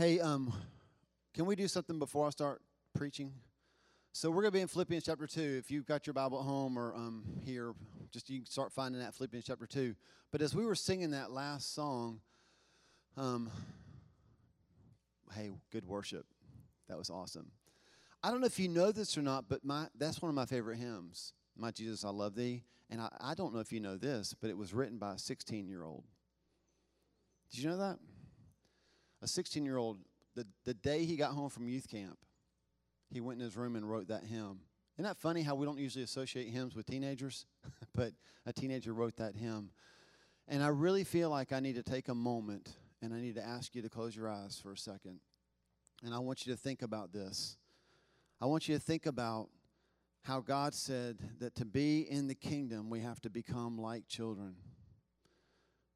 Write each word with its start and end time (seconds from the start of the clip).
Hey, 0.00 0.18
um, 0.18 0.50
can 1.34 1.44
we 1.44 1.54
do 1.54 1.68
something 1.68 1.98
before 1.98 2.26
I 2.26 2.30
start 2.30 2.62
preaching? 2.94 3.34
So 4.12 4.30
we're 4.30 4.40
going 4.40 4.52
to 4.52 4.56
be 4.56 4.62
in 4.62 4.66
Philippians 4.66 5.04
chapter 5.04 5.26
2. 5.26 5.56
If 5.58 5.70
you've 5.70 5.84
got 5.84 6.06
your 6.06 6.14
Bible 6.14 6.38
at 6.38 6.46
home 6.46 6.78
or 6.78 6.94
um, 6.94 7.22
here, 7.44 7.74
just 8.10 8.30
you 8.30 8.38
can 8.38 8.46
start 8.46 8.72
finding 8.72 8.98
that 9.02 9.14
Philippians 9.14 9.44
chapter 9.44 9.66
2. 9.66 9.94
But 10.32 10.40
as 10.40 10.54
we 10.54 10.64
were 10.64 10.74
singing 10.74 11.10
that 11.10 11.32
last 11.32 11.74
song, 11.74 12.22
um, 13.18 13.50
hey, 15.34 15.50
good 15.70 15.84
worship. 15.84 16.24
That 16.88 16.96
was 16.96 17.10
awesome. 17.10 17.50
I 18.22 18.30
don't 18.30 18.40
know 18.40 18.46
if 18.46 18.58
you 18.58 18.68
know 18.68 18.92
this 18.92 19.18
or 19.18 19.22
not, 19.22 19.50
but 19.50 19.66
my 19.66 19.88
that's 19.98 20.22
one 20.22 20.30
of 20.30 20.34
my 20.34 20.46
favorite 20.46 20.78
hymns. 20.78 21.34
My 21.58 21.72
Jesus, 21.72 22.06
I 22.06 22.08
love 22.08 22.34
thee. 22.34 22.62
And 22.88 23.02
I, 23.02 23.10
I 23.20 23.34
don't 23.34 23.52
know 23.52 23.60
if 23.60 23.70
you 23.70 23.80
know 23.80 23.98
this, 23.98 24.34
but 24.40 24.48
it 24.48 24.56
was 24.56 24.72
written 24.72 24.96
by 24.96 25.16
a 25.16 25.18
16 25.18 25.68
year 25.68 25.84
old. 25.84 26.04
Did 27.50 27.64
you 27.64 27.68
know 27.68 27.76
that? 27.76 27.98
A 29.22 29.28
16 29.28 29.64
year 29.64 29.76
old, 29.76 29.98
the, 30.34 30.46
the 30.64 30.74
day 30.74 31.04
he 31.04 31.16
got 31.16 31.32
home 31.32 31.50
from 31.50 31.68
youth 31.68 31.88
camp, 31.88 32.18
he 33.10 33.20
went 33.20 33.40
in 33.40 33.44
his 33.44 33.56
room 33.56 33.76
and 33.76 33.88
wrote 33.88 34.08
that 34.08 34.24
hymn. 34.24 34.60
Isn't 34.96 35.04
that 35.04 35.16
funny 35.16 35.42
how 35.42 35.54
we 35.54 35.66
don't 35.66 35.78
usually 35.78 36.04
associate 36.04 36.48
hymns 36.48 36.74
with 36.74 36.86
teenagers? 36.86 37.46
but 37.94 38.12
a 38.46 38.52
teenager 38.52 38.92
wrote 38.92 39.16
that 39.16 39.34
hymn. 39.34 39.70
And 40.46 40.62
I 40.62 40.68
really 40.68 41.04
feel 41.04 41.30
like 41.30 41.52
I 41.52 41.60
need 41.60 41.76
to 41.76 41.82
take 41.82 42.08
a 42.08 42.14
moment 42.14 42.76
and 43.02 43.14
I 43.14 43.20
need 43.20 43.36
to 43.36 43.46
ask 43.46 43.74
you 43.74 43.82
to 43.82 43.88
close 43.88 44.14
your 44.14 44.28
eyes 44.28 44.60
for 44.62 44.72
a 44.72 44.76
second. 44.76 45.20
And 46.04 46.14
I 46.14 46.18
want 46.18 46.46
you 46.46 46.52
to 46.52 46.58
think 46.58 46.82
about 46.82 47.12
this. 47.12 47.56
I 48.40 48.46
want 48.46 48.68
you 48.68 48.74
to 48.74 48.80
think 48.80 49.06
about 49.06 49.48
how 50.22 50.40
God 50.40 50.74
said 50.74 51.18
that 51.38 51.54
to 51.56 51.64
be 51.64 52.00
in 52.00 52.26
the 52.26 52.34
kingdom, 52.34 52.90
we 52.90 53.00
have 53.00 53.20
to 53.22 53.30
become 53.30 53.78
like 53.78 54.06
children. 54.06 54.56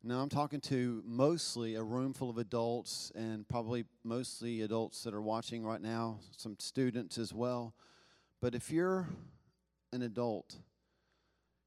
Now, 0.06 0.20
I'm 0.20 0.28
talking 0.28 0.60
to 0.62 1.02
mostly 1.06 1.76
a 1.76 1.82
room 1.82 2.12
full 2.12 2.28
of 2.28 2.36
adults 2.36 3.10
and 3.14 3.48
probably 3.48 3.86
mostly 4.04 4.60
adults 4.60 5.02
that 5.04 5.14
are 5.14 5.22
watching 5.22 5.64
right 5.64 5.80
now, 5.80 6.18
some 6.36 6.56
students 6.58 7.16
as 7.16 7.32
well. 7.32 7.74
But 8.42 8.54
if 8.54 8.70
you're 8.70 9.08
an 9.94 10.02
adult, 10.02 10.56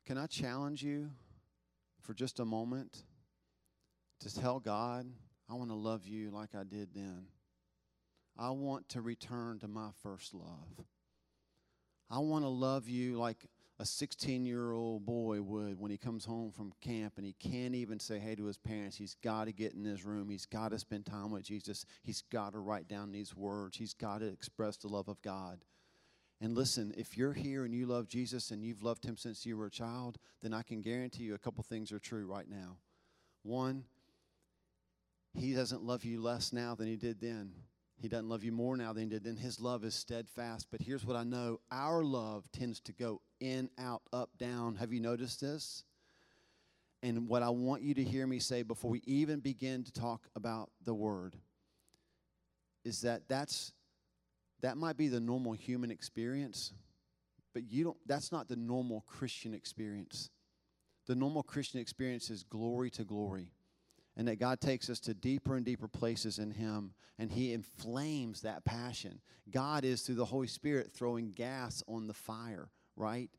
can 0.05 0.19
I 0.19 0.27
challenge 0.27 0.83
you 0.83 1.09
for 2.03 2.13
just 2.13 2.39
a 2.39 2.45
moment 2.45 3.05
to 4.19 4.31
tell 4.31 4.59
God, 4.59 5.07
I 5.49 5.55
want 5.55 5.71
to 5.71 5.75
love 5.75 6.05
you 6.05 6.29
like 6.29 6.53
I 6.53 6.63
did 6.63 6.89
then? 6.93 7.25
I 8.37 8.51
want 8.51 8.87
to 8.89 9.01
return 9.01 9.57
to 9.61 9.67
my 9.67 9.89
first 10.03 10.35
love. 10.35 10.85
I 12.07 12.19
want 12.19 12.45
to 12.45 12.49
love 12.49 12.87
you 12.87 13.17
like 13.17 13.47
a 13.79 13.85
16 13.85 14.45
year 14.45 14.71
old 14.71 15.05
boy 15.05 15.41
would 15.41 15.79
when 15.79 15.91
he 15.91 15.97
comes 15.97 16.25
home 16.25 16.51
from 16.51 16.73
camp 16.81 17.13
and 17.17 17.25
he 17.25 17.33
can't 17.33 17.75
even 17.75 17.99
say 17.99 18.17
hey 18.17 18.35
to 18.35 18.45
his 18.45 18.57
parents. 18.57 18.97
He's 18.97 19.15
got 19.23 19.45
to 19.45 19.51
get 19.51 19.73
in 19.73 19.85
his 19.85 20.03
room. 20.03 20.29
He's 20.29 20.45
got 20.47 20.71
to 20.71 20.79
spend 20.79 21.05
time 21.05 21.31
with 21.31 21.43
Jesus. 21.43 21.85
He's 22.03 22.23
got 22.31 22.53
to 22.53 22.59
write 22.59 22.87
down 22.87 23.11
these 23.11 23.35
words. 23.35 23.77
He's 23.77 23.93
got 23.93 24.19
to 24.19 24.27
express 24.27 24.77
the 24.77 24.87
love 24.87 25.07
of 25.07 25.21
God. 25.21 25.59
And 26.39 26.55
listen, 26.55 26.93
if 26.97 27.17
you're 27.17 27.33
here 27.33 27.65
and 27.65 27.73
you 27.73 27.87
love 27.87 28.07
Jesus 28.07 28.51
and 28.51 28.63
you've 28.63 28.83
loved 28.83 29.05
him 29.05 29.17
since 29.17 29.45
you 29.45 29.57
were 29.57 29.67
a 29.67 29.71
child, 29.71 30.17
then 30.41 30.53
I 30.53 30.61
can 30.61 30.81
guarantee 30.81 31.23
you 31.23 31.33
a 31.33 31.39
couple 31.39 31.63
things 31.63 31.91
are 31.91 31.99
true 31.99 32.25
right 32.25 32.49
now. 32.49 32.77
One, 33.43 33.85
he 35.33 35.53
doesn't 35.53 35.83
love 35.83 36.03
you 36.03 36.21
less 36.21 36.53
now 36.53 36.75
than 36.75 36.87
he 36.87 36.95
did 36.95 37.19
then. 37.19 37.53
He 37.99 38.07
doesn't 38.07 38.29
love 38.29 38.43
you 38.43 38.51
more 38.51 38.77
now 38.77 38.93
than 38.93 39.03
he 39.03 39.09
did 39.09 39.23
then. 39.23 39.37
His 39.37 39.59
love 39.59 39.83
is 39.83 39.95
steadfast. 39.95 40.67
But 40.69 40.81
here's 40.81 41.03
what 41.03 41.15
I 41.15 41.23
know 41.23 41.59
our 41.71 42.03
love 42.03 42.49
tends 42.51 42.79
to 42.81 42.93
go 42.93 43.21
in, 43.39 43.69
out, 43.79 44.03
up, 44.13 44.29
down. 44.37 44.75
Have 44.75 44.93
you 44.93 44.99
noticed 44.99 45.41
this? 45.41 45.83
And 47.01 47.27
what 47.27 47.43
I 47.43 47.49
want 47.49 47.81
you 47.81 47.93
to 47.95 48.03
hear 48.03 48.27
me 48.27 48.39
say 48.39 48.63
before 48.63 48.91
we 48.91 49.01
even 49.05 49.39
begin 49.39 49.83
to 49.83 49.91
talk 49.91 50.27
about 50.35 50.69
the 50.83 50.93
word 50.93 51.35
is 52.83 53.01
that 53.01 53.27
that's 53.27 53.73
that 54.61 54.77
might 54.77 54.97
be 54.97 55.07
the 55.07 55.19
normal 55.19 55.53
human 55.53 55.91
experience, 55.91 56.73
but 57.53 57.71
you 57.71 57.83
don't 57.83 57.97
that's 58.07 58.31
not 58.31 58.47
the 58.47 58.55
normal 58.55 59.03
Christian 59.07 59.53
experience. 59.53 60.29
The 61.05 61.15
normal 61.15 61.43
Christian 61.43 61.79
experience 61.79 62.29
is 62.29 62.43
glory 62.43 62.89
to 62.91 63.03
glory 63.03 63.51
and 64.17 64.27
that 64.27 64.39
God 64.39 64.59
takes 64.59 64.89
us 64.89 64.99
to 65.01 65.13
deeper 65.13 65.55
and 65.55 65.65
deeper 65.65 65.87
places 65.87 66.39
in 66.39 66.51
Him, 66.51 66.91
and 67.19 67.31
He 67.31 67.53
inflames 67.53 68.41
that 68.41 68.65
passion. 68.65 69.21
God 69.51 69.85
is, 69.85 70.01
through 70.01 70.15
the 70.15 70.25
Holy 70.25 70.47
Spirit, 70.47 70.91
throwing 70.91 71.31
gas 71.31 71.83
on 71.87 72.07
the 72.07 72.13
fire, 72.13 72.69
right? 72.95 73.29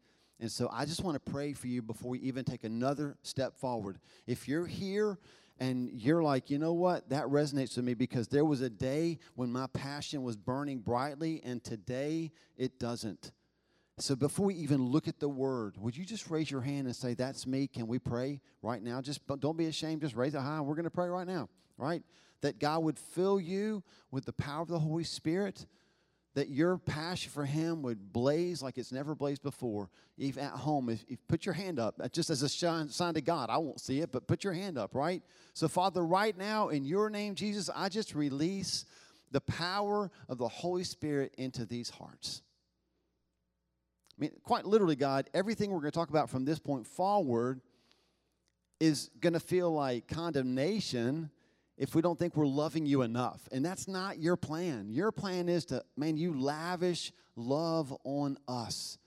And 0.40 0.50
so 0.50 0.70
I 0.72 0.84
just 0.84 1.02
want 1.02 1.22
to 1.22 1.30
pray 1.32 1.52
for 1.52 1.66
you 1.66 1.82
before 1.82 2.12
we 2.12 2.20
even 2.20 2.44
take 2.44 2.62
another 2.62 3.16
step 3.22 3.58
forward. 3.58 3.98
If 4.26 4.46
you're 4.46 4.66
here 4.66 5.18
and 5.58 5.90
you're 5.90 6.22
like, 6.22 6.48
you 6.48 6.58
know 6.58 6.74
what, 6.74 7.08
that 7.08 7.24
resonates 7.24 7.74
with 7.74 7.84
me 7.84 7.94
because 7.94 8.28
there 8.28 8.44
was 8.44 8.60
a 8.60 8.70
day 8.70 9.18
when 9.34 9.50
my 9.50 9.66
passion 9.66 10.22
was 10.22 10.36
burning 10.36 10.78
brightly, 10.78 11.42
and 11.44 11.62
today 11.64 12.30
it 12.56 12.78
doesn't. 12.78 13.32
So 14.00 14.14
before 14.14 14.46
we 14.46 14.54
even 14.54 14.86
look 14.86 15.08
at 15.08 15.18
the 15.18 15.28
word, 15.28 15.76
would 15.78 15.96
you 15.96 16.04
just 16.04 16.30
raise 16.30 16.50
your 16.50 16.60
hand 16.60 16.86
and 16.86 16.94
say, 16.94 17.14
That's 17.14 17.46
me? 17.46 17.66
Can 17.66 17.88
we 17.88 17.98
pray 17.98 18.40
right 18.62 18.82
now? 18.82 19.00
Just 19.00 19.20
don't 19.40 19.56
be 19.56 19.66
ashamed. 19.66 20.02
Just 20.02 20.14
raise 20.14 20.34
it 20.34 20.40
high. 20.40 20.60
We're 20.60 20.76
going 20.76 20.84
to 20.84 20.90
pray 20.90 21.08
right 21.08 21.26
now, 21.26 21.48
right? 21.76 22.02
That 22.42 22.60
God 22.60 22.84
would 22.84 22.98
fill 22.98 23.40
you 23.40 23.82
with 24.12 24.24
the 24.24 24.32
power 24.32 24.62
of 24.62 24.68
the 24.68 24.78
Holy 24.78 25.02
Spirit, 25.02 25.66
that 26.34 26.48
your 26.48 26.78
passion 26.78 27.32
for 27.32 27.44
Him 27.44 27.82
would 27.82 28.12
blaze 28.12 28.62
like 28.62 28.78
it's 28.78 28.92
never 28.92 29.16
blazed 29.16 29.42
before. 29.42 29.90
If 30.16 30.38
at 30.38 30.52
home, 30.52 30.90
if, 30.90 31.04
if 31.08 31.18
put 31.26 31.44
your 31.44 31.54
hand 31.54 31.80
up, 31.80 31.96
uh, 32.00 32.08
just 32.08 32.30
as 32.30 32.42
a 32.42 32.48
sign 32.48 33.14
to 33.14 33.20
God. 33.20 33.50
I 33.50 33.58
won't 33.58 33.80
see 33.80 34.00
it, 34.00 34.12
but 34.12 34.28
put 34.28 34.44
your 34.44 34.52
hand 34.52 34.78
up, 34.78 34.94
right? 34.94 35.22
So, 35.54 35.66
Father, 35.66 36.04
right 36.04 36.36
now, 36.36 36.68
in 36.68 36.84
your 36.84 37.10
name, 37.10 37.34
Jesus, 37.34 37.68
I 37.74 37.88
just 37.88 38.14
release 38.14 38.84
the 39.32 39.40
power 39.40 40.10
of 40.28 40.38
the 40.38 40.48
Holy 40.48 40.84
Spirit 40.84 41.34
into 41.36 41.66
these 41.66 41.90
hearts. 41.90 42.42
I 44.18 44.20
mean, 44.20 44.32
quite 44.42 44.64
literally, 44.64 44.96
God, 44.96 45.30
everything 45.32 45.70
we're 45.70 45.80
going 45.80 45.92
to 45.92 45.98
talk 45.98 46.10
about 46.10 46.28
from 46.28 46.44
this 46.44 46.58
point 46.58 46.86
forward 46.86 47.60
is 48.80 49.10
going 49.20 49.34
to 49.34 49.40
feel 49.40 49.72
like 49.72 50.08
condemnation 50.08 51.30
if 51.76 51.94
we 51.94 52.02
don't 52.02 52.18
think 52.18 52.36
we're 52.36 52.46
loving 52.46 52.84
you 52.84 53.02
enough. 53.02 53.48
And 53.52 53.64
that's 53.64 53.86
not 53.86 54.18
your 54.18 54.36
plan. 54.36 54.88
Your 54.90 55.12
plan 55.12 55.48
is 55.48 55.64
to, 55.66 55.84
man, 55.96 56.16
you 56.16 56.38
lavish 56.38 57.12
love 57.36 57.96
on 58.04 58.36
us. 58.48 58.98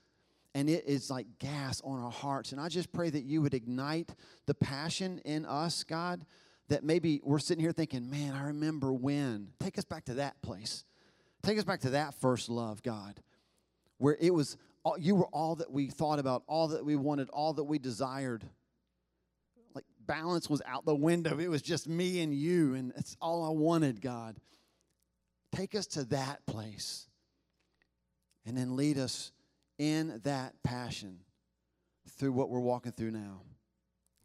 And 0.54 0.68
it 0.68 0.84
is 0.86 1.10
like 1.10 1.26
gas 1.38 1.82
on 1.84 2.02
our 2.02 2.10
hearts. 2.10 2.52
And 2.52 2.60
I 2.60 2.68
just 2.68 2.92
pray 2.92 3.10
that 3.10 3.24
you 3.24 3.42
would 3.42 3.54
ignite 3.54 4.14
the 4.46 4.54
passion 4.54 5.20
in 5.24 5.44
us, 5.44 5.84
God, 5.84 6.24
that 6.68 6.84
maybe 6.84 7.20
we're 7.22 7.38
sitting 7.38 7.62
here 7.62 7.72
thinking, 7.72 8.10
man, 8.10 8.34
I 8.34 8.44
remember 8.44 8.92
when. 8.92 9.48
Take 9.60 9.78
us 9.78 9.84
back 9.84 10.06
to 10.06 10.14
that 10.14 10.40
place. 10.40 10.84
Take 11.42 11.58
us 11.58 11.64
back 11.64 11.80
to 11.80 11.90
that 11.90 12.14
first 12.14 12.48
love, 12.48 12.82
God, 12.82 13.20
where 13.98 14.16
it 14.20 14.32
was 14.32 14.56
you 14.98 15.14
were 15.14 15.26
all 15.26 15.56
that 15.56 15.70
we 15.70 15.88
thought 15.88 16.18
about, 16.18 16.42
all 16.46 16.68
that 16.68 16.84
we 16.84 16.96
wanted, 16.96 17.28
all 17.30 17.52
that 17.54 17.64
we 17.64 17.78
desired. 17.78 18.44
Like 19.74 19.84
balance 20.06 20.50
was 20.50 20.62
out 20.66 20.84
the 20.84 20.94
window. 20.94 21.38
It 21.38 21.48
was 21.48 21.62
just 21.62 21.88
me 21.88 22.20
and 22.20 22.34
you, 22.34 22.74
and 22.74 22.92
it's 22.96 23.16
all 23.20 23.44
I 23.44 23.50
wanted, 23.50 24.00
God. 24.00 24.36
Take 25.52 25.74
us 25.74 25.86
to 25.88 26.04
that 26.06 26.44
place 26.46 27.06
and 28.44 28.56
then 28.56 28.76
lead 28.76 28.98
us 28.98 29.32
in 29.78 30.20
that 30.24 30.54
passion 30.62 31.18
through 32.16 32.32
what 32.32 32.50
we're 32.50 32.60
walking 32.60 32.92
through 32.92 33.10
now. 33.12 33.42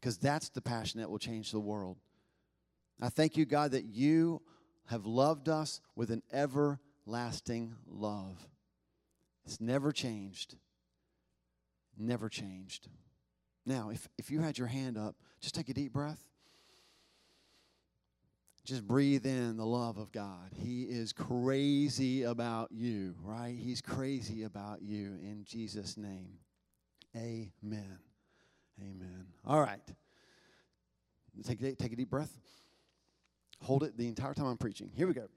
Because 0.00 0.18
that's 0.18 0.48
the 0.48 0.60
passion 0.60 1.00
that 1.00 1.10
will 1.10 1.18
change 1.18 1.50
the 1.50 1.60
world. 1.60 1.98
I 3.00 3.08
thank 3.08 3.36
you, 3.36 3.44
God, 3.44 3.72
that 3.72 3.84
you 3.84 4.42
have 4.86 5.06
loved 5.06 5.48
us 5.48 5.80
with 5.94 6.10
an 6.10 6.22
everlasting 6.32 7.74
love. 7.86 8.48
It's 9.48 9.62
never 9.62 9.92
changed. 9.92 10.56
Never 11.96 12.28
changed. 12.28 12.88
Now, 13.64 13.88
if, 13.88 14.06
if 14.18 14.30
you 14.30 14.42
had 14.42 14.58
your 14.58 14.66
hand 14.66 14.98
up, 14.98 15.16
just 15.40 15.54
take 15.54 15.70
a 15.70 15.72
deep 15.72 15.90
breath. 15.90 16.20
Just 18.66 18.86
breathe 18.86 19.24
in 19.24 19.56
the 19.56 19.64
love 19.64 19.96
of 19.96 20.12
God. 20.12 20.50
He 20.54 20.82
is 20.82 21.14
crazy 21.14 22.24
about 22.24 22.72
you, 22.72 23.14
right? 23.22 23.56
He's 23.58 23.80
crazy 23.80 24.42
about 24.42 24.82
you 24.82 25.16
in 25.22 25.46
Jesus' 25.48 25.96
name. 25.96 26.34
Amen. 27.16 27.98
Amen. 28.82 29.26
All 29.46 29.62
right. 29.62 29.80
Take, 31.42 31.78
take 31.78 31.92
a 31.94 31.96
deep 31.96 32.10
breath. 32.10 32.36
Hold 33.62 33.82
it 33.82 33.96
the 33.96 34.08
entire 34.08 34.34
time 34.34 34.44
I'm 34.44 34.58
preaching. 34.58 34.90
Here 34.94 35.06
we 35.06 35.14
go. 35.14 35.28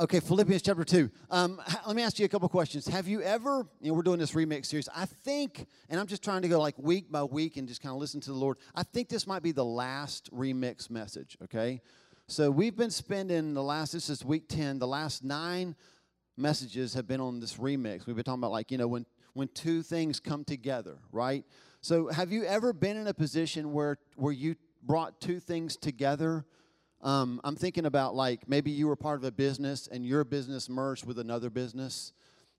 Okay, 0.00 0.18
Philippians 0.18 0.62
chapter 0.62 0.82
2. 0.82 1.10
Um, 1.30 1.60
let 1.86 1.94
me 1.94 2.02
ask 2.02 2.18
you 2.18 2.24
a 2.24 2.28
couple 2.28 2.48
questions. 2.48 2.88
Have 2.88 3.06
you 3.06 3.20
ever, 3.20 3.68
you 3.82 3.90
know, 3.90 3.94
we're 3.94 4.00
doing 4.00 4.18
this 4.18 4.32
remix 4.32 4.64
series. 4.64 4.88
I 4.96 5.04
think, 5.04 5.66
and 5.90 6.00
I'm 6.00 6.06
just 6.06 6.24
trying 6.24 6.40
to 6.40 6.48
go 6.48 6.58
like 6.58 6.74
week 6.78 7.12
by 7.12 7.22
week 7.22 7.58
and 7.58 7.68
just 7.68 7.82
kind 7.82 7.94
of 7.94 8.00
listen 8.00 8.18
to 8.22 8.30
the 8.30 8.36
Lord. 8.36 8.56
I 8.74 8.82
think 8.82 9.10
this 9.10 9.26
might 9.26 9.42
be 9.42 9.52
the 9.52 9.62
last 9.62 10.34
remix 10.34 10.88
message, 10.88 11.36
okay? 11.44 11.82
So 12.28 12.50
we've 12.50 12.74
been 12.74 12.90
spending 12.90 13.52
the 13.52 13.62
last, 13.62 13.92
this 13.92 14.08
is 14.08 14.24
week 14.24 14.48
10, 14.48 14.78
the 14.78 14.86
last 14.86 15.22
nine 15.22 15.76
messages 16.34 16.94
have 16.94 17.06
been 17.06 17.20
on 17.20 17.38
this 17.38 17.58
remix. 17.58 18.06
We've 18.06 18.16
been 18.16 18.24
talking 18.24 18.40
about 18.40 18.52
like, 18.52 18.70
you 18.70 18.78
know, 18.78 18.88
when, 18.88 19.04
when 19.34 19.48
two 19.48 19.82
things 19.82 20.18
come 20.18 20.44
together, 20.44 20.96
right? 21.12 21.44
So 21.82 22.08
have 22.08 22.32
you 22.32 22.44
ever 22.44 22.72
been 22.72 22.96
in 22.96 23.06
a 23.06 23.14
position 23.14 23.70
where, 23.74 23.98
where 24.16 24.32
you 24.32 24.56
brought 24.82 25.20
two 25.20 25.40
things 25.40 25.76
together 25.76 26.46
Um, 27.02 27.40
I'm 27.44 27.56
thinking 27.56 27.86
about 27.86 28.14
like 28.14 28.48
maybe 28.48 28.70
you 28.70 28.86
were 28.86 28.96
part 28.96 29.18
of 29.18 29.24
a 29.24 29.32
business 29.32 29.88
and 29.90 30.04
your 30.04 30.24
business 30.24 30.68
merged 30.68 31.06
with 31.06 31.18
another 31.18 31.48
business. 31.48 32.12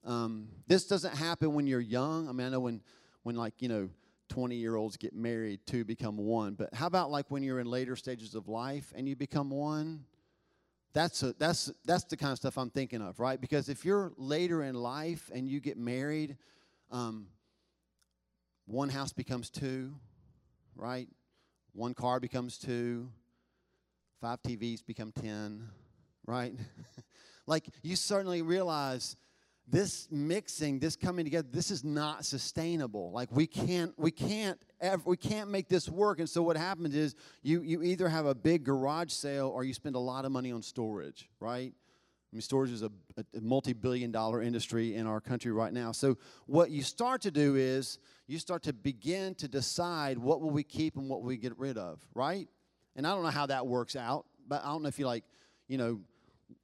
Um, 0.03 0.47
this 0.67 0.87
doesn't 0.87 1.15
happen 1.15 1.53
when 1.53 1.67
you're 1.67 1.79
young. 1.79 2.27
I 2.27 2.31
mean, 2.31 2.47
I 2.47 2.49
know 2.49 2.59
when, 2.59 2.81
when 3.23 3.35
like, 3.35 3.53
you 3.59 3.67
know, 3.67 3.89
20 4.29 4.55
year 4.55 4.75
olds 4.75 4.97
get 4.97 5.13
married, 5.13 5.59
two 5.67 5.83
become 5.83 6.17
one. 6.17 6.55
But 6.55 6.73
how 6.73 6.87
about 6.87 7.11
like 7.11 7.29
when 7.29 7.43
you're 7.43 7.59
in 7.59 7.67
later 7.67 7.95
stages 7.95 8.33
of 8.33 8.47
life 8.47 8.91
and 8.95 9.07
you 9.07 9.15
become 9.15 9.51
one? 9.51 10.05
That's, 10.93 11.21
a, 11.23 11.33
that's, 11.37 11.71
that's 11.85 12.03
the 12.05 12.17
kind 12.17 12.31
of 12.31 12.37
stuff 12.37 12.57
I'm 12.57 12.69
thinking 12.69 13.01
of, 13.01 13.19
right? 13.19 13.39
Because 13.39 13.69
if 13.69 13.85
you're 13.85 14.11
later 14.17 14.63
in 14.63 14.75
life 14.75 15.29
and 15.33 15.47
you 15.47 15.59
get 15.59 15.77
married, 15.77 16.35
um, 16.89 17.27
one 18.65 18.89
house 18.89 19.13
becomes 19.13 19.49
two, 19.49 19.93
right? 20.75 21.07
One 21.73 21.93
car 21.93 22.19
becomes 22.19 22.57
two, 22.57 23.09
five 24.21 24.41
TVs 24.43 24.85
become 24.85 25.11
10, 25.11 25.67
right? 26.27 26.53
like 27.47 27.67
you 27.81 27.95
certainly 27.95 28.43
realize 28.43 29.17
this 29.67 30.07
mixing 30.11 30.79
this 30.79 30.95
coming 30.95 31.23
together 31.23 31.47
this 31.51 31.69
is 31.69 31.83
not 31.83 32.25
sustainable 32.25 33.11
like 33.11 33.31
we 33.31 33.45
can't 33.45 33.93
we 33.97 34.09
can't 34.11 34.59
ever, 34.81 35.01
we 35.05 35.15
can't 35.15 35.49
make 35.49 35.69
this 35.69 35.87
work 35.87 36.19
and 36.19 36.27
so 36.27 36.41
what 36.41 36.57
happens 36.57 36.95
is 36.95 37.15
you 37.43 37.61
you 37.61 37.83
either 37.83 38.09
have 38.09 38.25
a 38.25 38.33
big 38.33 38.63
garage 38.63 39.11
sale 39.11 39.47
or 39.47 39.63
you 39.63 39.73
spend 39.73 39.95
a 39.95 39.99
lot 39.99 40.25
of 40.25 40.31
money 40.31 40.51
on 40.51 40.61
storage 40.63 41.29
right 41.39 41.73
I 42.31 42.35
mean, 42.35 42.41
storage 42.41 42.71
is 42.71 42.81
a, 42.81 42.91
a 43.17 43.41
multi 43.41 43.73
billion 43.73 44.11
dollar 44.11 44.41
industry 44.41 44.95
in 44.95 45.05
our 45.05 45.19
country 45.19 45.51
right 45.51 45.73
now. 45.73 45.91
So, 45.91 46.17
what 46.45 46.71
you 46.71 46.81
start 46.81 47.21
to 47.23 47.31
do 47.31 47.57
is 47.57 47.99
you 48.25 48.39
start 48.39 48.63
to 48.63 48.73
begin 48.73 49.35
to 49.35 49.49
decide 49.49 50.17
what 50.17 50.39
will 50.39 50.49
we 50.49 50.63
keep 50.63 50.95
and 50.95 51.09
what 51.09 51.19
will 51.19 51.27
we 51.27 51.35
get 51.35 51.57
rid 51.59 51.77
of, 51.77 51.99
right? 52.15 52.47
And 52.95 53.07
I 53.07 53.11
don't 53.11 53.23
know 53.23 53.29
how 53.29 53.45
that 53.45 53.67
works 53.67 53.95
out, 53.95 54.25
but 54.47 54.63
I 54.63 54.67
don't 54.67 54.83
know 54.83 54.89
if 54.89 54.99
you 54.99 55.05
like, 55.05 55.23
you 55.67 55.77
know, 55.77 56.01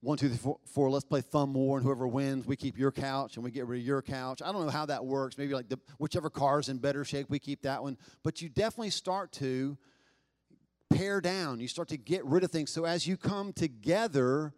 one, 0.01 0.18
two, 0.18 0.27
three, 0.27 0.38
four, 0.38 0.57
four, 0.65 0.89
let's 0.89 1.06
play 1.06 1.21
thumb 1.21 1.53
war, 1.53 1.77
and 1.77 1.85
whoever 1.85 2.07
wins, 2.07 2.45
we 2.45 2.56
keep 2.56 2.77
your 2.77 2.91
couch 2.91 3.35
and 3.35 3.44
we 3.44 3.51
get 3.51 3.65
rid 3.65 3.79
of 3.79 3.85
your 3.85 4.01
couch. 4.01 4.41
I 4.41 4.51
don't 4.51 4.65
know 4.65 4.71
how 4.71 4.85
that 4.85 5.06
works. 5.06 5.38
Maybe 5.38 5.53
like 5.53 5.69
the, 5.69 5.79
whichever 5.97 6.29
car's 6.29 6.69
in 6.69 6.77
better 6.77 7.06
shape, 7.06 7.29
we 7.29 7.39
keep 7.39 7.62
that 7.62 7.81
one. 7.81 7.97
But 8.24 8.41
you 8.41 8.50
definitely 8.50 8.89
start 8.89 9.31
to 9.33 9.77
pare 10.89 11.21
down. 11.21 11.59
You 11.59 11.68
start 11.68 11.88
to 11.89 11.97
get 11.97 12.25
rid 12.25 12.44
of 12.44 12.51
things. 12.51 12.71
So 12.71 12.85
as 12.85 13.07
you 13.07 13.18
come 13.18 13.53
together, 13.53 14.53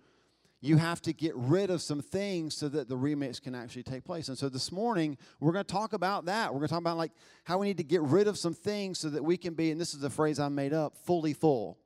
you 0.62 0.78
have 0.78 1.02
to 1.02 1.14
get 1.14 1.34
rid 1.36 1.70
of 1.70 1.82
some 1.82 2.02
things 2.02 2.56
so 2.56 2.68
that 2.68 2.90
the 2.90 2.96
remix 2.96 3.42
can 3.42 3.56
actually 3.56 3.84
take 3.84 4.04
place. 4.04 4.28
And 4.28 4.38
so 4.38 4.50
this 4.50 4.72
morning, 4.72 5.18
we're 5.40 5.54
going 5.54 5.64
to 5.64 5.72
talk 5.72 5.94
about 5.94 6.26
that. 6.26 6.54
We're 6.54 6.60
going 6.60 6.68
to 6.68 6.74
talk 6.74 6.82
about 6.82 6.98
like 6.98 7.14
how 7.46 7.60
we 7.60 7.68
need 7.68 7.78
to 7.78 7.84
get 7.84 8.02
rid 8.02 8.28
of 8.28 8.38
some 8.38 8.54
things 8.54 9.00
so 9.00 9.10
that 9.10 9.24
we 9.24 9.38
can 9.38 9.54
be, 9.54 9.72
and 9.72 9.80
this 9.80 9.94
is 9.94 10.04
a 10.04 10.10
phrase 10.10 10.40
I 10.40 10.50
made 10.50 10.74
up, 10.74 10.98
fully 11.06 11.34
full. 11.34 11.78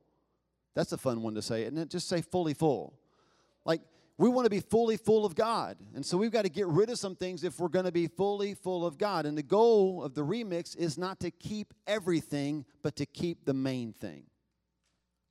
That's 0.74 0.90
a 0.90 0.98
fun 0.98 1.22
one 1.22 1.34
to 1.36 1.42
say, 1.42 1.62
isn't 1.62 1.78
it? 1.78 1.88
Just 1.88 2.08
say 2.08 2.20
fully 2.20 2.54
full. 2.54 2.98
Like, 3.64 3.80
we 4.18 4.28
want 4.28 4.46
to 4.46 4.50
be 4.50 4.60
fully 4.60 4.96
full 4.96 5.24
of 5.24 5.36
God. 5.36 5.76
And 5.94 6.04
so 6.04 6.16
we've 6.16 6.30
got 6.30 6.42
to 6.42 6.48
get 6.48 6.66
rid 6.66 6.90
of 6.90 6.98
some 6.98 7.14
things 7.14 7.44
if 7.44 7.58
we're 7.58 7.68
going 7.68 7.84
to 7.84 7.92
be 7.92 8.08
fully 8.08 8.54
full 8.54 8.86
of 8.86 8.98
God. 8.98 9.24
And 9.26 9.38
the 9.38 9.42
goal 9.42 10.02
of 10.02 10.14
the 10.14 10.22
remix 10.22 10.76
is 10.76 10.98
not 10.98 11.20
to 11.20 11.30
keep 11.30 11.74
everything, 11.86 12.64
but 12.82 12.96
to 12.96 13.06
keep 13.06 13.44
the 13.44 13.54
main 13.54 13.92
thing. 13.92 14.24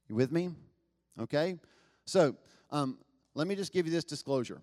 You 0.08 0.16
with 0.16 0.32
me? 0.32 0.52
Okay? 1.20 1.60
So, 2.06 2.36
um, 2.72 2.98
let 3.36 3.48
me 3.48 3.56
just 3.56 3.74
give 3.74 3.86
you 3.86 3.92
this 3.92 4.04
disclosure. 4.04 4.62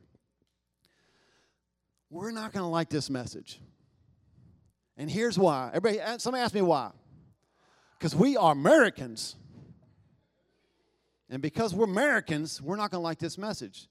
We're 2.10 2.30
not 2.30 2.52
going 2.52 2.64
to 2.64 2.68
like 2.68 2.88
this 2.88 3.08
message. 3.08 3.60
And 4.96 5.10
here's 5.10 5.38
why. 5.38 5.70
Everybody, 5.72 6.00
uh, 6.00 6.18
somebody 6.18 6.42
ask 6.42 6.54
me 6.54 6.62
why. 6.62 6.90
Because 7.98 8.14
we 8.14 8.36
are 8.36 8.52
Americans. 8.52 9.36
And 11.28 11.40
because 11.40 11.74
we're 11.74 11.84
Americans, 11.84 12.60
we're 12.60 12.76
not 12.76 12.90
going 12.90 13.00
to 13.00 13.04
like 13.04 13.18
this 13.18 13.38
message. 13.38 13.88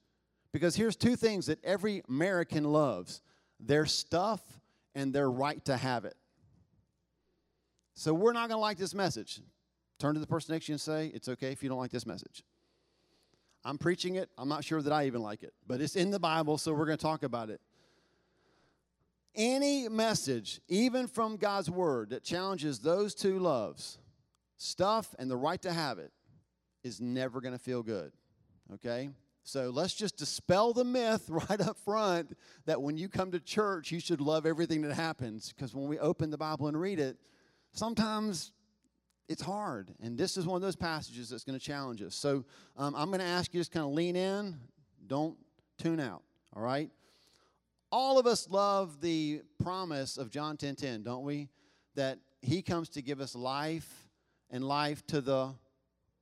Because 0.52 0.76
here's 0.76 0.96
two 0.96 1.16
things 1.16 1.46
that 1.46 1.64
every 1.64 2.04
American 2.10 2.64
loves 2.64 3.22
their 3.60 3.86
stuff 3.86 4.42
and 4.96 5.14
their 5.14 5.30
right 5.30 5.64
to 5.66 5.78
have 5.78 6.06
it. 6.06 6.16
So 7.94 8.14
we're 8.14 8.34
not 8.34 8.50
going 8.50 8.58
to 8.58 8.62
like 8.62 8.78
this 8.78 8.94
message. 8.94 9.42
Turn 10.00 10.14
to 10.14 10.20
the 10.20 10.28
person 10.28 10.54
next 10.54 10.66
to 10.66 10.72
you 10.72 10.74
and 10.76 10.82
say, 10.82 11.08
It's 11.14 11.28
okay 11.28 11.52
if 11.52 11.62
you 11.62 11.70
don't 11.70 11.78
like 11.78 11.92
this 11.92 12.06
message. 12.06 12.44
I'm 13.64 13.78
preaching 13.78 14.16
it. 14.16 14.30
I'm 14.38 14.50
not 14.50 14.64
sure 14.64 14.82
that 14.82 14.94
I 14.94 15.06
even 15.06 15.22
like 15.22 15.44
it, 15.44 15.54
but 15.68 15.82
it's 15.82 15.96
in 15.96 16.12
the 16.12 16.20
Bible, 16.20 16.58
so 16.58 16.74
we're 16.74 16.86
going 16.86 16.98
to 16.98 17.02
talk 17.02 17.24
about 17.24 17.50
it. 17.50 17.60
Any 19.36 19.88
message, 19.88 20.60
even 20.68 21.08
from 21.08 21.38
God's 21.38 21.70
word, 21.70 22.10
that 22.10 22.24
challenges 22.24 22.80
those 22.80 23.14
two 23.14 23.40
loves, 23.40 24.00
stuff 24.58 25.14
and 25.20 25.30
the 25.30 25.38
right 25.38 25.62
to 25.62 25.72
have 25.72 26.00
it, 26.00 26.12
is 26.84 27.00
never 27.00 27.42
going 27.42 27.54
to 27.54 27.60
feel 27.60 27.84
good. 27.84 28.12
Okay? 28.74 29.10
So 29.44 29.70
let's 29.70 29.94
just 29.94 30.18
dispel 30.18 30.74
the 30.74 30.84
myth 30.84 31.26
right 31.30 31.62
up 31.62 31.78
front 31.78 32.38
that 32.66 32.82
when 32.82 32.98
you 32.98 33.10
come 33.10 33.32
to 33.32 33.40
church, 33.40 33.92
you 33.92 34.00
should 34.00 34.22
love 34.22 34.46
everything 34.46 34.82
that 34.84 34.94
happens. 34.94 35.54
Because 35.54 35.74
when 35.74 35.88
we 35.88 36.00
open 36.00 36.30
the 36.30 36.38
Bible 36.38 36.68
and 36.68 36.80
read 36.80 37.00
it, 37.00 37.18
sometimes 37.74 38.52
it's 39.30 39.44
hard. 39.44 39.94
And 40.02 40.18
this 40.18 40.36
is 40.36 40.46
one 40.46 40.56
of 40.56 40.62
those 40.64 40.76
passages 40.76 41.30
that's 41.30 41.44
going 41.44 41.58
to 41.58 41.64
challenge 41.64 42.02
us. 42.02 42.16
So 42.16 42.44
um, 42.76 42.96
I'm 42.96 43.10
going 43.10 43.20
to 43.20 43.26
ask 43.26 43.54
you 43.54 43.60
just 43.60 43.72
kind 43.72 43.86
of 43.86 43.94
lean 43.94 44.16
in, 44.16 44.58
don't 45.06 45.38
tune 45.78 46.00
out, 46.00 46.24
all 46.56 46.64
right? 46.64 46.90
All 47.92 48.20
of 48.20 48.26
us 48.26 48.50
love 48.50 49.00
the 49.02 49.42
promise 49.64 50.18
of 50.18 50.32
John 50.32 50.58
10 50.58 50.76
10, 50.76 51.04
don't 51.04 51.24
we? 51.24 51.48
That 51.96 52.20
he 52.42 52.62
comes 52.62 52.90
to 52.90 53.02
give 53.02 53.22
us 53.22 53.36
life 53.36 54.10
and 54.50 54.64
life 54.64 55.06
to 55.08 55.22
the 55.22 55.54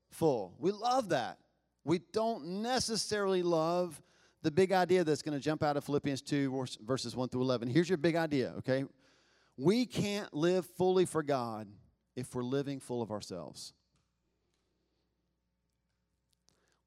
full. 0.09 0.53
We 0.59 0.71
love 0.71 1.09
that. 1.09 1.37
We 1.85 1.99
don't 2.11 2.61
necessarily 2.61 3.41
love 3.41 4.01
the 4.43 4.51
big 4.51 4.73
idea 4.73 5.03
that's 5.05 5.21
going 5.21 5.37
to 5.37 5.43
jump 5.43 5.63
out 5.63 5.77
of 5.77 5.85
Philippians 5.85 6.21
2, 6.21 6.67
verses 6.85 7.15
1 7.15 7.29
through 7.29 7.41
11. 7.41 7.69
Here's 7.69 7.89
your 7.89 7.97
big 7.97 8.15
idea, 8.15 8.53
okay? 8.57 8.83
We 9.57 9.85
can't 9.85 10.33
live 10.33 10.65
fully 10.77 11.05
for 11.05 11.23
God 11.23 11.67
if 12.17 12.33
we're 12.33 12.43
living 12.43 12.81
full 12.81 13.01
of 13.01 13.11
ourselves. 13.11 13.71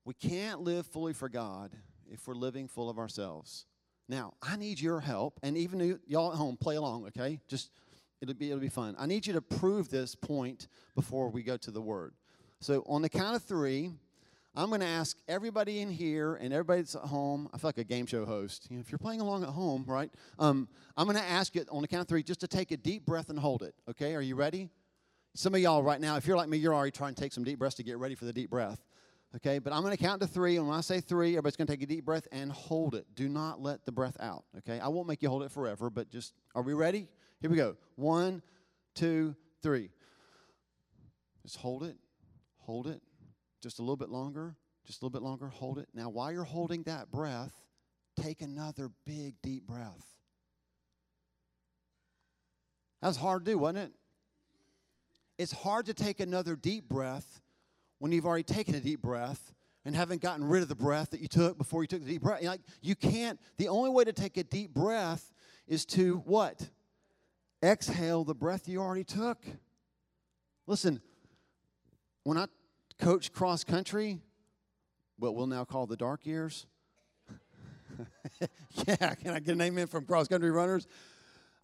We 0.05 0.12
can't 0.12 0.61
live 0.61 0.87
fully 0.87 1.12
for 1.12 1.29
God 1.29 1.71
if 2.11 2.27
we're 2.27 2.35
living 2.35 2.67
full 2.67 2.91
of 2.91 2.99
ourselves. 2.99 3.67
Now, 4.09 4.35
I 4.43 4.56
need 4.56 4.81
your 4.81 4.99
help, 4.99 5.38
and 5.44 5.56
even 5.56 6.00
y'all 6.09 6.32
at 6.32 6.37
home, 6.37 6.56
play 6.56 6.75
along, 6.75 7.06
okay? 7.06 7.38
Just 7.47 7.71
it'll 8.21 8.35
be 8.35 8.49
it'll 8.49 8.59
be 8.59 8.69
fun. 8.69 8.97
I 8.99 9.06
need 9.06 9.25
you 9.25 9.32
to 9.35 9.41
prove 9.41 9.88
this 9.88 10.17
point 10.17 10.67
before 10.97 11.29
we 11.29 11.44
go 11.44 11.56
to 11.59 11.71
the 11.71 11.81
word. 11.81 12.12
So 12.59 12.83
on 12.88 13.00
the 13.00 13.09
count 13.09 13.37
of 13.37 13.44
three, 13.44 13.93
I'm 14.56 14.69
going 14.69 14.81
to 14.81 14.87
ask 14.87 15.17
everybody 15.29 15.81
in 15.81 15.91
here 15.91 16.35
and 16.35 16.53
everybody 16.53 16.81
that's 16.81 16.97
at 16.97 17.03
home. 17.03 17.49
I 17.55 17.59
feel 17.59 17.69
like 17.69 17.78
a 17.78 17.85
game 17.85 18.07
show 18.07 18.26
host. 18.26 18.66
You 18.69 18.76
know, 18.76 18.81
if 18.81 18.90
you're 18.90 18.99
playing 18.99 19.21
along 19.21 19.45
at 19.45 19.50
home, 19.50 19.85
right? 19.87 20.11
Um, 20.40 20.66
I'm 20.97 21.07
going 21.07 21.16
to 21.16 21.23
ask 21.23 21.55
you 21.55 21.64
on 21.71 21.83
the 21.83 21.88
count 21.88 22.02
of 22.02 22.09
three 22.09 22.25
just 22.25 22.40
to 22.40 22.49
take 22.49 22.73
a 22.73 22.76
deep 22.76 23.07
breath 23.07 23.31
and 23.31 23.38
hold 23.38 23.62
it. 23.62 23.75
Okay? 23.88 24.16
Are 24.16 24.21
you 24.21 24.35
ready? 24.35 24.71
Some 25.35 25.55
of 25.55 25.61
y'all 25.61 25.83
right 25.83 26.01
now, 26.01 26.17
if 26.17 26.27
you're 26.27 26.37
like 26.37 26.49
me, 26.49 26.59
you're 26.59 26.75
already 26.75 26.91
trying 26.91 27.15
to 27.15 27.21
take 27.21 27.33
some 27.33 27.45
deep 27.45 27.59
breaths 27.59 27.77
to 27.77 27.83
get 27.83 27.99
ready 27.99 28.15
for 28.15 28.25
the 28.25 28.33
deep 28.33 28.51
breath. 28.51 28.83
Okay? 29.37 29.59
But 29.59 29.73
I'm 29.73 29.83
going 29.83 29.97
to 29.97 30.03
count 30.03 30.21
to 30.23 30.27
three, 30.27 30.57
and 30.57 30.67
when 30.67 30.77
I 30.77 30.81
say 30.81 31.01
three, 31.01 31.31
everybody's 31.31 31.57
going 31.57 31.67
to 31.67 31.73
take 31.73 31.83
a 31.83 31.87
deep 31.87 32.05
breath 32.05 32.27
and 32.33 32.51
hold 32.51 32.95
it. 32.95 33.07
Do 33.15 33.29
not 33.29 33.61
let 33.61 33.85
the 33.87 33.93
breath 33.93 34.17
out. 34.21 34.45
Okay? 34.59 34.81
I 34.81 34.89
won't 34.89 35.07
make 35.07 35.23
you 35.23 35.29
hold 35.29 35.45
it 35.45 35.53
forever, 35.53 35.89
but 35.89 36.11
just 36.11 36.35
are 36.55 36.63
we 36.63 36.75
ready? 36.75 37.09
Here 37.41 37.51
we 37.51 37.57
go. 37.57 37.77
One, 37.97 38.43
two, 38.95 39.37
three. 39.63 39.91
Just 41.43 41.57
hold 41.57 41.85
it 41.85 41.97
Hold 42.71 42.87
it 42.87 43.03
just 43.61 43.81
a 43.81 43.83
little 43.83 43.97
bit 43.97 44.11
longer, 44.11 44.55
just 44.87 45.03
a 45.03 45.05
little 45.05 45.19
bit 45.19 45.27
longer. 45.27 45.49
Hold 45.49 45.79
it. 45.79 45.89
Now, 45.93 46.09
while 46.09 46.31
you're 46.31 46.45
holding 46.45 46.85
that 46.85 47.11
breath, 47.11 47.53
take 48.21 48.43
another 48.43 48.91
big, 49.05 49.35
deep 49.43 49.67
breath. 49.67 50.07
That 53.03 53.09
was 53.09 53.17
hard 53.17 53.45
to 53.45 53.51
do, 53.51 53.59
wasn't 53.59 53.79
it? 53.79 53.93
It's 55.40 55.52
hard 55.52 55.87
to 55.87 55.94
take 55.94 56.20
another 56.20 56.54
deep 56.54 56.87
breath 56.87 57.40
when 57.99 58.12
you've 58.12 58.26
already 58.26 58.42
taken 58.42 58.75
a 58.75 58.80
deep 58.80 59.00
breath 59.00 59.54
and 59.87 59.97
haven't 59.97 60.20
gotten 60.20 60.44
rid 60.44 60.61
of 60.62 60.68
the 60.68 60.75
breath 60.75 61.12
that 61.12 61.20
you 61.20 61.28
took 61.28 61.56
before 61.56 61.82
you 61.82 61.87
took 61.87 62.02
the 62.02 62.11
deep 62.11 62.20
breath. 62.20 62.42
Like 62.42 62.61
you 62.82 62.94
can't. 62.94 63.40
The 63.56 63.68
only 63.68 63.88
way 63.88 64.04
to 64.04 64.12
take 64.12 64.37
a 64.37 64.44
deep 64.44 64.75
breath 64.75 65.32
is 65.66 65.87
to 65.87 66.16
what? 66.26 66.68
Exhale 67.62 68.23
the 68.23 68.35
breath 68.35 68.68
you 68.68 68.82
already 68.82 69.02
took. 69.02 69.38
Listen, 70.66 71.00
when 72.25 72.37
I 72.37 72.44
coach 72.99 73.32
cross 73.32 73.64
country, 73.64 74.18
what 75.18 75.35
we'll 75.35 75.47
now 75.47 75.64
call 75.64 75.87
the 75.87 75.97
dark 75.97 76.26
years. 76.26 76.66
yeah, 78.87 79.14
can 79.14 79.30
I 79.32 79.40
get 79.40 79.54
an 79.54 79.62
amen 79.62 79.87
from 79.87 80.04
cross 80.04 80.28
country 80.28 80.50
runners? 80.50 80.87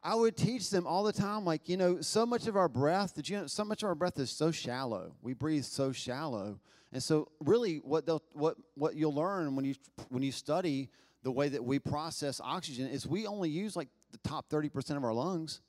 I 0.07 0.15
would 0.15 0.37
teach 0.37 0.71
them 0.71 0.87
all 0.87 1.03
the 1.03 1.13
time, 1.13 1.45
like, 1.45 1.69
you 1.69 1.77
know, 1.77 2.01
so 2.01 2.25
much 2.25 2.47
of 2.47 2.57
our 2.57 2.69
breath, 2.69 3.17
did 3.17 3.29
you 3.29 3.39
know, 3.39 3.49
so 3.49 3.65
much 3.65 3.83
of 3.83 3.89
our 3.89 3.97
breath 3.97 4.21
is 4.21 4.31
so 4.31 4.53
shallow. 4.53 5.17
We 5.21 5.35
breathe 5.35 5.65
so 5.65 5.91
shallow. 5.91 6.61
And 6.93 7.03
so 7.03 7.27
really 7.41 7.79
what 7.79 8.07
they'll 8.07 8.23
what 8.33 8.57
what 8.77 8.95
you'll 8.95 9.17
learn 9.17 9.57
when 9.57 9.65
you 9.65 9.75
when 10.09 10.23
you 10.23 10.31
study 10.31 10.91
the 11.25 11.33
way 11.33 11.49
that 11.49 11.65
we 11.65 11.81
process 11.81 12.41
oxygen 12.41 12.87
is 12.87 13.05
we 13.05 13.27
only 13.27 13.51
use 13.51 13.75
like 13.75 13.89
the 14.13 14.19
top 14.19 14.49
30% 14.49 14.97
of 14.97 15.03
our 15.03 15.13
lungs 15.13 15.61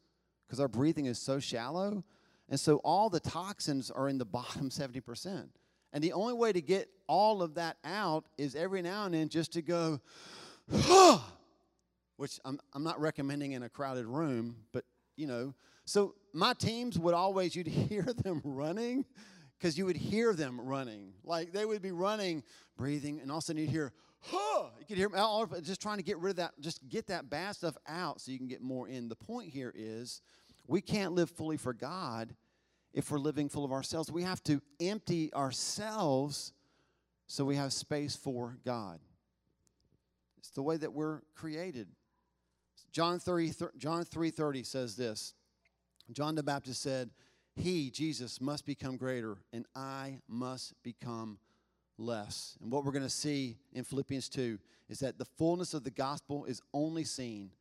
because 0.45 0.59
our 0.59 0.67
breathing 0.67 1.07
is 1.07 1.17
so 1.17 1.39
shallow. 1.39 2.03
And 2.47 2.59
so 2.59 2.77
all 2.83 3.09
the 3.09 3.19
toxins 3.19 3.89
are 3.89 4.07
in 4.07 4.19
the 4.19 4.25
bottom 4.39 4.69
70%. 4.69 5.47
And 5.93 6.03
the 6.03 6.13
only 6.13 6.35
way 6.35 6.53
to 6.53 6.61
get 6.61 6.89
all 7.07 7.41
of 7.41 7.55
that 7.55 7.77
out 7.83 8.25
is 8.37 8.55
every 8.55 8.83
now 8.83 9.05
and 9.05 9.15
then 9.15 9.29
just 9.29 9.53
to 9.53 9.63
go, 9.63 9.99
which 12.17 12.39
I'm, 12.43 12.59
I'm 12.73 12.83
not 12.83 12.99
recommending 12.99 13.53
in 13.53 13.63
a 13.63 13.69
crowded 13.69 14.05
room, 14.05 14.57
but 14.73 14.83
you 15.15 15.27
know. 15.27 15.53
So 15.85 16.15
my 16.33 16.53
teams 16.53 16.99
would 16.99 17.13
always, 17.13 17.55
you'd 17.55 17.67
hear 17.89 18.03
them 18.03 18.41
running 18.43 19.05
because 19.57 19.77
you 19.77 19.85
would 19.85 19.97
hear 19.97 20.33
them 20.33 20.59
running. 20.59 21.13
Like 21.23 21.53
they 21.53 21.65
would 21.65 21.81
be 21.81 21.91
running, 21.91 22.43
breathing, 22.75 23.19
and 23.21 23.31
all 23.31 23.37
of 23.37 23.43
a 23.43 23.45
sudden 23.45 23.61
you'd 23.61 23.71
hear, 23.71 23.93
huh. 24.19 24.65
You 24.79 24.85
could 24.85 24.97
hear 24.97 25.09
them 25.09 25.19
all, 25.19 25.45
just 25.61 25.81
trying 25.81 25.97
to 25.97 26.03
get 26.03 26.17
rid 26.17 26.31
of 26.31 26.35
that, 26.37 26.53
just 26.59 26.87
get 26.89 27.07
that 27.07 27.29
bad 27.29 27.55
stuff 27.55 27.77
out 27.87 28.21
so 28.21 28.31
you 28.31 28.37
can 28.37 28.47
get 28.47 28.61
more 28.61 28.87
in. 28.87 29.09
The 29.09 29.15
point 29.15 29.49
here 29.49 29.73
is 29.75 30.21
we 30.67 30.81
can't 30.81 31.13
live 31.13 31.29
fully 31.29 31.57
for 31.57 31.73
God 31.73 32.35
if 32.93 33.11
we're 33.11 33.19
living 33.19 33.49
full 33.49 33.63
of 33.63 33.71
ourselves. 33.71 34.11
We 34.11 34.23
have 34.23 34.43
to 34.43 34.61
empty 34.79 35.33
ourselves 35.33 36.53
so 37.27 37.45
we 37.45 37.55
have 37.55 37.73
space 37.73 38.15
for 38.15 38.57
God. 38.65 38.99
It's 40.39 40.49
the 40.51 40.63
way 40.63 40.77
that 40.77 40.93
we're 40.93 41.21
created. 41.35 41.87
John 42.91 43.19
3, 43.19 43.51
John 43.77 44.03
3:30 44.05 44.65
says 44.65 44.95
this. 44.95 45.33
John 46.11 46.35
the 46.35 46.43
Baptist 46.43 46.81
said, 46.81 47.11
"He, 47.55 47.89
Jesus, 47.89 48.39
must 48.39 48.65
become 48.65 48.97
greater, 48.97 49.37
and 49.51 49.65
I 49.75 50.19
must 50.27 50.81
become 50.83 51.39
less." 51.97 52.57
And 52.61 52.71
what 52.71 52.85
we're 52.85 52.91
going 52.91 53.03
to 53.03 53.09
see 53.09 53.57
in 53.73 53.83
Philippians 53.83 54.29
2 54.29 54.59
is 54.89 54.99
that 54.99 55.17
the 55.17 55.25
fullness 55.25 55.73
of 55.73 55.83
the 55.83 55.91
gospel 55.91 56.45
is 56.45 56.61
only 56.73 57.03
seen 57.03 57.51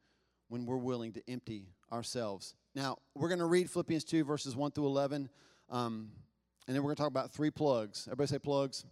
when 0.48 0.64
we're 0.64 0.76
willing 0.76 1.12
to 1.12 1.22
empty 1.28 1.68
ourselves. 1.92 2.54
Now, 2.74 2.98
we're 3.14 3.28
going 3.28 3.40
to 3.40 3.46
read 3.46 3.70
Philippians 3.70 4.04
2, 4.04 4.24
verses 4.24 4.54
1 4.54 4.70
through 4.72 4.86
11, 4.86 5.28
um, 5.70 6.12
and 6.66 6.74
then 6.74 6.82
we're 6.82 6.88
going 6.88 6.96
to 6.96 7.02
talk 7.02 7.10
about 7.10 7.32
three 7.32 7.50
plugs. 7.50 8.06
Everybody 8.06 8.28
say 8.28 8.38
plugs. 8.38 8.84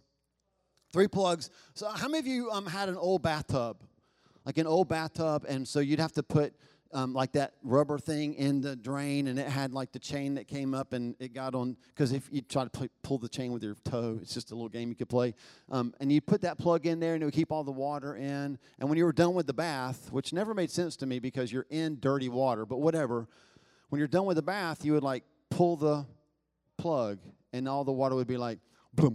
Three 0.91 1.07
plugs. 1.07 1.49
So, 1.73 1.89
how 1.89 2.07
many 2.07 2.19
of 2.19 2.27
you 2.27 2.51
um, 2.51 2.65
had 2.65 2.89
an 2.89 2.97
old 2.97 3.21
bathtub? 3.21 3.77
Like 4.45 4.57
an 4.57 4.67
old 4.67 4.87
bathtub, 4.87 5.45
and 5.47 5.67
so 5.67 5.79
you'd 5.79 5.99
have 5.99 6.13
to 6.13 6.23
put 6.23 6.53
um, 6.95 7.13
like 7.13 7.33
that 7.33 7.53
rubber 7.61 7.99
thing 7.99 8.35
in 8.35 8.61
the 8.61 8.75
drain, 8.75 9.27
and 9.27 9.37
it 9.37 9.47
had 9.47 9.73
like 9.73 9.91
the 9.91 9.99
chain 9.99 10.35
that 10.35 10.47
came 10.47 10.73
up, 10.73 10.93
and 10.93 11.15
it 11.19 11.33
got 11.33 11.53
on. 11.53 11.75
Because 11.89 12.13
if 12.13 12.29
you 12.31 12.41
try 12.41 12.65
to 12.65 12.89
pull 13.03 13.17
the 13.17 13.27
chain 13.27 13.51
with 13.51 13.63
your 13.63 13.75
toe, 13.83 14.17
it's 14.21 14.33
just 14.33 14.51
a 14.51 14.55
little 14.55 14.69
game 14.69 14.89
you 14.89 14.95
could 14.95 15.09
play. 15.09 15.33
Um, 15.69 15.93
and 15.99 16.11
you 16.11 16.21
put 16.21 16.41
that 16.41 16.57
plug 16.57 16.85
in 16.85 17.01
there, 17.01 17.13
and 17.13 17.21
it 17.21 17.25
would 17.25 17.33
keep 17.33 17.51
all 17.51 17.65
the 17.65 17.71
water 17.71 18.15
in. 18.15 18.57
And 18.79 18.89
when 18.89 18.97
you 18.97 19.03
were 19.03 19.13
done 19.13 19.33
with 19.33 19.45
the 19.45 19.53
bath, 19.53 20.09
which 20.11 20.31
never 20.31 20.53
made 20.53 20.71
sense 20.71 20.95
to 20.97 21.05
me 21.05 21.19
because 21.19 21.51
you're 21.51 21.67
in 21.69 21.99
dirty 21.99 22.29
water, 22.29 22.65
but 22.65 22.77
whatever. 22.77 23.27
When 23.89 23.99
you're 23.99 24.07
done 24.07 24.25
with 24.25 24.37
the 24.37 24.43
bath, 24.43 24.85
you 24.85 24.93
would 24.93 25.03
like 25.03 25.23
pull 25.49 25.75
the 25.75 26.05
plug, 26.77 27.19
and 27.51 27.67
all 27.67 27.83
the 27.83 27.91
water 27.91 28.15
would 28.15 28.27
be 28.27 28.37
like. 28.37 28.59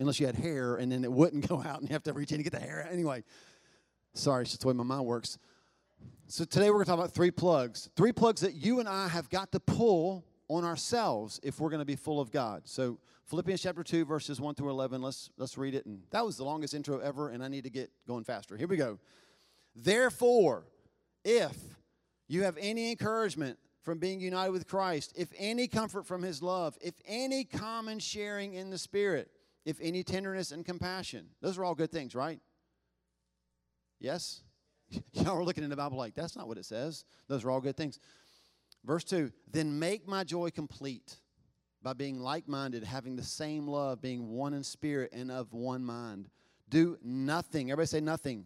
Unless 0.00 0.18
you 0.18 0.26
had 0.26 0.34
hair, 0.34 0.76
and 0.76 0.90
then 0.90 1.04
it 1.04 1.12
wouldn't 1.12 1.48
go 1.48 1.62
out, 1.62 1.80
and 1.80 1.88
you 1.88 1.92
have 1.94 2.02
to 2.02 2.12
reach 2.12 2.32
in 2.32 2.38
to 2.38 2.42
get 2.42 2.52
the 2.52 2.60
hair. 2.60 2.84
Out. 2.84 2.92
Anyway, 2.92 3.22
sorry, 4.14 4.42
it's 4.42 4.52
just 4.52 4.62
the 4.62 4.68
way 4.68 4.74
my 4.74 4.84
mind 4.84 5.04
works. 5.04 5.38
So 6.26 6.44
today 6.44 6.70
we're 6.70 6.76
going 6.76 6.86
to 6.86 6.90
talk 6.90 6.98
about 6.98 7.12
three 7.12 7.30
plugs. 7.30 7.90
Three 7.96 8.12
plugs 8.12 8.40
that 8.40 8.54
you 8.54 8.80
and 8.80 8.88
I 8.88 9.08
have 9.08 9.28
got 9.28 9.52
to 9.52 9.60
pull 9.60 10.24
on 10.48 10.64
ourselves 10.64 11.40
if 11.42 11.60
we're 11.60 11.70
going 11.70 11.80
to 11.80 11.86
be 11.86 11.96
full 11.96 12.20
of 12.20 12.30
God. 12.30 12.62
So 12.64 12.98
Philippians 13.26 13.62
chapter 13.62 13.82
2 13.82 14.04
verses 14.04 14.40
1 14.40 14.54
through 14.54 14.70
11, 14.70 15.02
let's 15.02 15.30
let's 15.36 15.58
read 15.58 15.74
it 15.74 15.86
and 15.86 16.02
that 16.10 16.24
was 16.24 16.36
the 16.36 16.44
longest 16.44 16.74
intro 16.74 16.98
ever 16.98 17.30
and 17.30 17.42
I 17.42 17.48
need 17.48 17.64
to 17.64 17.70
get 17.70 17.90
going 18.06 18.24
faster. 18.24 18.56
Here 18.56 18.68
we 18.68 18.76
go. 18.76 18.98
Therefore, 19.74 20.66
if 21.24 21.56
you 22.28 22.44
have 22.44 22.56
any 22.60 22.90
encouragement 22.90 23.58
from 23.82 23.98
being 23.98 24.20
united 24.20 24.52
with 24.52 24.66
Christ, 24.66 25.12
if 25.16 25.28
any 25.36 25.66
comfort 25.66 26.06
from 26.06 26.22
his 26.22 26.42
love, 26.42 26.76
if 26.80 26.94
any 27.06 27.44
common 27.44 27.98
sharing 27.98 28.54
in 28.54 28.70
the 28.70 28.78
spirit, 28.78 29.30
if 29.64 29.78
any 29.80 30.02
tenderness 30.02 30.52
and 30.52 30.64
compassion. 30.64 31.26
Those 31.40 31.58
are 31.58 31.64
all 31.64 31.74
good 31.74 31.90
things, 31.90 32.14
right? 32.14 32.40
Yes? 34.04 34.42
Y'all 35.12 35.38
are 35.38 35.44
looking 35.44 35.64
in 35.64 35.70
the 35.70 35.76
Bible 35.76 35.96
like, 35.96 36.14
that's 36.14 36.36
not 36.36 36.46
what 36.46 36.58
it 36.58 36.66
says. 36.66 37.06
Those 37.26 37.42
are 37.42 37.50
all 37.50 37.60
good 37.60 37.76
things. 37.76 37.98
Verse 38.84 39.02
2 39.04 39.32
Then 39.50 39.78
make 39.78 40.06
my 40.06 40.24
joy 40.24 40.50
complete 40.50 41.16
by 41.82 41.94
being 41.94 42.20
like 42.20 42.46
minded, 42.46 42.84
having 42.84 43.16
the 43.16 43.22
same 43.22 43.66
love, 43.66 44.02
being 44.02 44.28
one 44.28 44.52
in 44.52 44.62
spirit 44.62 45.10
and 45.12 45.30
of 45.30 45.52
one 45.54 45.82
mind. 45.82 46.28
Do 46.68 46.98
nothing. 47.02 47.70
Everybody 47.70 47.86
say 47.86 48.00
nothing. 48.00 48.44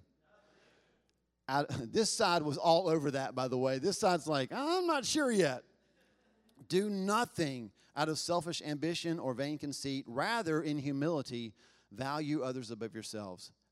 Out, 1.48 1.66
this 1.92 2.10
side 2.10 2.42
was 2.42 2.56
all 2.56 2.88
over 2.88 3.10
that, 3.10 3.34
by 3.34 3.48
the 3.48 3.58
way. 3.58 3.78
This 3.78 3.98
side's 3.98 4.28
like, 4.28 4.52
I'm 4.52 4.86
not 4.86 5.04
sure 5.04 5.30
yet. 5.30 5.64
Do 6.68 6.88
nothing 6.88 7.72
out 7.96 8.08
of 8.08 8.18
selfish 8.18 8.62
ambition 8.64 9.18
or 9.18 9.34
vain 9.34 9.58
conceit. 9.58 10.04
Rather, 10.06 10.60
in 10.62 10.78
humility, 10.78 11.52
value 11.90 12.42
others 12.42 12.70
above 12.70 12.94
yourselves, 12.94 13.50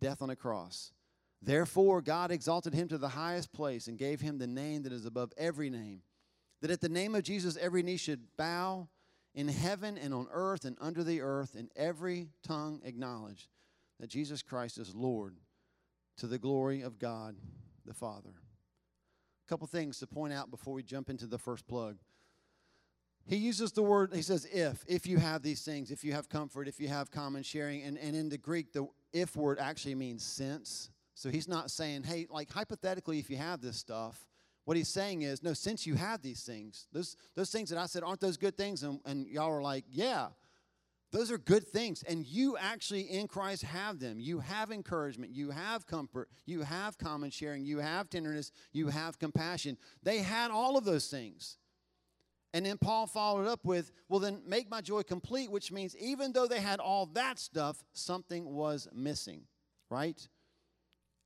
death 0.00 0.22
on 0.22 0.30
a 0.30 0.36
cross. 0.36 0.92
Therefore, 1.42 2.02
God 2.02 2.30
exalted 2.30 2.74
him 2.74 2.88
to 2.88 2.98
the 2.98 3.08
highest 3.08 3.52
place 3.52 3.86
and 3.86 3.98
gave 3.98 4.20
him 4.20 4.38
the 4.38 4.46
name 4.46 4.82
that 4.82 4.92
is 4.92 5.06
above 5.06 5.32
every 5.38 5.70
name, 5.70 6.02
that 6.60 6.70
at 6.70 6.80
the 6.80 6.88
name 6.88 7.14
of 7.14 7.22
Jesus 7.22 7.56
every 7.56 7.82
knee 7.82 7.96
should 7.96 8.36
bow 8.36 8.88
in 9.34 9.48
heaven 9.48 9.96
and 9.96 10.12
on 10.12 10.26
earth 10.32 10.64
and 10.64 10.76
under 10.80 11.04
the 11.04 11.20
earth, 11.20 11.54
and 11.54 11.70
every 11.76 12.28
tongue 12.42 12.80
acknowledge 12.84 13.48
that 14.00 14.10
Jesus 14.10 14.42
Christ 14.42 14.78
is 14.78 14.94
Lord 14.94 15.36
to 16.18 16.26
the 16.26 16.38
glory 16.38 16.82
of 16.82 16.98
God 16.98 17.36
the 17.86 17.94
Father. 17.94 18.34
A 19.46 19.48
couple 19.48 19.66
things 19.66 19.98
to 19.98 20.06
point 20.06 20.32
out 20.32 20.50
before 20.50 20.74
we 20.74 20.82
jump 20.82 21.08
into 21.08 21.26
the 21.26 21.38
first 21.38 21.66
plug. 21.66 21.96
He 23.26 23.36
uses 23.36 23.72
the 23.72 23.82
word, 23.82 24.12
he 24.14 24.22
says, 24.22 24.46
if, 24.52 24.84
if 24.88 25.06
you 25.06 25.18
have 25.18 25.42
these 25.42 25.62
things, 25.62 25.90
if 25.90 26.02
you 26.02 26.12
have 26.12 26.28
comfort, 26.28 26.66
if 26.66 26.80
you 26.80 26.88
have 26.88 27.10
common 27.10 27.42
sharing. 27.42 27.82
And, 27.82 27.96
and 27.98 28.16
in 28.16 28.28
the 28.28 28.38
Greek, 28.38 28.72
the 28.72 28.88
if 29.12 29.36
word 29.36 29.58
actually 29.58 29.94
means 29.94 30.24
since. 30.24 30.90
So 31.14 31.28
he's 31.28 31.48
not 31.48 31.70
saying, 31.70 32.04
hey, 32.04 32.26
like 32.30 32.50
hypothetically, 32.50 33.18
if 33.18 33.28
you 33.28 33.36
have 33.36 33.60
this 33.60 33.76
stuff, 33.76 34.26
what 34.64 34.76
he's 34.76 34.88
saying 34.88 35.22
is, 35.22 35.42
no, 35.42 35.52
since 35.52 35.86
you 35.86 35.94
have 35.94 36.22
these 36.22 36.42
things, 36.42 36.86
those, 36.92 37.16
those 37.34 37.50
things 37.50 37.70
that 37.70 37.78
I 37.78 37.86
said, 37.86 38.02
aren't 38.02 38.20
those 38.20 38.36
good 38.36 38.56
things? 38.56 38.82
And, 38.82 39.00
and 39.04 39.26
y'all 39.26 39.50
are 39.50 39.62
like, 39.62 39.84
yeah, 39.90 40.28
those 41.12 41.30
are 41.30 41.38
good 41.38 41.66
things. 41.66 42.02
And 42.04 42.24
you 42.24 42.56
actually 42.56 43.02
in 43.02 43.26
Christ 43.26 43.64
have 43.64 43.98
them. 43.98 44.20
You 44.20 44.38
have 44.40 44.70
encouragement, 44.70 45.34
you 45.34 45.50
have 45.50 45.86
comfort, 45.86 46.28
you 46.46 46.62
have 46.62 46.98
common 46.98 47.30
sharing, 47.30 47.64
you 47.64 47.78
have 47.78 48.08
tenderness, 48.08 48.52
you 48.72 48.88
have 48.88 49.18
compassion. 49.18 49.76
They 50.02 50.18
had 50.18 50.50
all 50.50 50.76
of 50.76 50.84
those 50.84 51.08
things. 51.08 51.58
And 52.52 52.66
then 52.66 52.78
Paul 52.78 53.06
followed 53.06 53.46
up 53.46 53.64
with, 53.64 53.92
well, 54.08 54.18
then 54.18 54.42
make 54.44 54.68
my 54.68 54.80
joy 54.80 55.02
complete, 55.02 55.50
which 55.50 55.70
means 55.70 55.96
even 55.96 56.32
though 56.32 56.46
they 56.46 56.60
had 56.60 56.80
all 56.80 57.06
that 57.14 57.38
stuff, 57.38 57.84
something 57.92 58.44
was 58.52 58.88
missing, 58.92 59.42
right? 59.88 60.28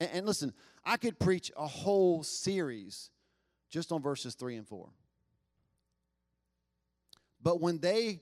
And, 0.00 0.10
and 0.12 0.26
listen, 0.26 0.52
I 0.84 0.98
could 0.98 1.18
preach 1.18 1.50
a 1.56 1.66
whole 1.66 2.22
series 2.22 3.10
just 3.70 3.90
on 3.90 4.02
verses 4.02 4.34
3 4.34 4.56
and 4.56 4.68
4. 4.68 4.88
But 7.42 7.60
when 7.60 7.78
they 7.78 8.20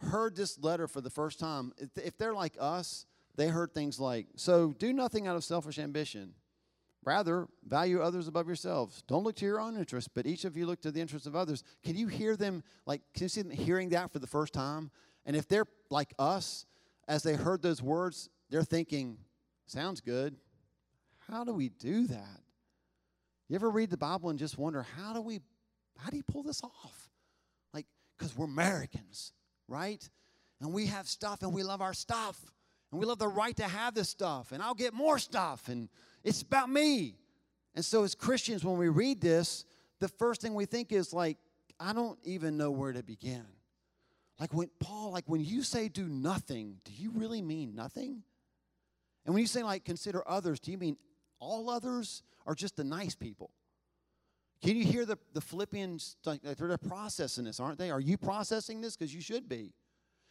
heard 0.00 0.36
this 0.36 0.58
letter 0.58 0.88
for 0.88 1.00
the 1.00 1.10
first 1.10 1.38
time, 1.38 1.72
if 1.96 2.16
they're 2.16 2.34
like 2.34 2.54
us, 2.58 3.06
they 3.36 3.48
heard 3.48 3.72
things 3.72 4.00
like, 4.00 4.26
So 4.36 4.74
do 4.78 4.92
nothing 4.92 5.26
out 5.26 5.36
of 5.36 5.44
selfish 5.44 5.78
ambition. 5.78 6.34
Rather, 7.04 7.46
value 7.66 8.02
others 8.02 8.28
above 8.28 8.46
yourselves. 8.46 9.02
Don't 9.06 9.24
look 9.24 9.36
to 9.36 9.44
your 9.44 9.60
own 9.60 9.76
interests, 9.76 10.10
but 10.12 10.26
each 10.26 10.44
of 10.44 10.56
you 10.56 10.66
look 10.66 10.80
to 10.82 10.90
the 10.90 11.00
interests 11.00 11.26
of 11.26 11.36
others. 11.36 11.62
Can 11.84 11.96
you 11.96 12.08
hear 12.08 12.36
them, 12.36 12.62
like, 12.86 13.02
can 13.14 13.24
you 13.24 13.28
see 13.28 13.42
them 13.42 13.52
hearing 13.52 13.90
that 13.90 14.12
for 14.12 14.18
the 14.18 14.26
first 14.26 14.52
time? 14.52 14.90
And 15.24 15.36
if 15.36 15.48
they're 15.48 15.66
like 15.90 16.12
us, 16.18 16.66
as 17.06 17.22
they 17.22 17.34
heard 17.34 17.62
those 17.62 17.80
words, 17.80 18.28
they're 18.50 18.64
thinking, 18.64 19.18
Sounds 19.68 20.00
good. 20.00 20.34
How 21.30 21.44
do 21.44 21.52
we 21.52 21.68
do 21.68 22.06
that? 22.06 22.40
You 23.48 23.54
ever 23.56 23.68
read 23.68 23.90
the 23.90 23.98
Bible 23.98 24.30
and 24.30 24.38
just 24.38 24.56
wonder, 24.56 24.84
how 24.96 25.12
do 25.12 25.20
we, 25.20 25.40
how 25.98 26.08
do 26.08 26.16
you 26.16 26.22
pull 26.22 26.42
this 26.42 26.64
off? 26.64 27.10
Like, 27.74 27.86
because 28.16 28.34
we're 28.34 28.46
Americans, 28.46 29.32
right? 29.68 30.08
And 30.60 30.72
we 30.72 30.86
have 30.86 31.06
stuff 31.06 31.42
and 31.42 31.52
we 31.52 31.62
love 31.62 31.82
our 31.82 31.92
stuff. 31.92 32.40
And 32.90 32.98
we 32.98 33.04
love 33.04 33.18
the 33.18 33.28
right 33.28 33.54
to 33.56 33.64
have 33.64 33.92
this 33.92 34.08
stuff. 34.08 34.52
And 34.52 34.62
I'll 34.62 34.74
get 34.74 34.94
more 34.94 35.18
stuff. 35.18 35.68
And 35.68 35.90
it's 36.24 36.42
about 36.42 36.70
me. 36.70 37.16
And 37.74 37.84
so, 37.84 38.04
as 38.04 38.14
Christians, 38.14 38.64
when 38.64 38.76
we 38.76 38.88
read 38.88 39.20
this, 39.20 39.64
the 40.00 40.08
first 40.08 40.40
thing 40.40 40.54
we 40.54 40.64
think 40.64 40.92
is 40.92 41.12
like, 41.12 41.38
I 41.80 41.92
don't 41.92 42.18
even 42.24 42.56
know 42.56 42.70
where 42.70 42.92
to 42.92 43.02
begin. 43.02 43.44
Like 44.40 44.52
when 44.52 44.70
Paul, 44.78 45.12
like 45.12 45.24
when 45.26 45.44
you 45.44 45.62
say 45.62 45.88
do 45.88 46.06
nothing, 46.08 46.76
do 46.84 46.92
you 46.92 47.10
really 47.14 47.42
mean 47.42 47.74
nothing? 47.74 48.22
And 49.24 49.34
when 49.34 49.40
you 49.40 49.46
say 49.48 49.62
like 49.62 49.84
consider 49.84 50.22
others, 50.26 50.60
do 50.60 50.70
you 50.70 50.78
mean 50.78 50.96
all 51.40 51.70
others 51.70 52.22
or 52.46 52.54
just 52.54 52.76
the 52.76 52.84
nice 52.84 53.14
people? 53.14 53.50
Can 54.62 54.76
you 54.76 54.84
hear 54.84 55.04
the, 55.04 55.18
the 55.34 55.40
Philippians, 55.40 56.16
like 56.24 56.42
they're 56.42 56.78
processing 56.78 57.44
this, 57.44 57.60
aren't 57.60 57.78
they? 57.78 57.90
Are 57.90 58.00
you 58.00 58.16
processing 58.16 58.80
this? 58.80 58.96
Because 58.96 59.14
you 59.14 59.20
should 59.20 59.48
be. 59.48 59.72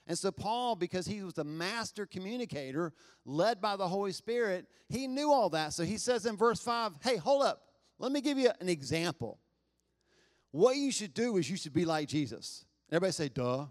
And 0.07 0.17
so, 0.17 0.31
Paul, 0.31 0.77
because 0.77 1.05
he 1.05 1.21
was 1.21 1.33
the 1.33 1.43
master 1.43 2.05
communicator, 2.05 2.93
led 3.25 3.59
by 3.59 3.75
the 3.75 3.87
Holy 3.87 4.13
Spirit, 4.13 4.65
he 4.87 5.05
knew 5.05 5.31
all 5.31 5.49
that. 5.49 5.73
So 5.73 5.83
he 5.83 5.97
says 5.97 6.25
in 6.25 6.37
verse 6.37 6.61
5, 6.61 6.93
hey, 7.03 7.17
hold 7.17 7.43
up. 7.43 7.63
Let 7.99 8.13
me 8.13 8.21
give 8.21 8.37
you 8.37 8.49
an 8.61 8.69
example. 8.69 9.37
What 10.51 10.77
you 10.77 10.91
should 10.93 11.13
do 11.13 11.35
is 11.37 11.49
you 11.49 11.57
should 11.57 11.73
be 11.73 11.83
like 11.83 12.07
Jesus. 12.07 12.63
Everybody 12.89 13.11
say, 13.11 13.27
duh. 13.27 13.65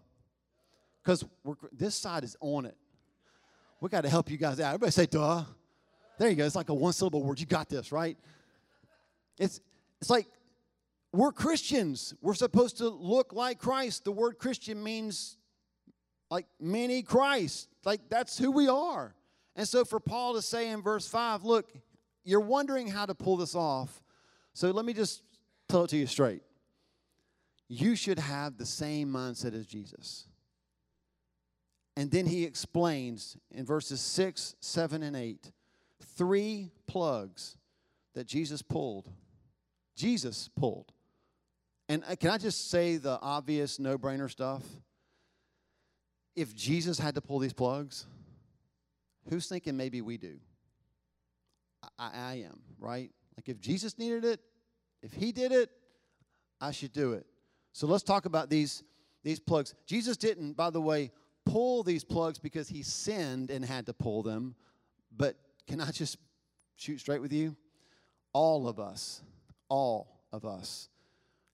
Because 1.02 1.25
this 1.73 1.95
side 1.95 2.23
is 2.23 2.37
on 2.40 2.66
it. 2.66 2.76
We 3.81 3.88
got 3.88 4.02
to 4.02 4.11
help 4.11 4.31
you 4.31 4.37
guys 4.37 4.61
out. 4.61 4.75
Everybody 4.75 4.93
say, 4.93 5.07
duh. 5.07 5.45
There 6.19 6.28
you 6.28 6.37
go. 6.37 6.45
It's 6.45 6.57
like 6.57 6.69
a 6.69 6.75
one 6.75 6.93
syllable 6.93 7.23
word. 7.23 7.40
You 7.40 7.47
got 7.47 7.69
this, 7.69 7.93
right? 7.93 8.19
It's, 9.38 9.61
it's 10.00 10.11
like 10.11 10.26
we're 11.12 11.33
Christians. 11.33 12.14
We're 12.21 12.35
supposed 12.35 12.78
to 12.78 12.88
look 12.88 13.33
like 13.33 13.59
Christ. 13.59 14.05
The 14.05 14.12
word 14.12 14.38
Christian 14.38 14.83
means 14.83 15.36
like 16.30 16.47
many 16.61 17.02
Christ. 17.02 17.68
Like 17.85 18.09
that's 18.09 18.38
who 18.38 18.50
we 18.50 18.68
are. 18.68 19.14
And 19.54 19.66
so 19.66 19.85
for 19.85 20.00
Paul 20.00 20.35
to 20.35 20.42
say 20.42 20.71
in 20.71 20.83
verse 20.83 21.09
5, 21.09 21.45
look, 21.45 21.73
you're 22.25 22.40
wondering 22.40 22.88
how 22.88 23.06
to 23.06 23.14
pull 23.14 23.37
this 23.37 23.54
off. 23.54 24.02
So 24.52 24.71
let 24.71 24.85
me 24.85 24.92
just 24.92 25.23
tell 25.68 25.85
it 25.85 25.90
to 25.90 25.97
you 25.97 26.06
straight. 26.06 26.42
You 27.68 27.97
should 27.97 28.18
have 28.18 28.59
the 28.59 28.66
same 28.66 29.09
mindset 29.09 29.54
as 29.54 29.66
Jesus. 29.66 30.26
And 31.97 32.11
then 32.11 32.26
he 32.26 32.45
explains 32.45 33.37
in 33.50 33.64
verses 33.64 34.00
6, 34.00 34.56
7, 34.61 35.02
and 35.02 35.16
8 35.16 35.52
three 36.16 36.71
plugs 36.87 37.56
that 38.14 38.26
Jesus 38.26 38.62
pulled. 38.62 39.11
Jesus 39.95 40.49
pulled. 40.56 40.92
And 41.88 42.02
uh, 42.09 42.16
can 42.16 42.30
I 42.30 42.38
just 42.38 42.71
say 42.71 42.97
the 42.97 43.18
obvious 43.21 43.78
no 43.78 43.99
brainer 43.99 44.30
stuff? 44.30 44.62
If 46.37 46.55
Jesus 46.55 46.99
had 46.99 47.14
to 47.14 47.21
pull 47.21 47.38
these 47.38 47.55
plugs, 47.55 48.07
who's 49.28 49.49
thinking 49.49 49.76
maybe 49.76 50.02
we 50.02 50.19
do? 50.19 50.38
I, 51.99 52.11
I 52.14 52.35
am, 52.47 52.61
right? 52.78 53.11
Like 53.37 53.49
if 53.49 53.59
Jesus 53.59 53.99
needed 53.99 54.25
it, 54.25 54.40
if 55.02 55.12
he 55.12 55.33
did 55.33 55.50
it, 55.50 55.71
I 56.61 56.71
should 56.71 56.93
do 56.93 57.14
it. 57.14 57.26
So 57.73 57.87
let's 57.87 58.02
talk 58.02 58.26
about 58.26 58.50
these, 58.50 58.83
these 59.25 59.40
plugs. 59.40 59.75
Jesus 59.87 60.16
didn't, 60.16 60.55
by 60.57 60.71
the 60.71 60.81
way, 60.81 61.11
pull 61.45 61.83
these 61.83 62.05
plugs 62.05 62.38
because 62.38 62.69
he 62.69 62.83
sinned 62.83 63.50
and 63.50 63.64
had 63.64 63.87
to 63.87 63.93
pull 63.93 64.23
them. 64.23 64.55
But 65.16 65.37
can 65.66 65.81
I 65.81 65.90
just 65.90 66.19
shoot 66.76 67.00
straight 67.00 67.21
with 67.21 67.33
you? 67.33 67.57
All 68.33 68.69
of 68.69 68.78
us, 68.78 69.23
all 69.69 70.21
of 70.33 70.45
us 70.45 70.88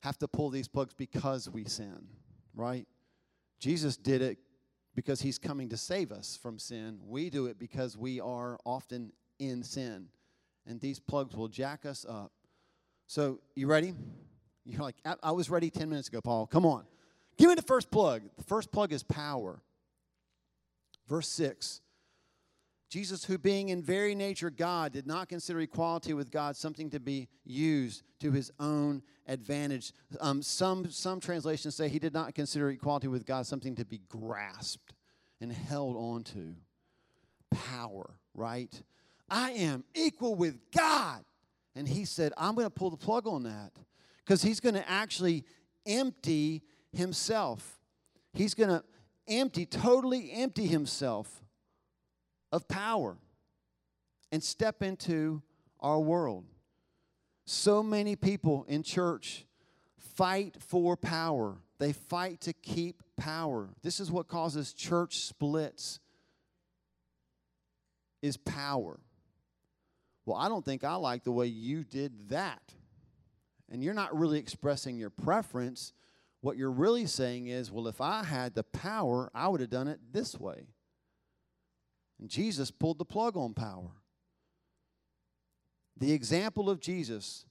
have 0.01 0.19
to 0.19 0.29
pull 0.29 0.51
these 0.51 0.67
plugs 0.67 0.95
because 0.95 1.49
we 1.49 1.65
sin, 1.65 2.09
right? 2.55 2.87
Jesus 3.61 3.97
did 3.97 4.23
it 4.23 4.39
because 4.95 5.21
he's 5.23 5.39
coming 5.39 5.69
to 5.71 5.77
save 5.77 6.13
us 6.13 6.39
from 6.41 6.59
sin. 6.59 6.99
We 7.07 7.31
do 7.31 7.47
it 7.47 7.59
because 7.59 7.97
we 7.97 8.21
are 8.21 8.59
often 8.65 9.13
in 9.39 9.63
sin. 9.63 10.09
And 10.67 10.81
these 10.81 11.01
plugs 11.01 11.35
will 11.35 11.49
jack 11.49 11.87
us 11.87 12.07
up. 12.09 12.33
So, 13.07 13.41
you 13.55 13.67
ready? 13.67 13.95
You're 14.65 14.83
like, 14.83 14.97
I, 15.23 15.33
was 15.33 15.51
ready 15.51 15.71
10 15.71 15.89
minutes 15.89 16.09
ago, 16.09 16.21
Paul. 16.21 16.47
Come 16.47 16.65
on. 16.65 16.85
Give 17.37 17.49
me 17.49 17.55
the 17.55 17.63
first 17.63 17.91
plug. 17.91 18.23
The 18.37 18.45
first 18.45 18.71
plug 18.71 18.93
is 18.93 19.03
power. 19.03 19.61
Verse 21.09 21.29
6 21.29 21.81
Jesus, 22.93 23.25
who 23.25 23.39
being 23.39 23.71
in 23.71 23.83
very 23.83 24.15
nature 24.15 24.51
God, 24.51 24.93
did 24.93 25.07
not 25.07 25.31
consider 25.31 25.63
equality 25.63 26.13
with 26.13 26.31
God 26.31 26.59
something 26.59 26.91
to 26.91 27.01
be 27.01 27.27
used 27.43 28.03
to 28.21 28.31
his 28.31 28.53
own 28.61 29.03
advantage. 29.27 29.95
Um, 30.21 30.43
some, 30.43 30.91
some 30.91 31.19
translations 31.19 31.75
say 31.75 31.89
he 31.89 31.99
did 31.99 32.13
not 32.13 32.35
consider 32.35 32.69
equality 32.69 33.09
with 33.09 33.25
God 33.25 33.47
something 33.47 33.75
to 33.77 33.87
be 33.87 34.03
grasped 34.11 34.93
and 35.41 35.51
held 35.51 35.97
on 35.97 36.23
to. 36.25 36.55
Power, 37.51 38.11
right? 38.35 38.83
I 39.31 39.53
am 39.53 39.85
equal 39.95 40.35
with 40.35 40.59
God. 40.71 41.25
And 41.75 41.89
he 41.89 42.05
said, 42.05 42.35
I'm 42.37 42.55
going 42.55 42.67
to 42.67 42.71
pull 42.71 42.91
the 42.91 42.99
plug 42.99 43.27
on 43.27 43.45
that 43.45 43.73
because 44.23 44.43
he's 44.43 44.61
going 44.61 44.75
to 44.75 44.87
actually 44.87 45.47
empty 45.87 46.61
himself. 46.93 47.81
He's 48.35 48.53
going 48.53 48.69
to 48.69 48.85
empty, 49.27 49.65
totally 49.65 50.31
empty 50.31 50.67
himself 50.67 51.42
of 52.53 52.69
power 52.69 53.17
and 54.31 54.43
step 54.43 54.83
into 54.83 55.43
our 55.81 55.99
world. 55.99 56.45
So 57.45 57.83
many 57.83 58.15
people 58.15 58.65
in 58.69 58.83
church 58.83 59.47
fight 59.99 60.57
for 60.61 60.97
power. 60.97 61.57
They 61.79 61.93
fight 61.93 62.41
to 62.43 62.53
keep 62.53 63.03
power. 63.17 63.71
This 63.83 63.99
is 63.99 64.11
what 64.11 64.29
causes 64.29 64.73
church 64.73 65.19
splits 65.19 65.99
is 68.21 68.37
power. 68.37 69.01
Well, 70.25 70.37
I 70.37 70.49
don't 70.49 70.65
think 70.65 70.85
I 70.85 70.95
like 70.95 71.25
the 71.25 71.33
way 71.33 71.47
you 71.47 71.83
did 71.83 72.29
that. 72.29 72.63
And 73.71 73.83
you're 73.83 73.95
not 73.95 74.17
really 74.17 74.39
expressing 74.39 74.99
your 74.99 75.11
preference. 75.11 75.93
What 76.43 76.57
you're 76.57 76.71
really 76.71 77.07
saying 77.07 77.49
is, 77.49 77.73
well, 77.73 77.89
if 77.89 78.01
I 78.01 78.23
had 78.23 78.55
the 78.55 78.63
power, 78.63 79.31
I 79.35 79.49
would 79.49 79.61
have 79.61 79.71
done 79.71 79.89
it 79.89 79.99
this 80.13 80.39
way. 80.39 80.67
And 82.23 82.31
Jesus 82.31 82.71
pulled 82.71 82.99
the 82.99 83.05
plug 83.05 83.37
on 83.37 83.53
power. 83.53 83.91
The 85.97 86.13
example 86.13 86.71
of 86.71 86.79
Jesus 86.79 87.47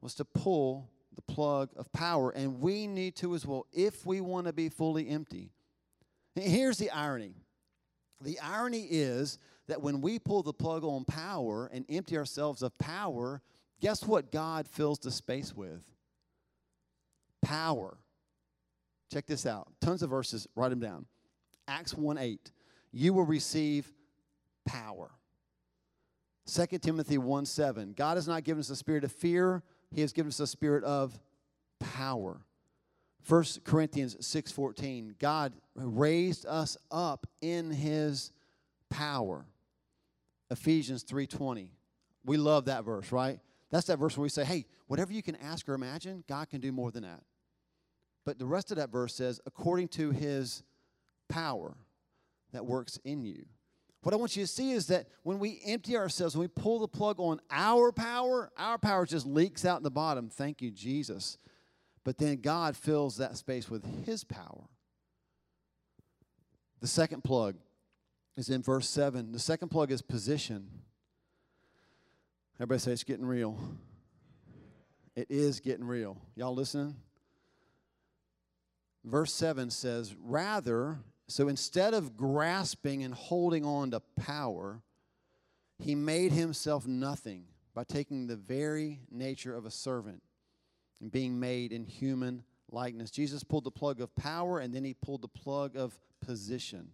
was 0.00 0.12
to 0.16 0.24
pull 0.24 0.90
the 1.14 1.22
plug 1.22 1.70
of 1.76 1.92
power, 1.92 2.32
and 2.32 2.60
we 2.60 2.88
need 2.88 3.14
to 3.16 3.32
as 3.36 3.46
well 3.46 3.66
if 3.72 4.04
we 4.04 4.20
want 4.20 4.48
to 4.48 4.52
be 4.52 4.70
fully 4.70 5.08
empty. 5.08 5.52
Here's 6.34 6.78
the 6.78 6.90
irony 6.90 7.34
the 8.20 8.40
irony 8.40 8.88
is 8.90 9.38
that 9.68 9.80
when 9.80 10.00
we 10.00 10.18
pull 10.18 10.42
the 10.42 10.52
plug 10.52 10.82
on 10.82 11.04
power 11.04 11.70
and 11.72 11.84
empty 11.88 12.18
ourselves 12.18 12.62
of 12.62 12.76
power, 12.76 13.40
guess 13.80 14.02
what 14.02 14.32
God 14.32 14.66
fills 14.66 14.98
the 14.98 15.12
space 15.12 15.54
with? 15.54 15.84
Power. 17.40 17.98
Check 19.12 19.26
this 19.26 19.46
out. 19.46 19.68
Tons 19.80 20.02
of 20.02 20.10
verses, 20.10 20.48
write 20.56 20.70
them 20.70 20.80
down. 20.80 21.06
Acts 21.68 21.94
1 21.94 22.18
8 22.18 22.50
you 22.92 23.12
will 23.12 23.24
receive 23.24 23.92
power. 24.64 25.10
2 26.46 26.78
Timothy 26.78 27.18
1 27.18 27.46
7. 27.46 27.94
God 27.96 28.16
has 28.16 28.26
not 28.26 28.44
given 28.44 28.60
us 28.60 28.70
a 28.70 28.76
spirit 28.76 29.04
of 29.04 29.12
fear, 29.12 29.62
He 29.90 30.00
has 30.00 30.12
given 30.12 30.28
us 30.28 30.40
a 30.40 30.46
spirit 30.46 30.84
of 30.84 31.18
power. 31.78 32.40
1 33.28 33.44
Corinthians 33.64 34.16
6 34.26 34.52
14. 34.52 35.14
God 35.18 35.52
raised 35.74 36.46
us 36.46 36.76
up 36.90 37.26
in 37.40 37.70
His 37.70 38.32
power. 38.88 39.46
Ephesians 40.50 41.02
3 41.02 41.26
20. 41.26 41.72
We 42.24 42.36
love 42.36 42.66
that 42.66 42.84
verse, 42.84 43.12
right? 43.12 43.38
That's 43.70 43.86
that 43.86 43.98
verse 43.98 44.16
where 44.16 44.24
we 44.24 44.28
say, 44.28 44.44
hey, 44.44 44.66
whatever 44.88 45.12
you 45.12 45.22
can 45.22 45.36
ask 45.36 45.68
or 45.68 45.74
imagine, 45.74 46.24
God 46.28 46.50
can 46.50 46.60
do 46.60 46.72
more 46.72 46.90
than 46.90 47.04
that. 47.04 47.22
But 48.26 48.38
the 48.38 48.46
rest 48.46 48.70
of 48.70 48.76
that 48.76 48.90
verse 48.90 49.14
says, 49.14 49.40
according 49.46 49.88
to 49.88 50.10
his 50.10 50.62
power 51.28 51.76
that 52.52 52.66
works 52.66 52.98
in 53.04 53.24
you. 53.24 53.46
What 54.02 54.14
I 54.14 54.16
want 54.16 54.34
you 54.34 54.44
to 54.44 54.46
see 54.46 54.72
is 54.72 54.86
that 54.86 55.08
when 55.24 55.38
we 55.38 55.60
empty 55.64 55.96
ourselves, 55.96 56.34
when 56.34 56.42
we 56.44 56.62
pull 56.62 56.78
the 56.78 56.88
plug 56.88 57.20
on 57.20 57.40
our 57.50 57.92
power, 57.92 58.50
our 58.56 58.78
power 58.78 59.04
just 59.04 59.26
leaks 59.26 59.64
out 59.64 59.82
the 59.82 59.90
bottom. 59.90 60.30
Thank 60.30 60.62
you, 60.62 60.70
Jesus. 60.70 61.36
But 62.02 62.16
then 62.16 62.40
God 62.40 62.76
fills 62.76 63.18
that 63.18 63.36
space 63.36 63.68
with 63.68 63.84
His 64.06 64.24
power. 64.24 64.68
The 66.80 66.86
second 66.86 67.24
plug 67.24 67.56
is 68.36 68.48
in 68.48 68.62
verse 68.62 68.88
7. 68.88 69.32
The 69.32 69.38
second 69.38 69.68
plug 69.68 69.90
is 69.90 70.00
position. 70.00 70.68
Everybody 72.56 72.78
say 72.78 72.92
it's 72.92 73.04
getting 73.04 73.26
real. 73.26 73.58
It 75.14 75.26
is 75.28 75.60
getting 75.60 75.84
real. 75.84 76.16
Y'all 76.36 76.54
listening? 76.54 76.96
Verse 79.04 79.32
7 79.32 79.70
says, 79.70 80.14
Rather, 80.18 80.98
so 81.30 81.48
instead 81.48 81.94
of 81.94 82.16
grasping 82.16 83.04
and 83.04 83.14
holding 83.14 83.64
on 83.64 83.92
to 83.92 84.00
power, 84.16 84.82
he 85.78 85.94
made 85.94 86.32
himself 86.32 86.86
nothing 86.86 87.44
by 87.74 87.84
taking 87.84 88.26
the 88.26 88.36
very 88.36 89.00
nature 89.10 89.54
of 89.54 89.64
a 89.64 89.70
servant 89.70 90.22
and 91.00 91.10
being 91.12 91.38
made 91.38 91.72
in 91.72 91.84
human 91.84 92.42
likeness. 92.70 93.10
Jesus 93.10 93.44
pulled 93.44 93.64
the 93.64 93.70
plug 93.70 94.00
of 94.00 94.14
power 94.16 94.58
and 94.58 94.74
then 94.74 94.84
he 94.84 94.92
pulled 94.92 95.22
the 95.22 95.28
plug 95.28 95.76
of 95.76 95.98
position. 96.20 96.88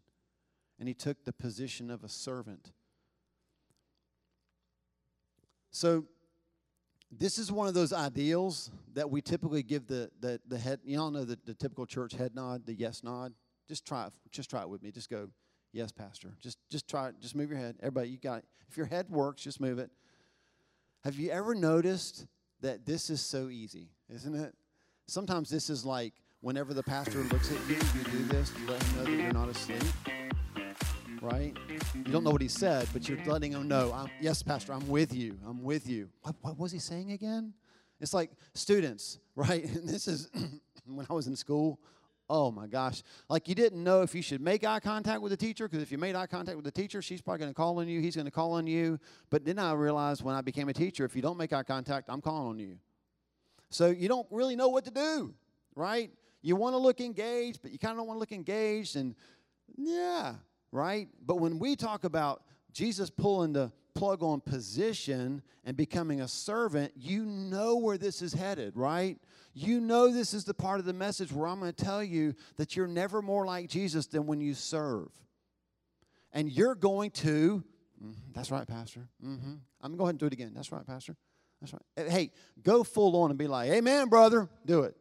And 0.78 0.86
he 0.86 0.94
took 0.94 1.24
the 1.24 1.32
position 1.32 1.90
of 1.90 2.04
a 2.04 2.08
servant. 2.08 2.72
So 5.70 6.04
this 7.10 7.38
is 7.38 7.50
one 7.50 7.68
of 7.68 7.74
those 7.74 7.94
ideals 7.94 8.70
that 8.92 9.10
we 9.10 9.22
typically 9.22 9.62
give 9.62 9.86
the 9.86 10.10
the, 10.20 10.40
the 10.46 10.58
head. 10.58 10.80
You 10.84 11.00
all 11.00 11.10
know 11.10 11.24
the, 11.24 11.38
the 11.46 11.54
typical 11.54 11.86
church 11.86 12.12
head 12.12 12.34
nod, 12.34 12.66
the 12.66 12.74
yes 12.74 13.02
nod. 13.02 13.32
Just 13.68 13.86
try 13.86 14.06
it. 14.06 14.12
Just 14.30 14.50
try 14.50 14.62
it 14.62 14.68
with 14.68 14.82
me. 14.82 14.90
Just 14.90 15.10
go, 15.10 15.28
yes, 15.72 15.92
pastor. 15.92 16.32
Just 16.40 16.58
just 16.70 16.88
try 16.88 17.08
it. 17.08 17.16
Just 17.20 17.34
move 17.34 17.50
your 17.50 17.58
head. 17.58 17.76
Everybody, 17.80 18.10
you 18.10 18.18
got 18.18 18.38
it. 18.38 18.44
If 18.68 18.76
your 18.76 18.86
head 18.86 19.08
works, 19.10 19.42
just 19.42 19.60
move 19.60 19.78
it. 19.78 19.90
Have 21.04 21.16
you 21.16 21.30
ever 21.30 21.54
noticed 21.54 22.26
that 22.62 22.84
this 22.84 23.10
is 23.10 23.20
so 23.20 23.48
easy, 23.48 23.90
isn't 24.12 24.34
it? 24.34 24.54
Sometimes 25.06 25.48
this 25.48 25.70
is 25.70 25.84
like 25.84 26.14
whenever 26.40 26.74
the 26.74 26.82
pastor 26.82 27.18
looks 27.24 27.50
at 27.50 27.58
you, 27.68 27.76
you 27.76 28.04
do 28.10 28.24
this 28.24 28.52
you 28.58 28.66
let 28.68 28.82
him 28.82 28.96
know 28.96 29.04
that 29.04 29.22
you're 29.22 29.32
not 29.32 29.48
asleep. 29.48 29.82
Right? 31.20 31.56
You 31.94 32.12
don't 32.12 32.24
know 32.24 32.30
what 32.30 32.42
he 32.42 32.48
said, 32.48 32.88
but 32.92 33.08
you're 33.08 33.18
letting 33.24 33.52
him 33.52 33.66
know, 33.66 33.92
I'm, 33.92 34.08
yes, 34.20 34.42
Pastor, 34.42 34.72
I'm 34.72 34.86
with 34.86 35.14
you. 35.14 35.38
I'm 35.46 35.62
with 35.62 35.88
you. 35.88 36.08
What, 36.22 36.36
what 36.42 36.58
was 36.58 36.72
he 36.72 36.78
saying 36.78 37.10
again? 37.12 37.52
It's 38.00 38.14
like 38.14 38.30
students, 38.54 39.18
right? 39.34 39.64
And 39.64 39.88
this 39.88 40.06
is 40.06 40.28
when 40.86 41.06
I 41.08 41.12
was 41.12 41.26
in 41.26 41.36
school. 41.36 41.80
Oh 42.28 42.50
my 42.50 42.66
gosh. 42.66 43.02
Like 43.28 43.48
you 43.48 43.54
didn't 43.54 43.82
know 43.84 44.02
if 44.02 44.14
you 44.14 44.22
should 44.22 44.40
make 44.40 44.64
eye 44.64 44.80
contact 44.80 45.20
with 45.22 45.30
the 45.30 45.36
teacher, 45.36 45.68
because 45.68 45.82
if 45.82 45.92
you 45.92 45.98
made 45.98 46.16
eye 46.16 46.26
contact 46.26 46.56
with 46.56 46.64
the 46.64 46.70
teacher, 46.72 47.00
she's 47.00 47.20
probably 47.20 47.38
going 47.38 47.50
to 47.50 47.54
call 47.54 47.78
on 47.78 47.88
you. 47.88 48.00
He's 48.00 48.16
going 48.16 48.26
to 48.26 48.32
call 48.32 48.52
on 48.52 48.66
you. 48.66 48.98
But 49.30 49.44
then 49.44 49.58
I 49.58 49.72
realized 49.72 50.22
when 50.22 50.34
I 50.34 50.40
became 50.40 50.68
a 50.68 50.72
teacher, 50.72 51.04
if 51.04 51.14
you 51.14 51.22
don't 51.22 51.36
make 51.36 51.52
eye 51.52 51.62
contact, 51.62 52.08
I'm 52.08 52.20
calling 52.20 52.48
on 52.48 52.58
you. 52.58 52.78
So 53.70 53.90
you 53.90 54.08
don't 54.08 54.26
really 54.30 54.56
know 54.56 54.68
what 54.68 54.84
to 54.86 54.90
do, 54.90 55.34
right? 55.74 56.10
You 56.42 56.56
want 56.56 56.74
to 56.74 56.78
look 56.78 57.00
engaged, 57.00 57.60
but 57.62 57.70
you 57.72 57.78
kind 57.78 57.92
of 57.92 57.98
don't 57.98 58.06
want 58.06 58.16
to 58.16 58.20
look 58.20 58.32
engaged. 58.32 58.96
And 58.96 59.14
yeah, 59.76 60.34
right? 60.72 61.08
But 61.24 61.36
when 61.36 61.58
we 61.58 61.76
talk 61.76 62.04
about 62.04 62.42
Jesus 62.72 63.10
pulling 63.10 63.52
the 63.52 63.72
plug 63.94 64.22
on 64.22 64.40
position 64.40 65.42
and 65.64 65.76
becoming 65.76 66.20
a 66.20 66.28
servant, 66.28 66.92
you 66.96 67.24
know 67.24 67.76
where 67.76 67.98
this 67.98 68.20
is 68.20 68.32
headed, 68.32 68.76
right? 68.76 69.18
You 69.58 69.80
know 69.80 70.12
this 70.12 70.34
is 70.34 70.44
the 70.44 70.52
part 70.52 70.80
of 70.80 70.84
the 70.84 70.92
message 70.92 71.32
where 71.32 71.48
I'm 71.48 71.58
going 71.60 71.72
to 71.72 71.84
tell 71.84 72.04
you 72.04 72.34
that 72.58 72.76
you're 72.76 72.86
never 72.86 73.22
more 73.22 73.46
like 73.46 73.70
Jesus 73.70 74.06
than 74.06 74.26
when 74.26 74.38
you 74.38 74.52
serve. 74.52 75.08
And 76.30 76.52
you're 76.52 76.74
going 76.74 77.10
to, 77.12 77.64
mm-hmm, 78.04 78.12
that's 78.34 78.50
right, 78.50 78.68
Pastor. 78.68 79.08
Mm-hmm. 79.24 79.54
I'm 79.80 79.80
going 79.80 79.92
to 79.92 79.96
go 79.96 80.04
ahead 80.04 80.12
and 80.12 80.18
do 80.18 80.26
it 80.26 80.34
again. 80.34 80.52
That's 80.54 80.70
right, 80.70 80.86
Pastor. 80.86 81.16
That's 81.62 81.72
right. 81.72 82.10
Hey, 82.10 82.32
go 82.62 82.84
full 82.84 83.16
on 83.16 83.30
and 83.30 83.38
be 83.38 83.46
like, 83.46 83.70
Amen, 83.70 84.10
brother. 84.10 84.50
Do 84.66 84.82
it. 84.82 84.94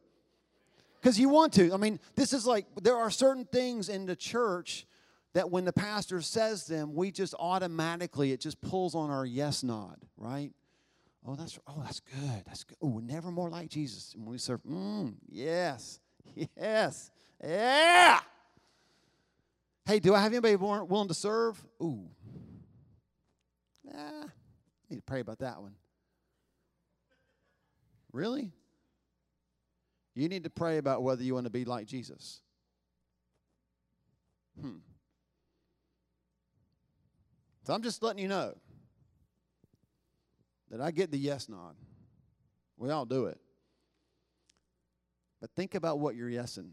Because 1.01 1.19
you 1.19 1.27
want 1.27 1.51
to. 1.55 1.73
I 1.73 1.77
mean, 1.77 1.99
this 2.15 2.31
is 2.31 2.47
like, 2.47 2.65
there 2.81 2.95
are 2.95 3.11
certain 3.11 3.43
things 3.43 3.89
in 3.89 4.05
the 4.05 4.15
church 4.15 4.87
that 5.33 5.51
when 5.51 5.65
the 5.65 5.73
pastor 5.73 6.21
says 6.21 6.65
them, 6.65 6.95
we 6.95 7.11
just 7.11 7.35
automatically, 7.37 8.31
it 8.31 8.39
just 8.39 8.61
pulls 8.61 8.95
on 8.95 9.09
our 9.09 9.25
yes 9.25 9.63
nod, 9.63 9.97
right? 10.15 10.53
Oh, 11.27 11.35
that's 11.35 11.57
oh, 11.67 11.81
that's 11.83 11.99
good. 12.01 12.43
That's 12.45 12.63
good. 12.63 12.77
Oh, 12.81 12.88
we're 12.88 13.01
never 13.01 13.31
more 13.31 13.49
like 13.49 13.69
Jesus. 13.69 14.13
And 14.13 14.23
when 14.23 14.33
we 14.33 14.38
serve, 14.38 14.61
mm, 14.63 15.15
yes, 15.27 15.99
yes, 16.57 17.11
yeah. 17.43 18.19
Hey, 19.85 19.99
do 19.99 20.13
I 20.13 20.21
have 20.21 20.31
anybody 20.31 20.55
willing 20.55 21.07
to 21.07 21.13
serve? 21.13 21.63
Ooh, 21.81 22.07
nah. 23.83 24.25
Need 24.89 24.97
to 24.97 25.01
pray 25.01 25.19
about 25.19 25.39
that 25.39 25.61
one. 25.61 25.75
Really? 28.11 28.51
You 30.13 30.29
need 30.29 30.43
to 30.43 30.49
pray 30.49 30.77
about 30.77 31.03
whether 31.03 31.23
you 31.23 31.33
want 31.33 31.45
to 31.45 31.51
be 31.51 31.65
like 31.65 31.88
Jesus. 31.88 32.39
Hmm. 34.59 34.77
So 37.65 37.73
I'm 37.73 37.81
just 37.81 38.01
letting 38.03 38.21
you 38.21 38.27
know 38.27 38.53
that 40.69 40.82
I 40.82 40.91
get 40.91 41.12
the 41.12 41.17
yes 41.17 41.49
nod. 41.49 41.75
We 42.78 42.89
all 42.89 43.06
do 43.06 43.25
it. 43.25 43.39
But 45.41 45.51
think 45.56 45.75
about 45.75 45.99
what 45.99 46.15
you're 46.15 46.30
yesing. 46.30 46.71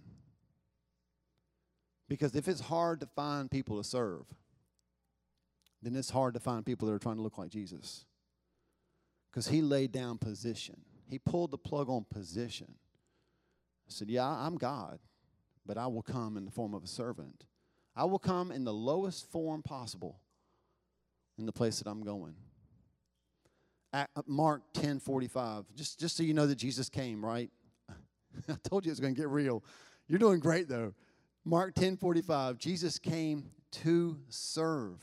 Because 2.09 2.35
if 2.35 2.49
it's 2.49 2.61
hard 2.61 3.01
to 3.01 3.07
find 3.07 3.51
people 3.51 3.79
to 3.79 3.85
serve, 3.85 4.27
then 5.83 5.97
it's 5.97 6.11
hard 6.11 6.35
to 6.35 6.41
find 6.41 6.65
people 6.65 6.87
that 6.89 6.95
are 6.95 6.99
trying 6.99 7.17
to 7.17 7.23
look 7.23 7.39
like 7.39 7.51
Jesus. 7.51 8.05
Because 9.31 9.49
he 9.49 9.63
laid 9.63 9.93
down 9.93 10.19
position, 10.19 10.81
he 11.09 11.19
pulled 11.19 11.51
the 11.51 11.59
plug 11.59 11.89
on 11.89 12.05
position. 12.11 12.75
I 13.89 13.91
said, 13.91 14.11
Yeah, 14.11 14.27
I'm 14.27 14.57
God, 14.57 14.99
but 15.65 15.79
I 15.79 15.87
will 15.87 16.03
come 16.03 16.37
in 16.37 16.45
the 16.45 16.51
form 16.51 16.75
of 16.75 16.85
a 16.85 16.89
servant. 16.89 17.45
I 17.95 18.05
will 18.05 18.19
come 18.19 18.53
in 18.53 18.65
the 18.65 18.73
lowest 18.73 19.31
form 19.31 19.63
possible 19.63 20.21
in 21.39 21.47
the 21.47 21.53
place 21.53 21.79
that 21.79 21.89
I'm 21.89 22.03
going. 22.03 22.35
Mark 24.27 24.63
10 24.75 25.01
45, 25.01 25.65
just, 25.75 26.01
just 26.01 26.17
so 26.17 26.23
you 26.23 26.35
know 26.35 26.47
that 26.47 26.57
Jesus 26.57 26.89
came, 26.89 27.25
right? 27.25 27.51
I 28.49 28.55
told 28.69 28.87
you 28.87 28.91
it's 28.91 29.01
going 29.01 29.15
to 29.15 29.21
get 29.21 29.29
real. 29.29 29.63
You're 30.09 30.19
doing 30.19 30.41
great, 30.41 30.69
though. 30.69 30.95
Mark 31.45 31.75
10 31.75 31.97
45, 31.97 32.59
Jesus 32.59 32.99
came 32.99 33.51
to 33.73 34.19
serve. 34.29 34.99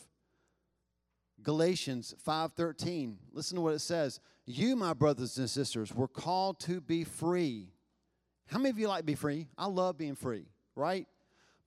Galatians 1.41 2.15
5:13. 2.25 3.15
Listen 3.31 3.55
to 3.55 3.61
what 3.61 3.73
it 3.73 3.79
says. 3.79 4.19
You, 4.45 4.75
my 4.75 4.93
brothers 4.93 5.37
and 5.37 5.49
sisters, 5.49 5.93
were 5.93 6.07
called 6.07 6.59
to 6.61 6.81
be 6.81 7.03
free. 7.03 7.71
How 8.47 8.57
many 8.57 8.69
of 8.71 8.79
you 8.79 8.87
like 8.87 9.01
to 9.01 9.05
be 9.05 9.15
free? 9.15 9.47
I 9.57 9.67
love 9.67 9.97
being 9.97 10.15
free, 10.15 10.47
right? 10.75 11.07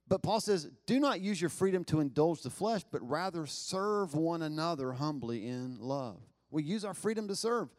But 0.07 0.21
Paul 0.21 0.41
says, 0.41 0.69
do 0.85 0.99
not 0.99 1.21
use 1.21 1.39
your 1.39 1.49
freedom 1.49 1.85
to 1.85 2.01
indulge 2.01 2.41
the 2.41 2.49
flesh, 2.49 2.81
but 2.91 3.07
rather 3.07 3.45
serve 3.45 4.15
one 4.15 4.41
another 4.41 4.91
humbly 4.91 5.47
in 5.47 5.77
love. 5.79 6.19
We 6.53 6.63
use 6.63 6.85
our 6.85 6.93
freedom 6.93 7.27
to 7.27 7.35
serve. 7.35 7.69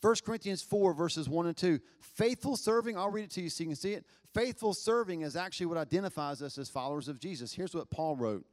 1 0.00 0.14
Corinthians 0.24 0.62
4, 0.62 0.94
verses 0.94 1.28
1 1.28 1.46
and 1.46 1.56
2. 1.56 1.78
Faithful 2.00 2.56
serving, 2.56 2.98
I'll 2.98 3.10
read 3.10 3.24
it 3.24 3.30
to 3.32 3.42
you 3.42 3.50
so 3.50 3.62
you 3.62 3.68
can 3.68 3.76
see 3.76 3.92
it. 3.92 4.04
Faithful 4.34 4.74
serving 4.74 5.20
is 5.20 5.36
actually 5.36 5.66
what 5.66 5.78
identifies 5.78 6.42
us 6.42 6.58
as 6.58 6.68
followers 6.68 7.06
of 7.06 7.20
Jesus. 7.20 7.52
Here's 7.52 7.74
what 7.74 7.90
Paul 7.90 8.16
wrote 8.16 8.44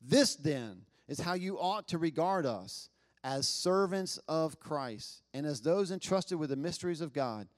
This 0.00 0.36
then 0.36 0.82
is 1.08 1.20
how 1.20 1.34
you 1.34 1.58
ought 1.58 1.88
to 1.88 1.98
regard 1.98 2.46
us 2.46 2.88
as 3.22 3.48
servants 3.48 4.18
of 4.28 4.60
Christ 4.60 5.22
and 5.34 5.44
as 5.44 5.60
those 5.60 5.90
entrusted 5.90 6.38
with 6.38 6.50
the 6.50 6.56
mysteries 6.56 7.00
of 7.00 7.12
God. 7.12 7.48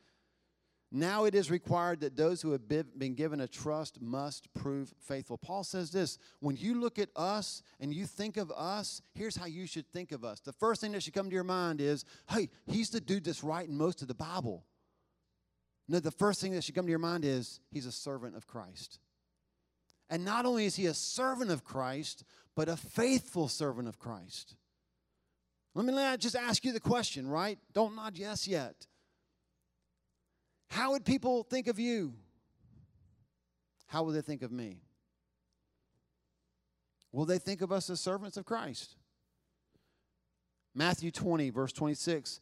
Now 0.93 1.25
it 1.25 1.35
is 1.35 1.51
required 1.51 2.01
that 2.01 2.17
those 2.17 2.41
who 2.41 2.53
have 2.53 2.69
been 2.69 3.15
given 3.15 3.41
a 3.41 3.49
trust 3.49 4.01
must 4.01 4.53
prove 4.55 4.95
faithful. 5.01 5.37
Paul 5.37 5.65
says 5.65 5.91
this 5.91 6.19
when 6.41 6.57
you 6.57 6.81
look 6.81 6.99
at 6.99 7.09
us 7.17 7.63
and 7.81 7.93
you 7.93 8.07
think 8.07 8.37
of 8.37 8.53
us, 8.53 9.03
here's 9.15 9.37
how 9.37 9.47
you 9.47 9.67
should 9.67 9.91
think 9.93 10.13
of 10.13 10.25
us. 10.25 10.41
The 10.41 10.53
first 10.53 10.81
thing 10.81 10.93
that 10.93 11.03
should 11.03 11.15
come 11.15 11.29
to 11.29 11.35
your 11.35 11.45
mind 11.45 11.81
is 11.81 12.05
hey, 12.31 12.51
he's 12.67 12.91
the 12.91 13.01
dude 13.01 13.25
that's 13.25 13.43
writing 13.43 13.77
most 13.77 14.01
of 14.01 14.09
the 14.09 14.15
Bible. 14.15 14.65
No, 15.89 15.99
the 16.01 16.11
first 16.11 16.41
thing 16.41 16.53
that 16.53 16.63
should 16.63 16.75
come 16.75 16.87
to 16.87 16.91
your 16.91 16.99
mind 16.99 17.25
is 17.25 17.61
he's 17.71 17.87
a 17.87 17.93
servant 17.93 18.37
of 18.37 18.47
Christ. 18.47 18.99
And 20.09 20.25
not 20.25 20.47
only 20.47 20.67
is 20.67 20.77
he 20.77 20.87
a 20.87 20.95
servant 20.95 21.51
of 21.51 21.65
Christ, 21.65 22.25
but 22.55 22.69
a 22.69 22.77
faithful 22.77 23.49
servant 23.49 23.89
of 23.89 23.99
Christ. 23.99 24.55
Let 25.75 25.85
me 25.85 25.93
just 26.17 26.37
ask 26.37 26.65
you 26.65 26.73
the 26.73 26.81
question, 26.81 27.29
right? 27.29 27.59
Don't 27.73 27.97
nod 27.97 28.17
yes 28.17 28.49
yet. 28.49 28.87
How 30.69 30.93
would 30.93 31.05
people 31.05 31.43
think 31.43 31.69
of 31.69 31.79
you? 31.79 32.15
How 33.87 34.03
will 34.03 34.13
they 34.13 34.21
think 34.21 34.43
of 34.43 34.51
me? 34.53 34.81
Will 37.13 37.25
they 37.25 37.39
think 37.39 37.63
of 37.63 37.73
us 37.73 37.89
as 37.89 38.01
servants 38.01 38.37
of 38.37 38.45
Christ? 38.45 38.97
Matthew 40.75 41.11
20, 41.11 41.51
verse 41.51 41.73
26, 41.73 42.41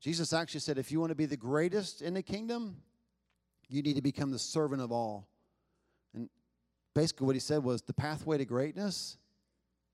Jesus 0.00 0.32
actually 0.32 0.60
said, 0.60 0.78
if 0.78 0.90
you 0.90 0.98
want 0.98 1.10
to 1.10 1.16
be 1.16 1.26
the 1.26 1.36
greatest 1.36 2.02
in 2.02 2.14
the 2.14 2.22
kingdom, 2.22 2.76
you 3.68 3.82
need 3.82 3.94
to 3.94 4.02
become 4.02 4.30
the 4.32 4.38
servant 4.38 4.82
of 4.82 4.90
all. 4.90 5.28
And 6.14 6.28
basically, 6.94 7.26
what 7.26 7.36
he 7.36 7.40
said 7.40 7.62
was 7.62 7.82
the 7.82 7.92
pathway 7.92 8.38
to 8.38 8.44
greatness 8.44 9.18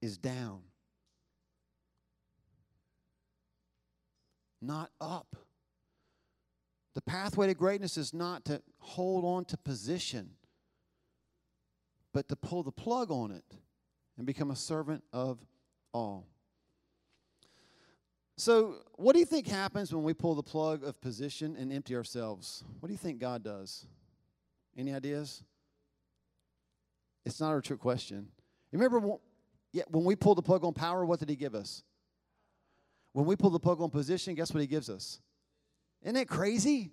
is 0.01 0.17
down, 0.17 0.61
not 4.61 4.91
up. 5.01 5.37
The 6.95 7.01
pathway 7.01 7.47
to 7.47 7.55
greatness 7.55 7.97
is 7.97 8.13
not 8.13 8.45
to 8.47 8.63
hold 8.79 9.25
on 9.25 9.45
to 9.47 9.57
position, 9.57 10.31
but 12.13 12.29
to 12.29 12.37
pull 12.37 12.63
the 12.63 12.73
plug 12.73 13.11
on 13.11 13.31
it 13.31 13.45
and 14.19 14.27
become 14.27 14.51
a 14.51 14.57
servant 14.57 15.03
of 15.13 15.39
all. 15.95 16.27
So, 18.37 18.77
what 18.95 19.13
do 19.13 19.21
you 19.21 19.25
think 19.25 19.47
happens 19.47 19.95
when 19.95 20.03
we 20.03 20.15
pull 20.15 20.35
the 20.35 20.43
plug 20.43 20.85
of 20.85 21.01
position 21.01 21.57
and 21.57 21.73
empty 21.73 21.95
ourselves? 21.95 22.65
What 22.81 22.89
do 22.89 22.93
you 22.93 22.99
think 22.99 23.19
God 23.21 23.43
does? 23.43 23.87
Any 24.77 24.95
ideas? 24.95 25.43
It's 27.25 27.41
not 27.41 27.57
a 27.57 27.61
trick 27.61 27.79
question. 27.79 28.29
Remember 28.73 28.99
when, 28.99 29.19
yeah, 29.73 29.85
when 29.89 30.05
we 30.05 30.17
pulled 30.17 30.39
the 30.39 30.43
plug 30.43 30.65
on 30.65 30.73
power, 30.73 31.05
what 31.05 31.21
did 31.21 31.29
He 31.29 31.37
give 31.37 31.55
us? 31.55 31.83
When 33.13 33.27
we 33.27 33.37
pull 33.37 33.51
the 33.51 33.61
plug 33.61 33.81
on 33.81 33.91
position, 33.91 34.35
guess 34.35 34.53
what 34.53 34.61
He 34.61 34.67
gives 34.67 34.91
us? 34.91 35.21
Isn't 36.03 36.15
that 36.15 36.29
crazy? 36.29 36.91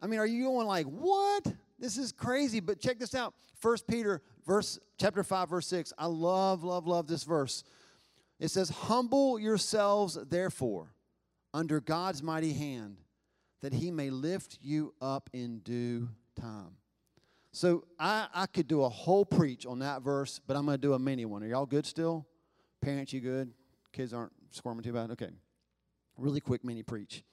I 0.00 0.06
mean, 0.06 0.20
are 0.20 0.26
you 0.26 0.44
going 0.44 0.66
like, 0.66 0.86
what? 0.86 1.46
This 1.78 1.98
is 1.98 2.12
crazy. 2.12 2.60
But 2.60 2.80
check 2.80 2.98
this 2.98 3.14
out. 3.14 3.34
First 3.58 3.86
Peter 3.86 4.22
verse 4.46 4.78
chapter 4.98 5.22
5, 5.22 5.50
verse 5.50 5.66
6. 5.66 5.92
I 5.98 6.06
love, 6.06 6.64
love, 6.64 6.86
love 6.86 7.06
this 7.06 7.24
verse. 7.24 7.64
It 8.38 8.48
says, 8.48 8.68
Humble 8.68 9.38
yourselves, 9.38 10.18
therefore, 10.28 10.92
under 11.52 11.80
God's 11.80 12.22
mighty 12.22 12.52
hand, 12.52 12.98
that 13.60 13.72
he 13.72 13.90
may 13.90 14.10
lift 14.10 14.58
you 14.62 14.94
up 15.00 15.30
in 15.32 15.60
due 15.60 16.08
time. 16.38 16.76
So 17.52 17.84
I, 17.98 18.28
I 18.34 18.46
could 18.46 18.68
do 18.68 18.82
a 18.82 18.88
whole 18.88 19.24
preach 19.24 19.64
on 19.64 19.78
that 19.78 20.02
verse, 20.02 20.40
but 20.46 20.56
I'm 20.56 20.66
going 20.66 20.76
to 20.76 20.82
do 20.82 20.92
a 20.92 20.98
mini 20.98 21.24
one. 21.24 21.42
Are 21.42 21.46
y'all 21.46 21.64
good 21.64 21.86
still? 21.86 22.26
Parents, 22.82 23.12
you 23.14 23.20
good? 23.20 23.50
Kids 23.92 24.12
aren't 24.12 24.32
squirming 24.50 24.82
too 24.82 24.92
bad? 24.92 25.10
Okay. 25.12 25.30
Really 26.18 26.40
quick 26.40 26.62
mini 26.64 26.82
preach. 26.82 27.24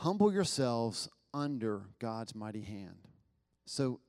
Humble 0.00 0.32
yourselves 0.32 1.10
under 1.34 1.82
God's 1.98 2.34
mighty 2.34 2.62
hand. 2.62 2.96
So 3.66 4.00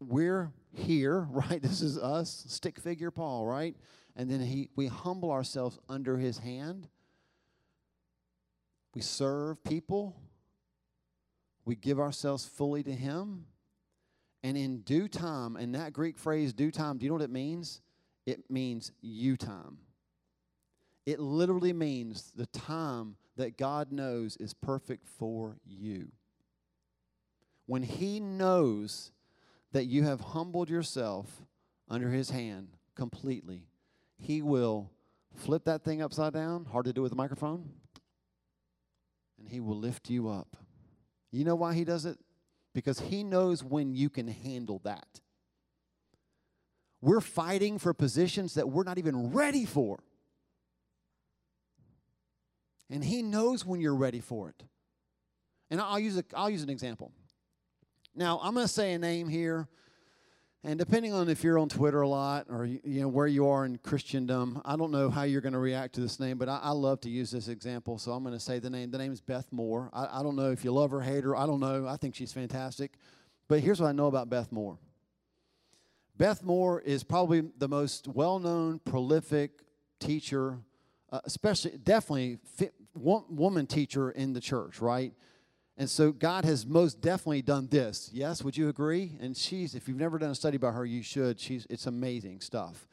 we're 0.00 0.50
here, 0.72 1.20
right? 1.30 1.62
This 1.62 1.82
is 1.82 1.96
us, 1.96 2.46
stick 2.48 2.80
figure 2.80 3.12
Paul, 3.12 3.46
right? 3.46 3.76
And 4.16 4.28
then 4.28 4.40
he, 4.40 4.70
we 4.74 4.88
humble 4.88 5.30
ourselves 5.30 5.78
under 5.88 6.16
his 6.18 6.38
hand. 6.38 6.88
We 8.92 9.02
serve 9.02 9.62
people. 9.62 10.16
We 11.64 11.76
give 11.76 12.00
ourselves 12.00 12.44
fully 12.44 12.82
to 12.82 12.92
him. 12.92 13.46
And 14.42 14.56
in 14.56 14.80
due 14.80 15.06
time, 15.06 15.54
and 15.54 15.76
that 15.76 15.92
Greek 15.92 16.18
phrase, 16.18 16.52
due 16.54 16.72
time, 16.72 16.98
do 16.98 17.04
you 17.04 17.10
know 17.10 17.14
what 17.14 17.22
it 17.22 17.30
means? 17.30 17.82
It 18.26 18.50
means 18.50 18.90
you 19.00 19.36
time. 19.36 19.78
It 21.06 21.20
literally 21.20 21.72
means 21.72 22.32
the 22.34 22.46
time 22.46 23.16
that 23.36 23.56
God 23.56 23.92
knows 23.92 24.36
is 24.38 24.52
perfect 24.52 25.06
for 25.06 25.56
you. 25.64 26.08
When 27.66 27.84
He 27.84 28.18
knows 28.18 29.12
that 29.72 29.84
you 29.84 30.02
have 30.02 30.20
humbled 30.20 30.68
yourself 30.68 31.42
under 31.88 32.10
His 32.10 32.30
hand 32.30 32.70
completely, 32.96 33.68
He 34.18 34.42
will 34.42 34.90
flip 35.32 35.64
that 35.64 35.84
thing 35.84 36.02
upside 36.02 36.32
down, 36.32 36.64
hard 36.64 36.86
to 36.86 36.92
do 36.92 37.02
with 37.02 37.12
a 37.12 37.16
microphone, 37.16 37.70
and 39.38 39.48
He 39.48 39.60
will 39.60 39.76
lift 39.76 40.10
you 40.10 40.28
up. 40.28 40.56
You 41.30 41.44
know 41.44 41.56
why 41.56 41.74
He 41.74 41.84
does 41.84 42.04
it? 42.04 42.18
Because 42.74 42.98
He 42.98 43.22
knows 43.22 43.62
when 43.62 43.94
you 43.94 44.10
can 44.10 44.26
handle 44.26 44.80
that. 44.82 45.20
We're 47.00 47.20
fighting 47.20 47.78
for 47.78 47.94
positions 47.94 48.54
that 48.54 48.68
we're 48.68 48.82
not 48.82 48.98
even 48.98 49.32
ready 49.32 49.64
for. 49.64 50.00
And 52.90 53.04
He 53.04 53.22
knows 53.22 53.64
when 53.64 53.80
you're 53.80 53.96
ready 53.96 54.20
for 54.20 54.48
it. 54.48 54.62
And 55.70 55.80
I'll 55.80 55.98
use, 55.98 56.16
a, 56.16 56.24
I'll 56.34 56.50
use 56.50 56.62
an 56.62 56.70
example. 56.70 57.12
Now, 58.14 58.40
I'm 58.42 58.54
going 58.54 58.66
to 58.66 58.72
say 58.72 58.92
a 58.92 58.98
name 58.98 59.28
here. 59.28 59.68
And 60.64 60.78
depending 60.78 61.12
on 61.12 61.28
if 61.28 61.44
you're 61.44 61.58
on 61.58 61.68
Twitter 61.68 62.00
a 62.00 62.08
lot 62.08 62.46
or 62.50 62.64
you 62.64 63.00
know 63.00 63.08
where 63.08 63.28
you 63.28 63.46
are 63.46 63.64
in 63.64 63.78
Christendom, 63.78 64.60
I 64.64 64.74
don't 64.74 64.90
know 64.90 65.10
how 65.10 65.22
you're 65.22 65.40
going 65.40 65.52
to 65.52 65.60
react 65.60 65.94
to 65.94 66.00
this 66.00 66.18
name, 66.18 66.38
but 66.38 66.48
I, 66.48 66.58
I 66.60 66.70
love 66.70 67.00
to 67.02 67.10
use 67.10 67.30
this 67.30 67.46
example, 67.46 67.98
so 67.98 68.10
I'm 68.12 68.24
going 68.24 68.34
to 68.34 68.40
say 68.40 68.58
the 68.58 68.70
name. 68.70 68.90
The 68.90 68.98
name 68.98 69.12
is 69.12 69.20
Beth 69.20 69.46
Moore. 69.52 69.90
I, 69.92 70.20
I 70.20 70.22
don't 70.24 70.34
know 70.34 70.50
if 70.50 70.64
you 70.64 70.72
love 70.72 70.90
her, 70.90 71.00
hate 71.00 71.22
her. 71.22 71.36
I 71.36 71.46
don't 71.46 71.60
know. 71.60 71.86
I 71.86 71.96
think 71.96 72.16
she's 72.16 72.32
fantastic. 72.32 72.94
But 73.46 73.60
here's 73.60 73.80
what 73.80 73.88
I 73.88 73.92
know 73.92 74.06
about 74.08 74.28
Beth 74.28 74.50
Moore. 74.50 74.78
Beth 76.16 76.42
Moore 76.42 76.80
is 76.80 77.04
probably 77.04 77.42
the 77.58 77.68
most 77.68 78.08
well-known, 78.08 78.80
prolific 78.80 79.62
teacher 80.00 80.58
uh, 81.12 81.20
especially 81.24 81.72
definitely 81.82 82.38
woman 82.96 83.66
teacher 83.66 84.10
in 84.10 84.32
the 84.32 84.40
church, 84.40 84.80
right? 84.80 85.12
And 85.78 85.90
so 85.90 86.10
God 86.10 86.44
has 86.44 86.66
most 86.66 87.00
definitely 87.00 87.42
done 87.42 87.68
this. 87.70 88.10
Yes, 88.12 88.42
would 88.42 88.56
you 88.56 88.68
agree? 88.68 89.12
And 89.20 89.36
she's, 89.36 89.74
if 89.74 89.88
you've 89.88 89.98
never 89.98 90.18
done 90.18 90.30
a 90.30 90.34
study 90.34 90.56
about 90.56 90.74
her, 90.74 90.86
you 90.86 91.02
should. 91.02 91.38
She's, 91.38 91.66
it's 91.68 91.86
amazing 91.86 92.40
stuff. 92.40 92.88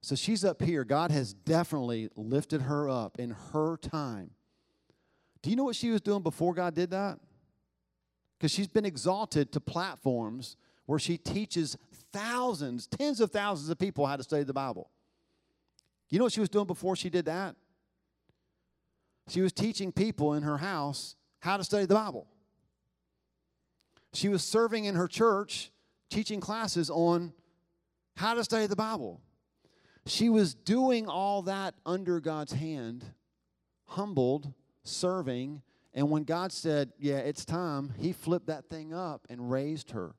So 0.00 0.14
she's 0.14 0.44
up 0.44 0.60
here. 0.60 0.84
God 0.84 1.10
has 1.12 1.32
definitely 1.32 2.10
lifted 2.16 2.62
her 2.62 2.90
up 2.90 3.18
in 3.18 3.30
her 3.52 3.76
time. 3.76 4.30
Do 5.42 5.50
you 5.50 5.56
know 5.56 5.64
what 5.64 5.76
she 5.76 5.90
was 5.90 6.00
doing 6.00 6.22
before 6.22 6.54
God 6.54 6.74
did 6.74 6.90
that? 6.90 7.18
Because 8.36 8.50
she's 8.50 8.66
been 8.66 8.84
exalted 8.84 9.52
to 9.52 9.60
platforms 9.60 10.56
where 10.86 10.98
she 10.98 11.16
teaches 11.16 11.78
thousands, 12.12 12.86
tens 12.86 13.20
of 13.20 13.30
thousands 13.30 13.70
of 13.70 13.78
people 13.78 14.06
how 14.06 14.16
to 14.16 14.22
study 14.22 14.42
the 14.42 14.52
Bible. 14.52 14.90
You 16.10 16.18
know 16.18 16.24
what 16.24 16.32
she 16.32 16.40
was 16.40 16.48
doing 16.48 16.66
before 16.66 16.96
she 16.96 17.10
did 17.10 17.24
that? 17.26 17.56
She 19.28 19.40
was 19.40 19.52
teaching 19.52 19.92
people 19.92 20.34
in 20.34 20.42
her 20.42 20.58
house 20.58 21.16
how 21.40 21.56
to 21.56 21.64
study 21.64 21.86
the 21.86 21.94
Bible. 21.94 22.26
She 24.12 24.28
was 24.28 24.44
serving 24.44 24.84
in 24.84 24.94
her 24.94 25.08
church, 25.08 25.72
teaching 26.10 26.40
classes 26.40 26.90
on 26.90 27.32
how 28.16 28.34
to 28.34 28.44
study 28.44 28.66
the 28.66 28.76
Bible. 28.76 29.20
She 30.06 30.28
was 30.28 30.54
doing 30.54 31.08
all 31.08 31.42
that 31.42 31.74
under 31.84 32.20
God's 32.20 32.52
hand, 32.52 33.04
humbled, 33.86 34.52
serving, 34.84 35.62
and 35.94 36.10
when 36.10 36.24
God 36.24 36.52
said, 36.52 36.92
Yeah, 36.98 37.18
it's 37.18 37.44
time, 37.44 37.94
He 37.98 38.12
flipped 38.12 38.46
that 38.48 38.68
thing 38.68 38.92
up 38.92 39.26
and 39.30 39.50
raised 39.50 39.92
her. 39.92 40.14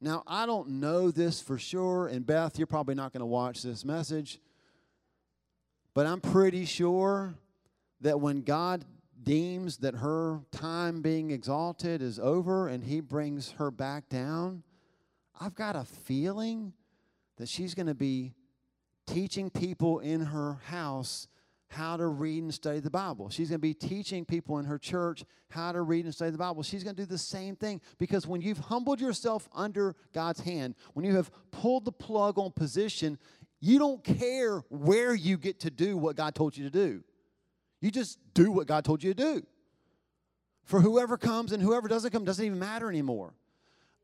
Now, 0.00 0.22
I 0.26 0.46
don't 0.46 0.68
know 0.80 1.10
this 1.10 1.40
for 1.40 1.58
sure, 1.58 2.08
and 2.08 2.26
Beth, 2.26 2.58
you're 2.58 2.66
probably 2.66 2.94
not 2.94 3.12
going 3.12 3.20
to 3.20 3.26
watch 3.26 3.62
this 3.62 3.84
message, 3.84 4.38
but 5.94 6.06
I'm 6.06 6.20
pretty 6.20 6.66
sure 6.66 7.34
that 8.00 8.20
when 8.20 8.42
God 8.42 8.84
deems 9.22 9.78
that 9.78 9.96
her 9.96 10.40
time 10.50 11.00
being 11.02 11.30
exalted 11.30 12.02
is 12.02 12.18
over 12.18 12.68
and 12.68 12.84
he 12.84 13.00
brings 13.00 13.52
her 13.52 13.70
back 13.70 14.08
down, 14.08 14.62
I've 15.40 15.54
got 15.54 15.76
a 15.76 15.84
feeling 15.84 16.72
that 17.38 17.48
she's 17.48 17.74
going 17.74 17.86
to 17.86 17.94
be 17.94 18.34
teaching 19.06 19.50
people 19.50 19.98
in 20.00 20.20
her 20.20 20.58
house 20.66 21.28
how 21.68 21.96
to 21.96 22.06
read 22.06 22.42
and 22.42 22.54
study 22.54 22.78
the 22.78 22.90
Bible. 22.90 23.28
She's 23.30 23.48
going 23.48 23.58
to 23.58 23.62
be 23.62 23.74
teaching 23.74 24.24
people 24.24 24.58
in 24.58 24.64
her 24.64 24.78
church 24.78 25.24
how 25.50 25.72
to 25.72 25.82
read 25.82 26.04
and 26.04 26.14
study 26.14 26.30
the 26.30 26.38
Bible. 26.38 26.62
She's 26.62 26.84
going 26.84 26.94
to 26.94 27.02
do 27.02 27.06
the 27.06 27.18
same 27.18 27.56
thing 27.56 27.80
because 27.98 28.26
when 28.26 28.40
you've 28.40 28.58
humbled 28.58 29.00
yourself 29.00 29.48
under 29.52 29.96
God's 30.12 30.40
hand, 30.40 30.76
when 30.92 31.04
you 31.04 31.16
have 31.16 31.30
pulled 31.50 31.84
the 31.84 31.92
plug 31.92 32.38
on 32.38 32.52
position, 32.52 33.18
you 33.60 33.78
don't 33.78 34.04
care 34.04 34.58
where 34.68 35.14
you 35.14 35.36
get 35.36 35.60
to 35.60 35.70
do 35.70 35.96
what 35.96 36.16
God 36.16 36.34
told 36.34 36.56
you 36.56 36.64
to 36.64 36.70
do. 36.70 37.02
You 37.84 37.90
just 37.90 38.18
do 38.32 38.50
what 38.50 38.66
God 38.66 38.82
told 38.82 39.02
you 39.02 39.12
to 39.12 39.22
do. 39.22 39.46
For 40.64 40.80
whoever 40.80 41.18
comes 41.18 41.52
and 41.52 41.62
whoever 41.62 41.86
doesn't 41.86 42.12
come 42.12 42.24
doesn't 42.24 42.44
even 42.44 42.58
matter 42.58 42.88
anymore. 42.88 43.34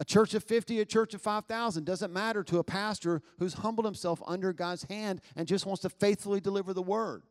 A 0.00 0.04
church 0.04 0.34
of 0.34 0.44
50, 0.44 0.80
a 0.80 0.84
church 0.84 1.14
of 1.14 1.22
5,000 1.22 1.84
doesn't 1.84 2.12
matter 2.12 2.44
to 2.44 2.58
a 2.58 2.64
pastor 2.64 3.22
who's 3.38 3.54
humbled 3.54 3.86
himself 3.86 4.22
under 4.26 4.52
God's 4.52 4.84
hand 4.84 5.22
and 5.34 5.48
just 5.48 5.64
wants 5.64 5.80
to 5.82 5.88
faithfully 5.88 6.40
deliver 6.40 6.74
the 6.74 6.82
word 6.82 7.22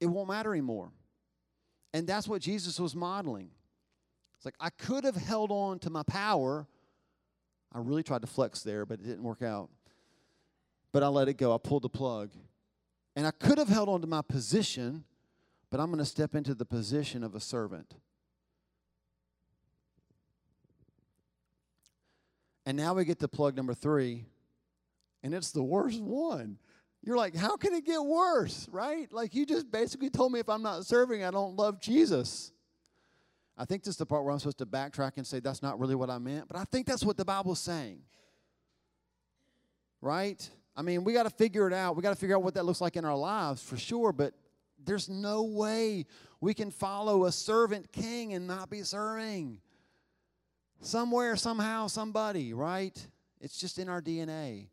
it 0.00 0.06
won't 0.06 0.28
matter 0.28 0.52
anymore. 0.52 0.90
And 1.92 2.06
that's 2.06 2.26
what 2.26 2.42
Jesus 2.42 2.80
was 2.80 2.94
modeling. 2.94 3.50
It's 4.36 4.44
like 4.44 4.56
I 4.58 4.70
could 4.70 5.04
have 5.04 5.16
held 5.16 5.50
on 5.50 5.78
to 5.80 5.90
my 5.90 6.02
power. 6.04 6.66
I 7.72 7.78
really 7.78 8.02
tried 8.02 8.22
to 8.22 8.26
flex 8.26 8.62
there, 8.62 8.84
but 8.86 9.00
it 9.00 9.04
didn't 9.04 9.22
work 9.22 9.42
out. 9.42 9.70
But 10.92 11.02
I 11.02 11.08
let 11.08 11.28
it 11.28 11.34
go. 11.34 11.54
I 11.54 11.58
pulled 11.58 11.82
the 11.82 11.88
plug. 11.88 12.30
And 13.16 13.26
I 13.26 13.30
could 13.30 13.58
have 13.58 13.68
held 13.68 13.88
on 13.88 14.00
to 14.00 14.06
my 14.06 14.22
position, 14.22 15.04
but 15.70 15.80
I'm 15.80 15.86
going 15.86 15.98
to 15.98 16.04
step 16.04 16.34
into 16.34 16.54
the 16.54 16.64
position 16.64 17.22
of 17.22 17.34
a 17.34 17.40
servant. 17.40 17.94
And 22.66 22.76
now 22.76 22.94
we 22.94 23.04
get 23.04 23.18
to 23.20 23.28
plug 23.28 23.56
number 23.56 23.74
three, 23.74 24.24
and 25.22 25.34
it's 25.34 25.52
the 25.52 25.62
worst 25.62 26.00
one. 26.00 26.58
You're 27.02 27.18
like, 27.18 27.36
how 27.36 27.56
can 27.56 27.74
it 27.74 27.84
get 27.84 28.02
worse, 28.02 28.66
right? 28.72 29.12
Like, 29.12 29.34
you 29.34 29.44
just 29.44 29.70
basically 29.70 30.08
told 30.08 30.32
me 30.32 30.40
if 30.40 30.48
I'm 30.48 30.62
not 30.62 30.86
serving, 30.86 31.22
I 31.22 31.30
don't 31.30 31.56
love 31.56 31.78
Jesus. 31.78 32.52
I 33.58 33.66
think 33.66 33.84
this 33.84 33.92
is 33.92 33.98
the 33.98 34.06
part 34.06 34.24
where 34.24 34.32
I'm 34.32 34.38
supposed 34.38 34.58
to 34.58 34.66
backtrack 34.66 35.12
and 35.18 35.26
say 35.26 35.40
that's 35.40 35.62
not 35.62 35.78
really 35.78 35.94
what 35.94 36.08
I 36.08 36.18
meant, 36.18 36.48
but 36.48 36.56
I 36.56 36.64
think 36.64 36.86
that's 36.86 37.04
what 37.04 37.18
the 37.18 37.24
Bible's 37.24 37.60
saying. 37.60 38.00
Right? 40.00 40.48
I 40.76 40.82
mean, 40.82 41.04
we 41.04 41.12
got 41.12 41.24
to 41.24 41.30
figure 41.30 41.66
it 41.66 41.72
out. 41.72 41.96
We 41.96 42.02
got 42.02 42.10
to 42.10 42.16
figure 42.16 42.36
out 42.36 42.42
what 42.42 42.54
that 42.54 42.64
looks 42.64 42.80
like 42.80 42.96
in 42.96 43.04
our 43.04 43.16
lives 43.16 43.62
for 43.62 43.76
sure, 43.76 44.12
but 44.12 44.34
there's 44.84 45.08
no 45.08 45.44
way 45.44 46.06
we 46.40 46.52
can 46.52 46.70
follow 46.70 47.24
a 47.24 47.32
servant 47.32 47.92
king 47.92 48.34
and 48.34 48.46
not 48.46 48.70
be 48.70 48.82
serving. 48.82 49.60
Somewhere, 50.80 51.36
somehow, 51.36 51.86
somebody, 51.86 52.52
right? 52.52 53.06
It's 53.40 53.58
just 53.58 53.78
in 53.78 53.88
our 53.88 54.02
DNA. 54.02 54.66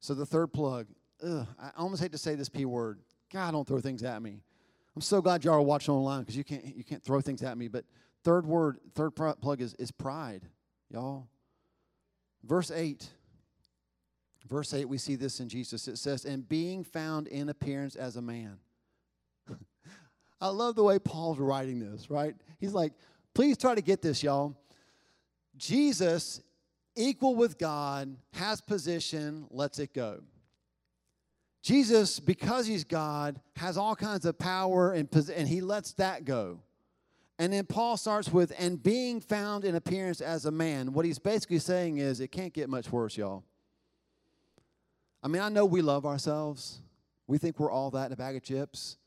So 0.00 0.12
the 0.14 0.26
third 0.26 0.52
plug, 0.52 0.86
ugh, 1.26 1.46
I 1.58 1.70
almost 1.78 2.02
hate 2.02 2.12
to 2.12 2.18
say 2.18 2.34
this 2.34 2.48
P 2.48 2.64
word. 2.64 3.00
God, 3.32 3.52
don't 3.52 3.66
throw 3.66 3.80
things 3.80 4.02
at 4.02 4.20
me. 4.20 4.42
I'm 4.94 5.02
so 5.02 5.22
glad 5.22 5.44
y'all 5.44 5.54
are 5.54 5.62
watching 5.62 5.94
online 5.94 6.20
because 6.20 6.36
you 6.36 6.44
can't 6.44 6.64
you 6.76 6.84
can't 6.84 7.02
throw 7.02 7.20
things 7.20 7.42
at 7.42 7.56
me. 7.56 7.68
But 7.68 7.84
third 8.22 8.46
word, 8.46 8.78
third 8.94 9.12
plug 9.12 9.60
is 9.60 9.74
is 9.74 9.90
pride, 9.90 10.42
y'all. 10.90 11.26
Verse 12.44 12.70
eight. 12.70 13.08
Verse 14.48 14.74
8, 14.74 14.86
we 14.86 14.98
see 14.98 15.16
this 15.16 15.40
in 15.40 15.48
Jesus. 15.48 15.88
It 15.88 15.96
says, 15.98 16.24
And 16.24 16.46
being 16.48 16.84
found 16.84 17.28
in 17.28 17.48
appearance 17.48 17.96
as 17.96 18.16
a 18.16 18.22
man. 18.22 18.58
I 20.40 20.48
love 20.48 20.74
the 20.74 20.84
way 20.84 20.98
Paul's 20.98 21.38
writing 21.38 21.78
this, 21.78 22.10
right? 22.10 22.34
He's 22.58 22.74
like, 22.74 22.92
please 23.32 23.56
try 23.56 23.74
to 23.74 23.82
get 23.82 24.02
this, 24.02 24.22
y'all. 24.22 24.54
Jesus 25.56 26.40
equal 26.96 27.34
with 27.34 27.58
God, 27.58 28.16
has 28.34 28.60
position, 28.60 29.46
lets 29.50 29.78
it 29.78 29.94
go. 29.94 30.20
Jesus, 31.62 32.20
because 32.20 32.66
he's 32.66 32.84
God, 32.84 33.40
has 33.56 33.78
all 33.78 33.96
kinds 33.96 34.26
of 34.26 34.38
power 34.38 34.92
and, 34.92 35.08
and 35.34 35.48
he 35.48 35.60
lets 35.60 35.92
that 35.94 36.24
go. 36.24 36.60
And 37.38 37.52
then 37.52 37.64
Paul 37.64 37.96
starts 37.96 38.30
with, 38.30 38.52
and 38.58 38.80
being 38.80 39.20
found 39.20 39.64
in 39.64 39.74
appearance 39.74 40.20
as 40.20 40.44
a 40.44 40.52
man. 40.52 40.92
What 40.92 41.04
he's 41.04 41.18
basically 41.18 41.58
saying 41.58 41.98
is, 41.98 42.20
it 42.20 42.28
can't 42.28 42.52
get 42.52 42.68
much 42.68 42.92
worse, 42.92 43.16
y'all. 43.16 43.44
I 45.24 45.28
mean, 45.28 45.40
I 45.40 45.48
know 45.48 45.64
we 45.64 45.80
love 45.80 46.04
ourselves. 46.04 46.82
We 47.26 47.38
think 47.38 47.58
we're 47.58 47.70
all 47.70 47.90
that 47.92 48.06
in 48.06 48.12
a 48.12 48.16
bag 48.16 48.36
of 48.36 48.42
chips. 48.42 48.98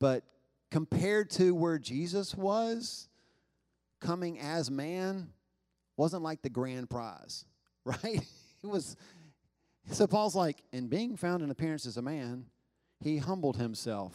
But 0.00 0.24
compared 0.70 1.28
to 1.32 1.54
where 1.54 1.78
Jesus 1.78 2.34
was, 2.34 3.08
coming 4.00 4.38
as 4.40 4.70
man 4.70 5.28
wasn't 5.98 6.22
like 6.22 6.40
the 6.40 6.48
grand 6.48 6.88
prize, 6.88 7.44
right? 7.84 8.24
It 8.62 8.66
was. 8.66 8.96
So 9.90 10.06
Paul's 10.06 10.34
like, 10.34 10.62
in 10.72 10.88
being 10.88 11.14
found 11.14 11.42
in 11.42 11.50
appearance 11.50 11.84
as 11.84 11.98
a 11.98 12.02
man, 12.02 12.46
he 13.00 13.18
humbled 13.18 13.58
himself 13.58 14.14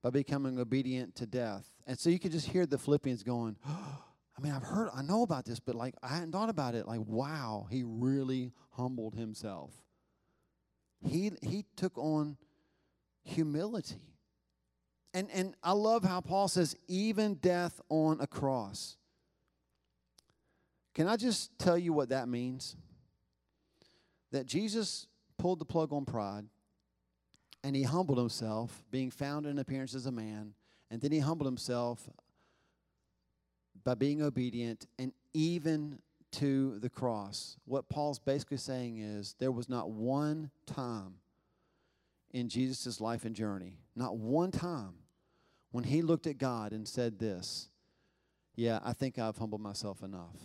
by 0.00 0.10
becoming 0.10 0.60
obedient 0.60 1.16
to 1.16 1.26
death. 1.26 1.68
And 1.88 1.98
so 1.98 2.08
you 2.08 2.20
can 2.20 2.30
just 2.30 2.48
hear 2.48 2.66
the 2.66 2.78
Philippians 2.78 3.24
going, 3.24 3.56
I 3.66 4.40
mean, 4.40 4.52
I've 4.52 4.62
heard, 4.62 4.90
I 4.94 5.02
know 5.02 5.24
about 5.24 5.44
this, 5.44 5.58
but 5.58 5.74
like, 5.74 5.96
I 6.04 6.08
hadn't 6.08 6.30
thought 6.30 6.48
about 6.48 6.76
it. 6.76 6.86
Like, 6.86 7.00
wow, 7.04 7.66
he 7.68 7.82
really 7.84 8.52
humbled 8.70 9.14
himself. 9.16 9.72
He, 11.04 11.32
he 11.42 11.64
took 11.76 11.96
on 11.98 12.36
humility. 13.24 14.00
And, 15.14 15.28
and 15.32 15.54
I 15.62 15.72
love 15.72 16.04
how 16.04 16.20
Paul 16.20 16.48
says, 16.48 16.76
even 16.88 17.34
death 17.34 17.80
on 17.88 18.20
a 18.20 18.26
cross. 18.26 18.96
Can 20.94 21.06
I 21.06 21.16
just 21.16 21.58
tell 21.58 21.76
you 21.76 21.92
what 21.92 22.10
that 22.10 22.28
means? 22.28 22.76
That 24.30 24.46
Jesus 24.46 25.06
pulled 25.38 25.58
the 25.58 25.64
plug 25.64 25.92
on 25.92 26.04
pride 26.04 26.44
and 27.64 27.76
he 27.76 27.82
humbled 27.82 28.18
himself, 28.18 28.82
being 28.90 29.10
found 29.10 29.46
in 29.46 29.58
appearance 29.58 29.94
as 29.94 30.06
a 30.06 30.12
man, 30.12 30.54
and 30.90 31.00
then 31.00 31.12
he 31.12 31.20
humbled 31.20 31.46
himself 31.46 32.08
by 33.84 33.94
being 33.94 34.22
obedient 34.22 34.86
and 34.98 35.12
even 35.32 35.98
to 36.32 36.78
the 36.78 36.90
cross. 36.90 37.56
What 37.64 37.88
Paul's 37.88 38.18
basically 38.18 38.56
saying 38.56 38.98
is 38.98 39.34
there 39.38 39.52
was 39.52 39.68
not 39.68 39.90
one 39.90 40.50
time 40.66 41.14
in 42.32 42.48
Jesus' 42.48 43.00
life 43.00 43.24
and 43.24 43.36
journey, 43.36 43.78
not 43.94 44.16
one 44.16 44.50
time 44.50 44.94
when 45.70 45.84
he 45.84 46.02
looked 46.02 46.26
at 46.26 46.38
God 46.38 46.72
and 46.72 46.86
said 46.86 47.18
this 47.18 47.68
Yeah, 48.54 48.80
I 48.84 48.92
think 48.92 49.18
I've 49.18 49.36
humbled 49.36 49.60
myself 49.60 50.02
enough. 50.02 50.36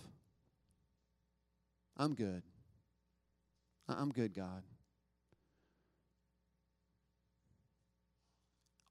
I'm 1.95 2.13
good. 2.13 2.43
I'm 3.87 4.11
good, 4.11 4.33
God. 4.35 4.63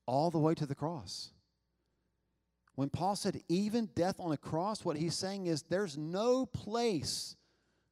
All 0.07 0.31
the 0.31 0.39
way 0.39 0.55
to 0.55 0.67
the 0.67 0.75
cross. 0.75 1.31
When 2.77 2.91
Paul 2.91 3.17
said, 3.17 3.41
even 3.49 3.89
death 3.95 4.17
on 4.21 4.33
a 4.33 4.37
cross, 4.37 4.85
what 4.85 4.97
he's 4.97 5.15
saying 5.15 5.47
is 5.47 5.63
there's 5.63 5.97
no 5.97 6.45
place, 6.45 7.35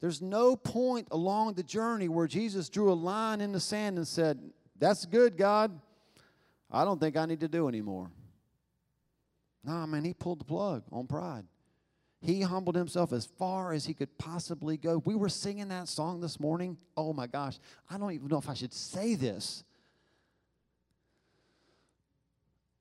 there's 0.01 0.20
no 0.20 0.57
point 0.57 1.09
along 1.11 1.55
the 1.55 1.62
journey 1.62 2.09
where 2.09 2.27
Jesus 2.27 2.68
drew 2.68 2.92
a 2.92 2.94
line 2.94 3.40
in 3.40 3.51
the 3.51 3.61
sand 3.61 3.97
and 3.97 4.07
said, 4.07 4.38
That's 4.79 5.07
good, 5.07 5.37
God. 5.38 5.81
I 6.70 6.85
don't 6.85 7.01
think 7.01 7.16
I 7.16 7.25
need 7.25 7.40
to 7.40 7.49
do 7.49 7.68
anymore. 7.68 8.11
Nah, 9.64 9.87
man, 9.87 10.05
he 10.05 10.12
pulled 10.12 10.40
the 10.40 10.44
plug 10.44 10.83
on 10.92 11.07
pride. 11.07 11.44
He 12.20 12.42
humbled 12.42 12.75
himself 12.75 13.12
as 13.12 13.25
far 13.27 13.73
as 13.73 13.87
he 13.87 13.94
could 13.94 14.16
possibly 14.18 14.77
go. 14.77 15.03
We 15.05 15.14
were 15.14 15.29
singing 15.29 15.68
that 15.68 15.88
song 15.88 16.20
this 16.20 16.38
morning. 16.40 16.77
Oh 16.97 17.12
my 17.12 17.27
gosh, 17.27 17.59
I 17.88 17.97
don't 17.97 18.12
even 18.12 18.29
know 18.29 18.38
if 18.38 18.49
I 18.49 18.55
should 18.55 18.73
say 18.73 19.14
this. 19.14 19.64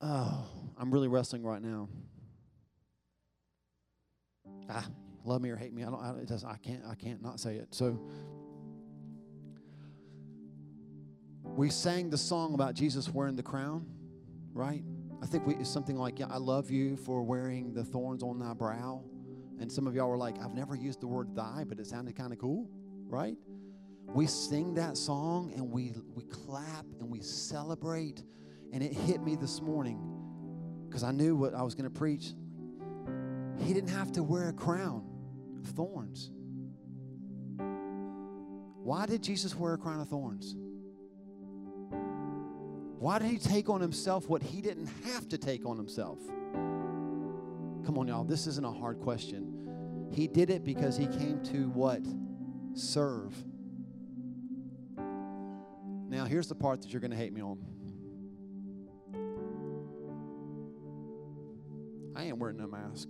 Oh, 0.05 0.45
I'm 0.77 0.91
really 0.91 1.07
wrestling 1.07 1.43
right 1.43 1.61
now. 1.61 1.87
Ah, 4.69 4.85
love 5.23 5.41
me 5.41 5.49
or 5.49 5.55
hate 5.55 5.73
me. 5.73 5.83
I 5.83 5.85
don't. 5.85 6.01
I, 6.01 6.09
it 6.21 6.27
does. 6.27 6.43
I 6.43 6.57
can't. 6.57 6.83
I 6.85 6.95
can't 6.95 7.21
not 7.21 7.39
say 7.39 7.55
it. 7.55 7.67
So 7.71 7.97
we 11.43 11.69
sang 11.69 12.09
the 12.09 12.17
song 12.17 12.53
about 12.53 12.73
Jesus 12.73 13.07
wearing 13.07 13.37
the 13.37 13.43
crown, 13.43 13.85
right? 14.53 14.83
I 15.21 15.25
think 15.25 15.47
we, 15.47 15.55
it's 15.55 15.69
something 15.69 15.95
like, 15.95 16.19
"I 16.19 16.35
love 16.35 16.69
you 16.69 16.97
for 16.97 17.23
wearing 17.23 17.73
the 17.73 17.85
thorns 17.85 18.23
on 18.23 18.39
thy 18.39 18.53
brow." 18.53 19.05
And 19.59 19.71
some 19.71 19.87
of 19.87 19.95
y'all 19.95 20.09
were 20.09 20.17
like, 20.17 20.41
I've 20.41 20.53
never 20.53 20.75
used 20.75 20.99
the 20.99 21.07
word 21.07 21.33
thy, 21.35 21.63
but 21.65 21.79
it 21.79 21.87
sounded 21.87 22.17
kind 22.17 22.33
of 22.33 22.39
cool, 22.39 22.67
right? 23.07 23.37
We 24.07 24.27
sing 24.27 24.73
that 24.73 24.97
song 24.97 25.53
and 25.55 25.71
we, 25.71 25.93
we 26.15 26.23
clap 26.25 26.85
and 26.99 27.09
we 27.09 27.21
celebrate. 27.21 28.23
And 28.73 28.81
it 28.83 28.91
hit 28.91 29.21
me 29.21 29.35
this 29.35 29.61
morning 29.61 29.99
because 30.87 31.03
I 31.03 31.11
knew 31.11 31.35
what 31.35 31.53
I 31.53 31.61
was 31.61 31.75
going 31.75 31.89
to 31.89 31.95
preach. 31.95 32.33
He 33.59 33.71
didn't 33.71 33.91
have 33.91 34.11
to 34.13 34.23
wear 34.23 34.49
a 34.49 34.53
crown 34.53 35.05
of 35.59 35.67
thorns. 35.67 36.31
Why 38.83 39.05
did 39.05 39.21
Jesus 39.23 39.55
wear 39.55 39.75
a 39.75 39.77
crown 39.77 40.01
of 40.01 40.09
thorns? 40.09 40.55
Why 42.99 43.19
did 43.19 43.29
he 43.29 43.37
take 43.37 43.69
on 43.69 43.79
himself 43.79 44.27
what 44.27 44.41
he 44.41 44.61
didn't 44.61 44.89
have 45.05 45.29
to 45.29 45.37
take 45.37 45.65
on 45.65 45.77
himself? 45.77 46.19
Come 47.85 47.97
on, 47.97 48.07
y'all. 48.07 48.23
This 48.23 48.47
isn't 48.47 48.65
a 48.65 48.71
hard 48.71 48.99
question. 48.99 50.09
He 50.11 50.27
did 50.27 50.49
it 50.49 50.63
because 50.63 50.97
he 50.97 51.05
came 51.07 51.41
to 51.43 51.69
what? 51.69 52.01
Serve. 52.73 53.35
Now, 56.09 56.25
here's 56.25 56.47
the 56.47 56.55
part 56.55 56.81
that 56.81 56.91
you're 56.91 57.01
going 57.01 57.11
to 57.11 57.17
hate 57.17 57.33
me 57.33 57.41
on. 57.41 57.59
I 62.15 62.23
ain't 62.23 62.37
wearing 62.37 62.57
no 62.57 62.67
mask. 62.67 63.09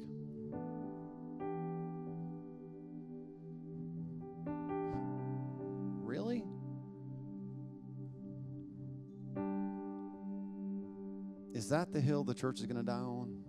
Really? 6.04 6.44
Is 11.54 11.70
that 11.70 11.92
the 11.92 12.00
hill 12.00 12.24
the 12.24 12.34
church 12.34 12.60
is 12.60 12.66
going 12.66 12.78
to 12.78 12.84
die 12.84 12.94
on? 12.94 13.44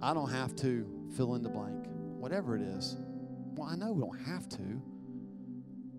I 0.00 0.14
don't 0.14 0.30
have 0.30 0.54
to 0.56 0.86
fill 1.16 1.34
in 1.34 1.42
the 1.42 1.48
blank, 1.48 1.86
whatever 2.18 2.56
it 2.56 2.62
is. 2.62 2.96
Well, 3.54 3.68
I 3.68 3.76
know 3.76 3.92
we 3.92 4.00
don't 4.00 4.20
have 4.26 4.48
to, 4.50 4.82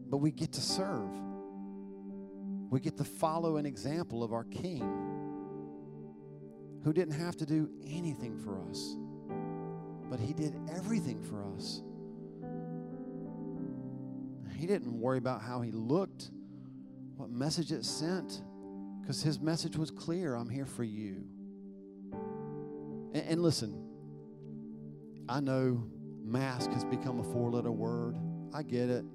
but 0.10 0.17
we 0.17 0.32
get 0.32 0.54
to 0.54 0.62
serve. 0.62 1.10
We 2.69 2.79
get 2.79 2.97
to 2.97 3.03
follow 3.03 3.58
an 3.58 3.65
example 3.65 4.23
of 4.23 4.32
our 4.32 4.43
King 4.43 4.82
who 6.84 6.93
didn't 6.93 7.19
have 7.19 7.36
to 7.38 7.45
do 7.45 7.69
anything 7.86 8.38
for 8.38 8.62
us, 8.69 8.95
but 10.10 10.19
he 10.19 10.34
did 10.34 10.55
everything 10.73 11.21
for 11.23 11.43
us. 11.55 11.82
He 14.55 14.67
didn't 14.67 14.93
worry 14.93 15.17
about 15.17 15.41
how 15.41 15.62
he 15.62 15.71
looked, 15.71 16.32
what 17.15 17.29
message 17.29 17.71
it 17.71 17.86
sent, 17.86 18.41
because 19.01 19.23
his 19.23 19.39
message 19.39 19.77
was 19.77 19.89
clear 19.89 20.36
I'm 20.36 20.49
here 20.49 20.65
for 20.65 20.84
you. 20.84 21.23
And, 23.13 23.25
and 23.29 23.41
listen, 23.41 23.86
I 25.27 25.39
know 25.39 25.84
mask 26.23 26.71
has 26.71 26.84
become 26.86 27.19
a 27.19 27.23
four 27.23 27.49
letter 27.49 27.71
word. 27.71 28.15
I 28.53 28.63
get 28.63 28.89
it. 28.89 29.05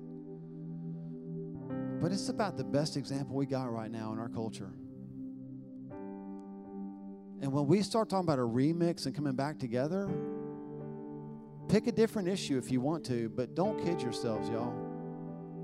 But 2.01 2.13
it's 2.13 2.29
about 2.29 2.57
the 2.57 2.65
best 2.65 2.97
example 2.97 3.37
we 3.37 3.47
got 3.47 3.73
right 3.73 3.91
now 3.91 4.13
in 4.13 4.19
our 4.19 4.29
culture. 4.29 4.73
And 7.41 7.53
when 7.53 7.67
we 7.67 7.83
start 7.83 8.09
talking 8.09 8.25
about 8.25 8.39
a 8.39 8.43
remix 8.43 9.07
and 9.07 9.15
coming 9.15 9.35
back 9.35 9.59
together, 9.59 10.09
pick 11.69 11.87
a 11.87 11.93
different 11.93 12.29
issue 12.29 12.57
if 12.57 12.71
you 12.71 12.81
want 12.81 13.05
to, 13.07 13.29
but 13.29 13.55
don't 13.55 13.83
kid 13.85 14.01
yourselves, 14.01 14.49
y'all. 14.49 14.75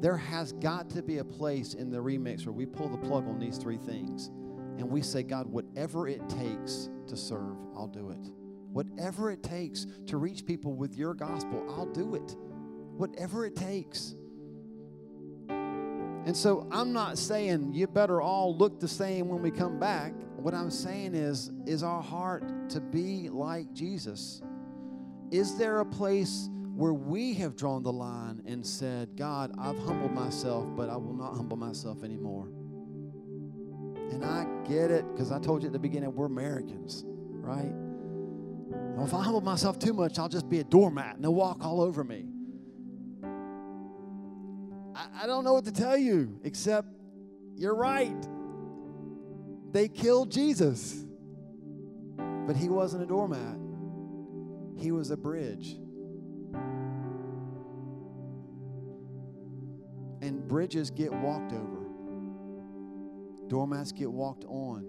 There 0.00 0.16
has 0.16 0.52
got 0.52 0.90
to 0.90 1.02
be 1.02 1.18
a 1.18 1.24
place 1.24 1.74
in 1.74 1.90
the 1.90 1.98
remix 1.98 2.46
where 2.46 2.52
we 2.52 2.66
pull 2.66 2.88
the 2.88 2.96
plug 2.96 3.28
on 3.28 3.38
these 3.38 3.58
three 3.58 3.76
things 3.76 4.31
and 4.78 4.88
we 4.88 5.02
say, 5.02 5.22
God, 5.22 5.46
whatever 5.46 6.08
it 6.08 6.26
takes 6.28 6.88
to 7.06 7.16
serve, 7.16 7.56
I'll 7.76 7.87
do 7.87 8.10
it. 8.10 8.31
Whatever 8.72 9.31
it 9.31 9.42
takes 9.42 9.87
to 10.06 10.16
reach 10.16 10.46
people 10.46 10.74
with 10.74 10.96
your 10.96 11.12
gospel, 11.12 11.66
I'll 11.68 11.92
do 11.92 12.14
it. 12.14 12.37
Whatever 12.96 13.44
it 13.44 13.56
takes. 13.56 14.14
And 16.27 16.37
so 16.37 16.66
I'm 16.71 16.92
not 16.92 17.18
saying 17.18 17.73
you 17.73 17.87
better 17.87 18.21
all 18.21 18.56
look 18.56 18.79
the 18.79 18.88
same 18.88 19.29
when 19.29 19.42
we 19.42 19.50
come 19.50 19.79
back. 19.79 20.12
What 20.37 20.54
I'm 20.54 20.71
saying 20.71 21.14
is, 21.14 21.50
is 21.66 21.83
our 21.83 22.02
heart 22.02 22.71
to 22.71 22.81
be 22.81 23.29
like 23.29 23.73
Jesus? 23.73 24.42
Is 25.31 25.56
there 25.56 25.81
a 25.81 25.85
place 25.85 26.48
where 26.75 26.92
we 26.92 27.35
have 27.35 27.56
drawn 27.56 27.83
the 27.83 27.92
line 27.92 28.42
and 28.46 28.66
said, 28.66 29.16
God, 29.16 29.52
I've 29.58 29.79
humbled 29.79 30.12
myself, 30.12 30.66
but 30.77 30.88
I 30.88 30.96
will 30.96 31.14
not 31.14 31.35
humble 31.35 31.56
myself 31.56 32.02
anymore? 32.02 32.48
And 34.10 34.25
I 34.25 34.46
get 34.68 34.90
it 34.90 35.04
because 35.12 35.31
I 35.31 35.38
told 35.38 35.62
you 35.62 35.68
at 35.68 35.73
the 35.73 35.79
beginning, 35.79 36.14
we're 36.14 36.27
Americans, 36.27 37.04
right? 37.06 37.73
If 38.98 39.14
I 39.14 39.23
humble 39.23 39.40
myself 39.40 39.79
too 39.79 39.92
much, 39.92 40.18
I'll 40.18 40.29
just 40.29 40.48
be 40.48 40.60
a 40.60 40.64
doormat 40.64 41.16
and 41.16 41.25
they'll 41.25 41.35
walk 41.35 41.64
all 41.64 41.81
over 41.81 42.04
me. 42.04 42.29
I, 45.23 45.27
don't 45.27 45.44
know 45.44 45.55
what 45.55 45.65
to 45.65 45.73
tell 45.73 45.96
you, 45.96 46.38
except 46.44 46.88
you're 47.57 47.75
right. 47.75 48.29
They 49.73 49.88
killed 49.88 50.31
Jesus. 50.31 51.05
But 52.17 52.57
he 52.57 52.69
wasn't 52.69 53.03
a 53.03 53.07
doormat, 53.07 53.57
he 54.77 54.92
was 54.92 55.11
a 55.11 55.17
bridge. 55.17 55.77
And 60.23 60.46
bridges 60.46 60.90
get 60.90 61.13
walked 61.13 61.53
over, 61.53 61.87
doormats 63.48 63.92
get 63.92 64.11
walked 64.11 64.44
on. 64.44 64.87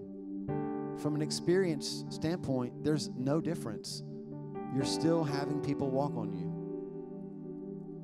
From 0.98 1.14
an 1.14 1.22
experience 1.22 2.04
standpoint, 2.10 2.84
there's 2.84 3.10
no 3.16 3.40
difference. 3.40 4.02
You're 4.74 4.84
still 4.84 5.24
having 5.24 5.60
people 5.60 5.90
walk 5.90 6.14
on 6.16 6.32
you. 6.32 6.52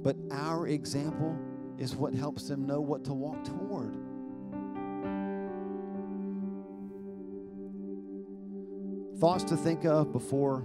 But 0.03 0.17
our 0.31 0.69
example 0.69 1.39
is 1.79 1.95
what 1.95 2.12
helps 2.12 2.49
them 2.49 2.66
know 2.66 2.81
what 2.81 3.05
to 3.05 3.14
walk 3.14 3.43
toward. 3.45 3.95
Thoughts 9.20 9.45
to 9.45 9.57
think 9.57 9.85
of 9.85 10.12
before 10.12 10.64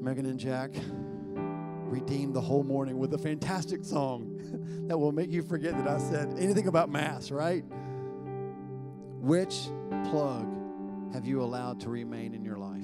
Megan 0.00 0.26
and 0.26 0.38
Jack 0.38 0.70
redeemed 1.88 2.34
the 2.34 2.40
whole 2.40 2.64
morning 2.64 2.98
with 2.98 3.14
a 3.14 3.18
fantastic 3.18 3.84
song 3.84 4.36
that 4.88 4.98
will 4.98 5.12
make 5.12 5.30
you 5.30 5.42
forget 5.42 5.76
that 5.76 5.88
I 5.88 5.98
said 5.98 6.34
anything 6.38 6.66
about 6.66 6.90
Mass, 6.90 7.30
right? 7.30 7.64
Which 9.20 9.68
plug 10.10 10.46
have 11.12 11.24
you 11.24 11.42
allowed 11.42 11.80
to 11.80 11.88
remain 11.88 12.34
in 12.34 12.44
your 12.44 12.58
life? 12.58 12.82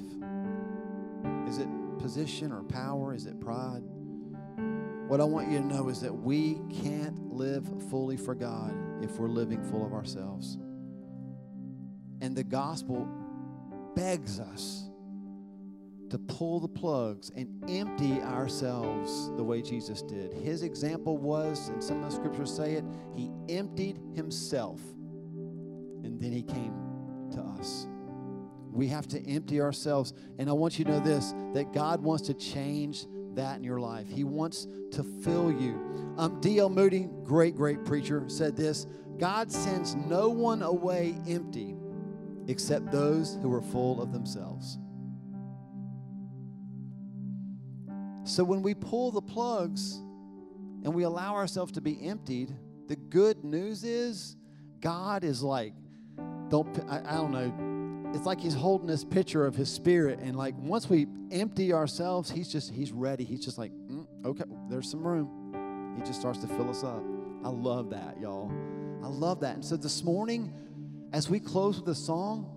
Is 1.48 1.58
it 1.58 1.68
position 1.98 2.52
or 2.52 2.62
power? 2.62 3.14
Is 3.14 3.26
it 3.26 3.40
pride? 3.40 3.82
What 5.12 5.20
I 5.20 5.24
want 5.24 5.50
you 5.50 5.58
to 5.58 5.64
know 5.66 5.90
is 5.90 6.00
that 6.00 6.14
we 6.14 6.58
can't 6.82 7.30
live 7.30 7.68
fully 7.90 8.16
for 8.16 8.34
God 8.34 8.74
if 9.04 9.18
we're 9.18 9.28
living 9.28 9.62
full 9.62 9.84
of 9.84 9.92
ourselves. 9.92 10.56
And 12.22 12.34
the 12.34 12.42
gospel 12.42 13.06
begs 13.94 14.40
us 14.40 14.88
to 16.08 16.18
pull 16.18 16.60
the 16.60 16.68
plugs 16.68 17.30
and 17.36 17.46
empty 17.68 18.22
ourselves 18.22 19.30
the 19.36 19.44
way 19.44 19.60
Jesus 19.60 20.00
did. 20.00 20.32
His 20.32 20.62
example 20.62 21.18
was, 21.18 21.68
and 21.68 21.84
some 21.84 22.02
of 22.02 22.08
the 22.08 22.16
scriptures 22.16 22.50
say 22.50 22.76
it, 22.76 22.84
he 23.14 23.30
emptied 23.50 24.00
himself 24.14 24.80
and 26.04 26.18
then 26.18 26.32
he 26.32 26.42
came 26.42 26.72
to 27.32 27.42
us. 27.60 27.86
We 28.72 28.88
have 28.88 29.06
to 29.08 29.20
empty 29.28 29.60
ourselves. 29.60 30.14
And 30.38 30.48
I 30.48 30.54
want 30.54 30.78
you 30.78 30.86
to 30.86 30.90
know 30.92 31.00
this 31.00 31.34
that 31.52 31.74
God 31.74 32.00
wants 32.00 32.28
to 32.28 32.32
change 32.32 33.04
that 33.36 33.56
in 33.56 33.64
your 33.64 33.80
life. 33.80 34.06
He 34.08 34.24
wants 34.24 34.66
to 34.92 35.02
fill 35.22 35.50
you. 35.50 36.14
Um, 36.18 36.40
D.L. 36.40 36.68
Moody, 36.68 37.08
great, 37.24 37.56
great 37.56 37.84
preacher, 37.84 38.24
said 38.28 38.56
this 38.56 38.86
God 39.18 39.50
sends 39.50 39.94
no 39.94 40.28
one 40.28 40.62
away 40.62 41.14
empty 41.28 41.76
except 42.48 42.90
those 42.90 43.38
who 43.40 43.52
are 43.52 43.62
full 43.62 44.02
of 44.02 44.12
themselves. 44.12 44.78
So 48.24 48.44
when 48.44 48.62
we 48.62 48.74
pull 48.74 49.10
the 49.10 49.22
plugs 49.22 49.94
and 50.84 50.94
we 50.94 51.02
allow 51.04 51.34
ourselves 51.34 51.72
to 51.72 51.80
be 51.80 52.04
emptied, 52.06 52.54
the 52.88 52.96
good 52.96 53.44
news 53.44 53.84
is 53.84 54.36
God 54.80 55.24
is 55.24 55.42
like, 55.42 55.74
don't, 56.48 56.78
I, 56.88 57.00
I 57.04 57.14
don't 57.14 57.32
know, 57.32 57.71
it's 58.14 58.26
like 58.26 58.40
he's 58.40 58.54
holding 58.54 58.86
this 58.86 59.04
picture 59.04 59.46
of 59.46 59.54
his 59.54 59.70
spirit 59.70 60.18
and 60.20 60.36
like 60.36 60.54
once 60.58 60.88
we 60.88 61.06
empty 61.30 61.72
ourselves 61.72 62.30
he's 62.30 62.48
just 62.48 62.70
he's 62.70 62.92
ready 62.92 63.24
he's 63.24 63.44
just 63.44 63.58
like 63.58 63.72
mm, 63.90 64.06
okay 64.24 64.44
there's 64.68 64.90
some 64.90 65.06
room 65.06 65.94
he 65.96 66.06
just 66.06 66.20
starts 66.20 66.38
to 66.38 66.46
fill 66.46 66.68
us 66.68 66.84
up 66.84 67.02
i 67.44 67.48
love 67.48 67.90
that 67.90 68.20
y'all 68.20 68.52
i 69.02 69.06
love 69.06 69.40
that 69.40 69.54
and 69.54 69.64
so 69.64 69.76
this 69.76 70.04
morning 70.04 70.52
as 71.12 71.28
we 71.28 71.38
close 71.38 71.78
with 71.78 71.88
a 71.88 71.94
song, 71.94 72.48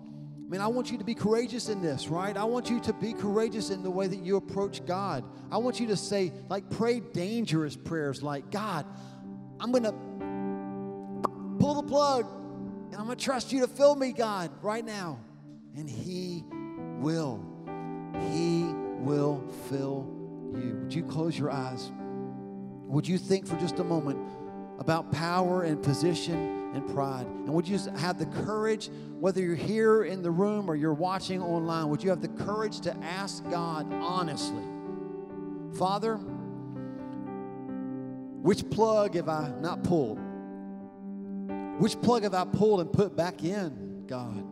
I 0.46 0.48
mean, 0.48 0.60
I 0.60 0.66
want 0.66 0.90
you 0.90 0.98
to 0.98 1.04
be 1.04 1.14
courageous 1.14 1.68
in 1.68 1.82
this, 1.82 2.08
right? 2.08 2.36
I 2.36 2.44
want 2.44 2.70
you 2.70 2.80
to 2.80 2.92
be 2.94 3.12
courageous 3.12 3.70
in 3.70 3.82
the 3.82 3.90
way 3.90 4.06
that 4.06 4.20
you 4.20 4.36
approach 4.36 4.84
God. 4.86 5.24
I 5.50 5.58
want 5.58 5.78
you 5.78 5.88
to 5.88 5.96
say, 5.96 6.32
like, 6.48 6.70
pray 6.70 7.00
dangerous 7.00 7.76
prayers 7.76 8.22
like, 8.22 8.50
God, 8.50 8.86
I'm 9.60 9.72
going 9.72 9.82
to 9.82 9.92
pull 11.58 11.74
the 11.74 11.88
plug 11.88 12.26
and 12.86 12.94
I'm 12.94 13.06
going 13.06 13.18
to 13.18 13.24
trust 13.24 13.52
you 13.52 13.60
to 13.60 13.68
fill 13.68 13.94
me, 13.94 14.12
God, 14.12 14.50
right 14.62 14.84
now. 14.84 15.18
And 15.76 15.88
He 15.88 16.44
will. 16.98 17.44
He 18.32 18.72
will 18.98 19.44
fill 19.68 20.08
you. 20.54 20.78
Would 20.82 20.94
you 20.94 21.02
close 21.04 21.38
your 21.38 21.50
eyes? 21.50 21.90
Would 22.86 23.06
you 23.06 23.18
think 23.18 23.46
for 23.46 23.56
just 23.56 23.78
a 23.78 23.84
moment 23.84 24.18
about 24.78 25.12
power 25.12 25.62
and 25.62 25.82
position? 25.82 26.56
and 26.76 26.86
pride. 26.94 27.26
And 27.26 27.48
would 27.54 27.66
you 27.66 27.78
have 27.96 28.18
the 28.18 28.26
courage, 28.44 28.90
whether 29.18 29.40
you're 29.40 29.54
here 29.54 30.04
in 30.04 30.22
the 30.22 30.30
room 30.30 30.70
or 30.70 30.76
you're 30.76 30.94
watching 30.94 31.42
online, 31.42 31.88
would 31.88 32.04
you 32.04 32.10
have 32.10 32.20
the 32.20 32.28
courage 32.28 32.80
to 32.80 32.94
ask 32.98 33.42
God 33.50 33.90
honestly, 33.92 34.62
Father, 35.78 36.16
which 38.42 38.68
plug 38.70 39.14
have 39.14 39.28
I 39.28 39.52
not 39.60 39.82
pulled? 39.82 40.18
Which 41.78 42.00
plug 42.00 42.22
have 42.22 42.34
I 42.34 42.44
pulled 42.44 42.80
and 42.80 42.92
put 42.92 43.16
back 43.16 43.42
in, 43.42 44.04
God? 44.06 44.44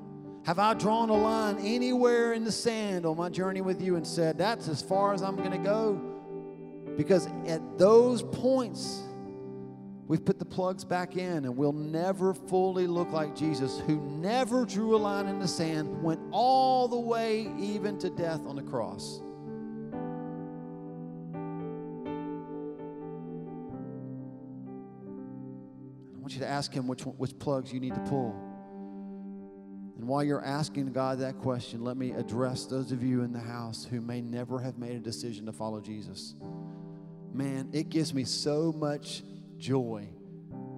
Have 0.44 0.58
I 0.58 0.74
drawn 0.74 1.08
a 1.08 1.16
line 1.16 1.58
anywhere 1.60 2.32
in 2.34 2.44
the 2.44 2.52
sand 2.52 3.06
on 3.06 3.16
my 3.16 3.28
journey 3.28 3.62
with 3.62 3.80
you 3.80 3.96
and 3.96 4.06
said, 4.06 4.38
that's 4.38 4.68
as 4.68 4.82
far 4.82 5.14
as 5.14 5.22
I'm 5.22 5.36
going 5.36 5.52
to 5.52 5.58
go? 5.58 6.00
Because 6.96 7.26
at 7.46 7.78
those 7.78 8.22
points, 8.22 9.04
We've 10.06 10.24
put 10.24 10.38
the 10.38 10.44
plugs 10.44 10.84
back 10.84 11.16
in, 11.16 11.46
and 11.46 11.56
we'll 11.56 11.72
never 11.72 12.34
fully 12.34 12.86
look 12.86 13.10
like 13.10 13.34
Jesus, 13.34 13.80
who 13.86 13.98
never 14.00 14.66
drew 14.66 14.94
a 14.94 14.98
line 14.98 15.26
in 15.28 15.38
the 15.38 15.48
sand, 15.48 16.02
went 16.02 16.20
all 16.30 16.88
the 16.88 16.98
way 16.98 17.50
even 17.58 17.98
to 18.00 18.10
death 18.10 18.42
on 18.46 18.56
the 18.56 18.62
cross. 18.62 19.22
I 26.14 26.18
want 26.20 26.34
you 26.34 26.40
to 26.40 26.48
ask 26.48 26.70
Him 26.70 26.86
which, 26.86 27.02
which 27.02 27.38
plugs 27.38 27.72
you 27.72 27.80
need 27.80 27.94
to 27.94 28.00
pull. 28.00 28.53
And 30.04 30.10
while 30.10 30.22
you're 30.22 30.44
asking 30.44 30.92
God 30.92 31.20
that 31.20 31.38
question, 31.38 31.82
let 31.82 31.96
me 31.96 32.10
address 32.10 32.66
those 32.66 32.92
of 32.92 33.02
you 33.02 33.22
in 33.22 33.32
the 33.32 33.40
house 33.40 33.86
who 33.90 34.02
may 34.02 34.20
never 34.20 34.58
have 34.58 34.76
made 34.76 34.96
a 34.96 34.98
decision 34.98 35.46
to 35.46 35.52
follow 35.52 35.80
Jesus. 35.80 36.34
Man, 37.32 37.70
it 37.72 37.88
gives 37.88 38.12
me 38.12 38.24
so 38.24 38.70
much 38.70 39.22
joy 39.56 40.06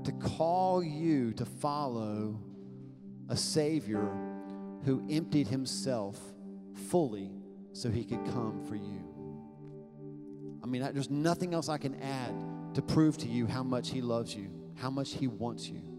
to 0.04 0.12
call 0.12 0.80
you 0.80 1.32
to 1.32 1.44
follow 1.44 2.38
a 3.28 3.36
Savior 3.36 4.08
who 4.84 5.04
emptied 5.10 5.48
himself 5.48 6.16
fully 6.88 7.32
so 7.72 7.90
he 7.90 8.04
could 8.04 8.24
come 8.26 8.64
for 8.68 8.76
you. 8.76 9.02
I 10.62 10.68
mean, 10.68 10.88
there's 10.94 11.10
nothing 11.10 11.52
else 11.52 11.68
I 11.68 11.78
can 11.78 12.00
add 12.00 12.32
to 12.74 12.80
prove 12.80 13.18
to 13.18 13.26
you 13.26 13.48
how 13.48 13.64
much 13.64 13.90
he 13.90 14.02
loves 14.02 14.36
you, 14.36 14.52
how 14.76 14.90
much 14.90 15.14
he 15.14 15.26
wants 15.26 15.68
you. 15.68 15.95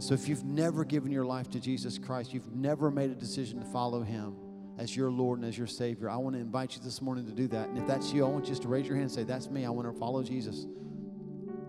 So 0.00 0.14
if 0.14 0.28
you've 0.28 0.44
never 0.44 0.82
given 0.86 1.12
your 1.12 1.26
life 1.26 1.50
to 1.50 1.60
Jesus 1.60 1.98
Christ, 1.98 2.32
you've 2.32 2.50
never 2.54 2.90
made 2.90 3.10
a 3.10 3.14
decision 3.14 3.60
to 3.60 3.66
follow 3.66 4.02
him 4.02 4.34
as 4.78 4.96
your 4.96 5.10
Lord 5.10 5.40
and 5.40 5.46
as 5.46 5.58
your 5.58 5.66
Savior, 5.66 6.08
I 6.08 6.16
want 6.16 6.34
to 6.36 6.40
invite 6.40 6.74
you 6.74 6.80
this 6.82 7.02
morning 7.02 7.26
to 7.26 7.32
do 7.32 7.46
that. 7.48 7.68
And 7.68 7.76
if 7.76 7.86
that's 7.86 8.10
you, 8.10 8.24
I 8.24 8.28
want 8.28 8.46
you 8.46 8.52
just 8.52 8.62
to 8.62 8.68
raise 8.68 8.86
your 8.86 8.96
hand 8.96 9.10
and 9.10 9.12
say, 9.12 9.24
That's 9.24 9.50
me. 9.50 9.66
I 9.66 9.68
want 9.68 9.92
to 9.92 9.98
follow 10.00 10.22
Jesus. 10.22 10.66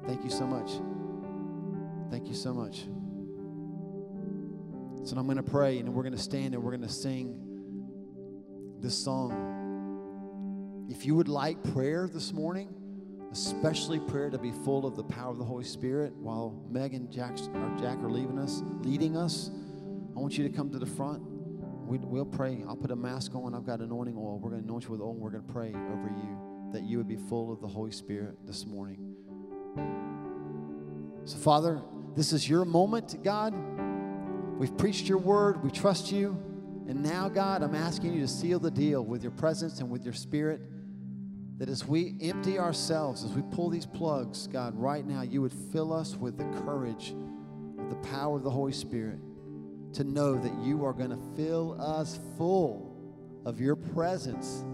Thank 0.07 0.23
you 0.23 0.29
so 0.29 0.47
much. 0.47 0.71
Thank 2.09 2.29
you 2.29 2.33
so 2.33 2.53
much. 2.53 2.85
So 5.03 5.17
I'm 5.17 5.25
going 5.25 5.35
to 5.35 5.43
pray 5.43 5.79
and 5.79 5.93
we're 5.93 6.03
going 6.03 6.15
to 6.15 6.21
stand 6.21 6.53
and 6.53 6.63
we're 6.63 6.71
going 6.71 6.87
to 6.87 6.93
sing 6.93 7.37
this 8.79 8.95
song. 8.95 10.87
If 10.89 11.05
you 11.05 11.15
would 11.15 11.27
like 11.27 11.61
prayer 11.73 12.07
this 12.07 12.31
morning, 12.31 12.73
especially 13.31 13.99
prayer 13.99 14.29
to 14.29 14.37
be 14.37 14.51
full 14.51 14.85
of 14.85 14.95
the 14.95 15.03
power 15.03 15.31
of 15.31 15.37
the 15.37 15.43
Holy 15.43 15.63
Spirit 15.63 16.13
while 16.15 16.63
Meg 16.69 16.93
and 16.93 17.11
Jack, 17.11 17.37
or 17.53 17.71
Jack 17.79 17.97
are 17.99 18.09
leaving 18.09 18.37
us, 18.37 18.61
leading 18.81 19.15
us, 19.15 19.49
I 20.15 20.19
want 20.19 20.37
you 20.37 20.47
to 20.47 20.53
come 20.53 20.69
to 20.71 20.79
the 20.79 20.85
front. 20.85 21.23
We, 21.85 21.97
will 21.97 22.25
pray. 22.25 22.63
I'll 22.67 22.75
put 22.75 22.91
a 22.91 22.95
mask 22.95 23.35
on. 23.35 23.55
I've 23.55 23.65
got 23.65 23.79
anointing 23.79 24.15
oil. 24.17 24.39
We're 24.39 24.51
going 24.51 24.61
to 24.61 24.67
anoint 24.67 24.85
you 24.85 24.91
with 24.91 25.01
oil. 25.01 25.11
And 25.11 25.19
we're 25.19 25.31
going 25.31 25.45
to 25.45 25.53
pray 25.53 25.69
over 25.69 26.09
you 26.15 26.69
that 26.73 26.83
you 26.83 26.97
would 26.97 27.07
be 27.07 27.17
full 27.17 27.51
of 27.51 27.59
the 27.59 27.67
Holy 27.67 27.91
Spirit 27.91 28.35
this 28.45 28.65
morning. 28.65 29.15
So, 31.25 31.37
Father, 31.37 31.81
this 32.15 32.33
is 32.33 32.47
your 32.47 32.65
moment, 32.65 33.23
God. 33.23 33.53
We've 34.57 34.75
preached 34.77 35.07
your 35.07 35.17
word, 35.17 35.63
we 35.63 35.71
trust 35.71 36.11
you. 36.11 36.37
And 36.87 37.03
now, 37.03 37.29
God, 37.29 37.61
I'm 37.63 37.75
asking 37.75 38.13
you 38.13 38.21
to 38.21 38.27
seal 38.27 38.59
the 38.59 38.71
deal 38.71 39.03
with 39.03 39.23
your 39.23 39.31
presence 39.31 39.79
and 39.79 39.89
with 39.89 40.03
your 40.03 40.13
spirit. 40.13 40.61
That 41.61 41.69
as 41.69 41.85
we 41.85 42.15
empty 42.21 42.57
ourselves, 42.57 43.23
as 43.23 43.33
we 43.33 43.43
pull 43.55 43.69
these 43.69 43.85
plugs, 43.85 44.47
God, 44.47 44.73
right 44.75 45.05
now, 45.05 45.21
you 45.21 45.43
would 45.43 45.53
fill 45.71 45.93
us 45.93 46.15
with 46.15 46.35
the 46.35 46.45
courage, 46.65 47.13
with 47.77 47.87
the 47.91 48.09
power 48.09 48.35
of 48.35 48.41
the 48.41 48.49
Holy 48.49 48.71
Spirit 48.71 49.19
to 49.93 50.03
know 50.03 50.41
that 50.41 50.51
you 50.63 50.83
are 50.83 50.91
going 50.91 51.11
to 51.11 51.19
fill 51.35 51.79
us 51.79 52.19
full 52.35 52.97
of 53.45 53.61
your 53.61 53.75
presence. 53.75 54.65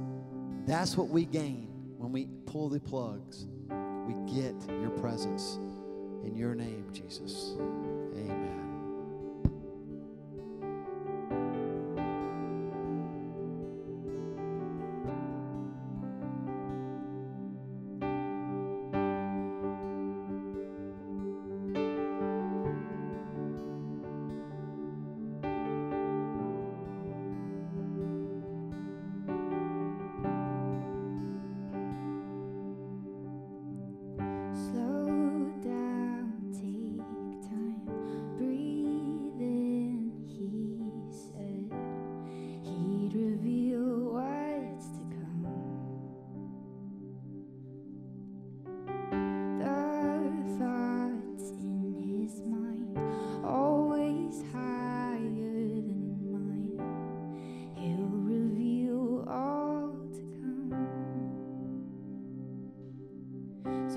That's 0.65 0.95
what 0.95 1.09
we 1.09 1.25
gain 1.25 1.67
when 1.97 2.13
we 2.13 2.29
pull 2.45 2.69
the 2.69 2.79
plugs. 2.79 3.47
We 4.05 4.13
get 4.33 4.55
your 4.79 4.91
presence. 4.91 5.59
In 6.23 6.37
your 6.37 6.55
name, 6.55 6.85
Jesus. 6.93 7.55
Amen. 8.15 8.46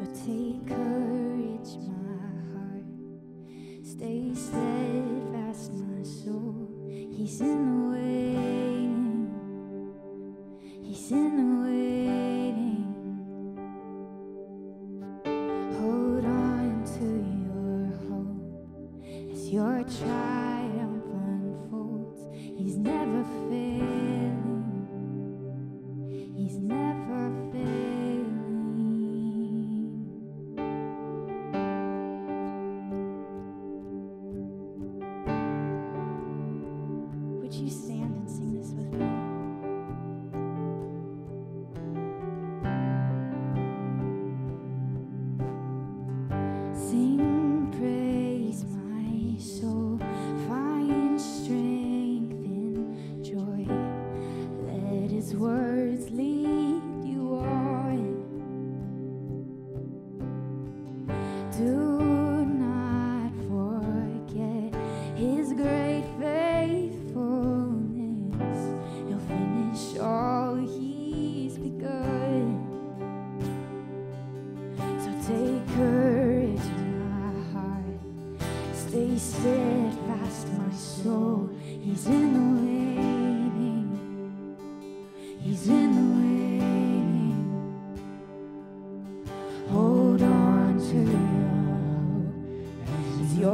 So 0.01 0.07
take 0.25 0.71
her. 0.71 0.90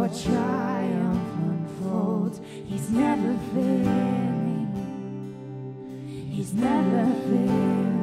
your 0.07 0.23
triumph 0.23 1.35
unfolds. 1.39 2.41
He's 2.67 2.91
never 2.91 3.37
failing. 3.53 4.69
He's 6.31 6.53
never 6.53 7.13
failing. 7.23 7.96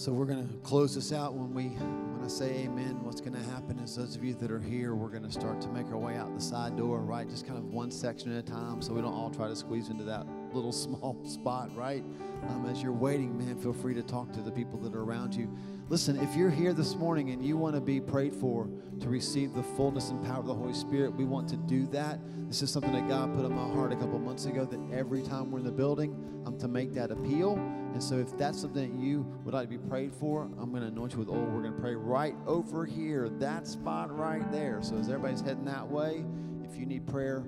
So 0.00 0.12
we're 0.12 0.24
going 0.24 0.48
to 0.48 0.54
close 0.60 0.94
this 0.94 1.12
out 1.12 1.34
when 1.34 1.52
we 1.52 1.64
when 1.64 2.24
I 2.24 2.28
say 2.28 2.62
amen. 2.64 3.04
What's 3.04 3.20
going 3.20 3.34
to 3.34 3.50
happen 3.50 3.78
is 3.80 3.96
those 3.96 4.16
of 4.16 4.24
you 4.24 4.32
that 4.36 4.50
are 4.50 4.58
here, 4.58 4.94
we're 4.94 5.10
going 5.10 5.24
to 5.24 5.30
start 5.30 5.60
to 5.60 5.68
make 5.68 5.88
our 5.88 5.98
way 5.98 6.16
out 6.16 6.34
the 6.34 6.40
side 6.40 6.74
door, 6.74 7.00
right? 7.00 7.28
Just 7.28 7.46
kind 7.46 7.58
of 7.58 7.66
one 7.66 7.90
section 7.90 8.34
at 8.34 8.38
a 8.38 8.50
time 8.50 8.80
so 8.80 8.94
we 8.94 9.02
don't 9.02 9.12
all 9.12 9.28
try 9.28 9.46
to 9.46 9.54
squeeze 9.54 9.90
into 9.90 10.04
that 10.04 10.26
little 10.54 10.72
small 10.86 11.22
spot, 11.26 11.68
right? 11.76 12.02
Um, 12.48 12.64
as 12.64 12.82
you're 12.82 12.94
waiting, 12.94 13.36
man, 13.36 13.60
feel 13.60 13.74
free 13.74 13.92
to 13.92 14.02
talk 14.02 14.32
to 14.32 14.40
the 14.40 14.50
people 14.50 14.78
that 14.78 14.94
are 14.94 15.02
around 15.02 15.34
you. 15.34 15.54
Listen, 15.90 16.18
if 16.18 16.34
you're 16.34 16.48
here 16.48 16.72
this 16.72 16.94
morning 16.94 17.28
and 17.28 17.44
you 17.44 17.58
want 17.58 17.74
to 17.74 17.80
be 17.82 18.00
prayed 18.00 18.32
for 18.32 18.70
to 19.00 19.08
receive 19.10 19.52
the 19.52 19.62
fullness 19.62 20.08
and 20.08 20.24
power 20.24 20.40
of 20.40 20.46
the 20.46 20.54
Holy 20.54 20.72
Spirit, 20.72 21.14
we 21.14 21.26
want 21.26 21.46
to 21.50 21.58
do 21.58 21.86
that. 21.88 22.20
This 22.48 22.62
is 22.62 22.70
something 22.70 22.92
that 22.92 23.06
God 23.06 23.34
put 23.34 23.44
on 23.44 23.54
my 23.54 23.68
heart 23.74 23.92
a 23.92 23.96
couple 23.96 24.18
months 24.18 24.46
ago 24.46 24.64
that 24.64 24.80
every 24.96 25.20
time 25.20 25.50
we're 25.50 25.58
in 25.58 25.66
the 25.66 25.70
building, 25.70 26.42
I'm 26.46 26.58
to 26.60 26.68
make 26.68 26.94
that 26.94 27.10
appeal. 27.10 27.58
And 27.92 28.02
so 28.02 28.18
if 28.18 28.36
that's 28.38 28.60
something 28.60 28.90
that 28.90 29.04
you 29.04 29.26
would 29.44 29.54
like 29.54 29.68
to 29.68 29.78
be 29.78 29.78
prayed 29.78 30.14
for, 30.14 30.42
I'm 30.42 30.70
going 30.70 30.82
to 30.82 30.88
anoint 30.88 31.12
you 31.12 31.18
with 31.18 31.28
oil. 31.28 31.44
We're 31.44 31.62
going 31.62 31.74
to 31.74 31.80
pray 31.80 31.94
right 31.94 32.34
over 32.46 32.86
here, 32.86 33.28
that 33.40 33.66
spot 33.66 34.16
right 34.16 34.50
there. 34.52 34.80
So 34.82 34.96
as 34.96 35.08
everybody's 35.08 35.40
heading 35.40 35.64
that 35.64 35.88
way, 35.88 36.24
if 36.64 36.78
you 36.78 36.86
need 36.86 37.06
prayer 37.06 37.44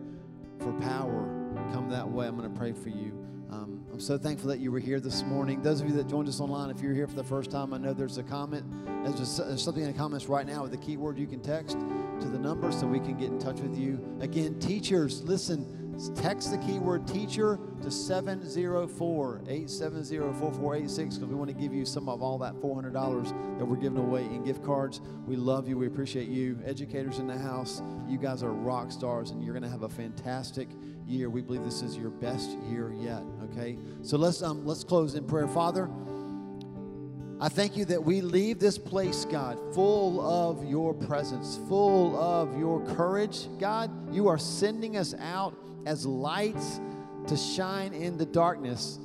for 0.58 0.72
power, 0.74 1.24
come 1.72 1.88
that 1.90 2.08
way. 2.08 2.26
I'm 2.26 2.36
going 2.36 2.52
to 2.52 2.58
pray 2.58 2.72
for 2.72 2.88
you. 2.88 3.18
Um, 3.50 3.84
I'm 3.92 4.00
so 4.00 4.16
thankful 4.16 4.48
that 4.48 4.60
you 4.60 4.72
were 4.72 4.78
here 4.78 4.98
this 4.98 5.22
morning. 5.24 5.60
Those 5.60 5.82
of 5.82 5.88
you 5.88 5.94
that 5.96 6.08
joined 6.08 6.26
us 6.26 6.40
online, 6.40 6.70
if 6.70 6.80
you're 6.80 6.94
here 6.94 7.06
for 7.06 7.16
the 7.16 7.24
first 7.24 7.50
time, 7.50 7.74
I 7.74 7.78
know 7.78 7.92
there's 7.92 8.16
a 8.16 8.22
comment. 8.22 8.64
There's, 9.04 9.36
there's 9.36 9.62
something 9.62 9.82
in 9.82 9.92
the 9.92 9.98
comments 9.98 10.26
right 10.26 10.46
now 10.46 10.62
with 10.62 10.72
a 10.72 10.78
keyword 10.78 11.18
you 11.18 11.26
can 11.26 11.40
text 11.40 11.76
to 12.20 12.28
the 12.28 12.38
number 12.38 12.72
so 12.72 12.86
we 12.86 12.98
can 12.98 13.18
get 13.18 13.28
in 13.28 13.38
touch 13.38 13.60
with 13.60 13.76
you. 13.76 14.00
Again, 14.20 14.58
teachers, 14.58 15.22
listen, 15.22 15.81
text 16.10 16.50
the 16.50 16.58
keyword 16.58 17.06
teacher 17.06 17.58
to 17.82 17.90
704 17.90 19.42
870 19.46 20.16
4486 20.18 21.14
because 21.16 21.28
we 21.28 21.34
want 21.34 21.48
to 21.48 21.54
give 21.54 21.72
you 21.72 21.84
some 21.84 22.08
of 22.08 22.22
all 22.22 22.38
that 22.38 22.54
$400 22.54 23.58
that 23.58 23.64
we're 23.64 23.76
giving 23.76 23.98
away 23.98 24.24
in 24.24 24.42
gift 24.44 24.64
cards. 24.64 25.00
We 25.26 25.36
love 25.36 25.68
you. 25.68 25.76
We 25.78 25.86
appreciate 25.86 26.28
you. 26.28 26.58
Educators 26.64 27.18
in 27.18 27.26
the 27.26 27.38
house, 27.38 27.82
you 28.08 28.18
guys 28.18 28.42
are 28.42 28.52
rock 28.52 28.90
stars 28.90 29.30
and 29.30 29.42
you're 29.42 29.54
going 29.54 29.62
to 29.62 29.68
have 29.68 29.82
a 29.82 29.88
fantastic 29.88 30.68
year. 31.06 31.30
We 31.30 31.42
believe 31.42 31.64
this 31.64 31.82
is 31.82 31.96
your 31.96 32.10
best 32.10 32.50
year 32.70 32.92
yet, 32.92 33.22
okay? 33.44 33.78
So 34.02 34.16
let's 34.16 34.42
um 34.42 34.64
let's 34.64 34.84
close 34.84 35.14
in 35.14 35.26
prayer. 35.26 35.48
Father, 35.48 35.88
I 37.40 37.48
thank 37.48 37.76
you 37.76 37.84
that 37.86 38.02
we 38.02 38.20
leave 38.20 38.60
this 38.60 38.78
place, 38.78 39.24
God, 39.24 39.58
full 39.74 40.20
of 40.20 40.64
your 40.64 40.94
presence, 40.94 41.58
full 41.68 42.16
of 42.16 42.56
your 42.56 42.80
courage. 42.94 43.48
God, 43.58 44.14
you 44.14 44.28
are 44.28 44.38
sending 44.38 44.96
us 44.96 45.12
out 45.18 45.56
as 45.86 46.06
lights 46.06 46.80
to 47.26 47.36
shine 47.36 47.92
in 47.92 48.16
the 48.16 48.26
darkness. 48.26 48.98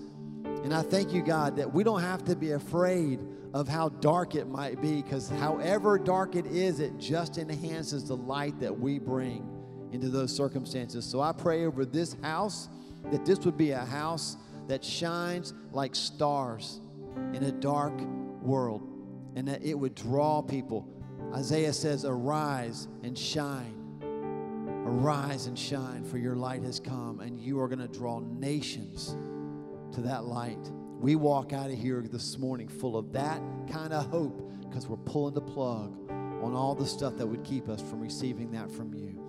And 0.43 0.73
I 0.73 0.81
thank 0.81 1.13
you, 1.13 1.21
God, 1.21 1.55
that 1.57 1.73
we 1.73 1.83
don't 1.83 2.01
have 2.01 2.25
to 2.25 2.35
be 2.35 2.51
afraid 2.51 3.19
of 3.53 3.67
how 3.67 3.89
dark 3.89 4.35
it 4.35 4.47
might 4.47 4.81
be, 4.81 5.01
because 5.01 5.29
however 5.29 5.97
dark 5.97 6.35
it 6.35 6.45
is, 6.47 6.79
it 6.79 6.97
just 6.97 7.37
enhances 7.37 8.05
the 8.07 8.15
light 8.15 8.59
that 8.59 8.77
we 8.77 8.99
bring 8.99 9.47
into 9.91 10.09
those 10.09 10.35
circumstances. 10.35 11.05
So 11.05 11.21
I 11.21 11.31
pray 11.31 11.65
over 11.65 11.85
this 11.85 12.15
house 12.21 12.69
that 13.11 13.25
this 13.25 13.39
would 13.39 13.57
be 13.57 13.71
a 13.71 13.85
house 13.85 14.37
that 14.67 14.83
shines 14.83 15.53
like 15.71 15.95
stars 15.95 16.81
in 17.33 17.43
a 17.43 17.51
dark 17.51 17.99
world 18.41 18.81
and 19.35 19.47
that 19.47 19.63
it 19.63 19.75
would 19.75 19.95
draw 19.95 20.41
people. 20.41 20.87
Isaiah 21.33 21.73
says, 21.73 22.05
Arise 22.05 22.87
and 23.03 23.17
shine. 23.17 23.76
Arise 24.87 25.47
and 25.47 25.59
shine, 25.59 26.05
for 26.05 26.17
your 26.17 26.37
light 26.37 26.63
has 26.63 26.79
come, 26.79 27.19
and 27.19 27.37
you 27.37 27.59
are 27.59 27.67
going 27.67 27.85
to 27.85 27.89
draw 27.89 28.21
nations 28.21 29.17
to 29.93 29.99
that 29.99 30.23
light. 30.23 30.71
We 31.01 31.17
walk 31.17 31.51
out 31.51 31.69
of 31.69 31.77
here 31.77 32.01
this 32.09 32.37
morning 32.37 32.69
full 32.69 32.95
of 32.95 33.11
that 33.11 33.41
kind 33.69 33.91
of 33.91 34.05
hope 34.05 34.49
because 34.61 34.87
we're 34.87 34.95
pulling 34.95 35.33
the 35.33 35.41
plug 35.41 35.93
on 36.41 36.55
all 36.55 36.73
the 36.73 36.85
stuff 36.85 37.17
that 37.17 37.27
would 37.27 37.43
keep 37.43 37.67
us 37.67 37.81
from 37.81 37.99
receiving 37.99 38.49
that 38.51 38.71
from 38.71 38.93
you. 38.93 39.21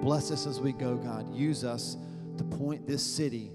Bless 0.00 0.32
us 0.32 0.48
as 0.48 0.60
we 0.60 0.72
go, 0.72 0.96
God. 0.96 1.32
Use 1.32 1.62
us 1.62 1.96
to 2.36 2.42
point 2.42 2.84
this 2.84 3.04
city 3.04 3.52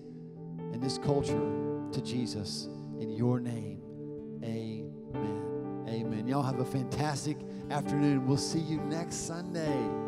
and 0.71 0.81
this 0.81 0.97
culture 0.97 1.51
to 1.91 2.01
Jesus. 2.01 2.69
In 3.01 3.09
your 3.09 3.41
name, 3.41 3.81
amen. 4.45 5.85
Amen. 5.89 6.25
Y'all 6.25 6.41
have 6.41 6.59
a 6.59 6.65
fantastic 6.65 7.37
afternoon. 7.69 8.25
We'll 8.25 8.37
see 8.37 8.59
you 8.59 8.77
next 8.77 9.27
Sunday. 9.27 10.06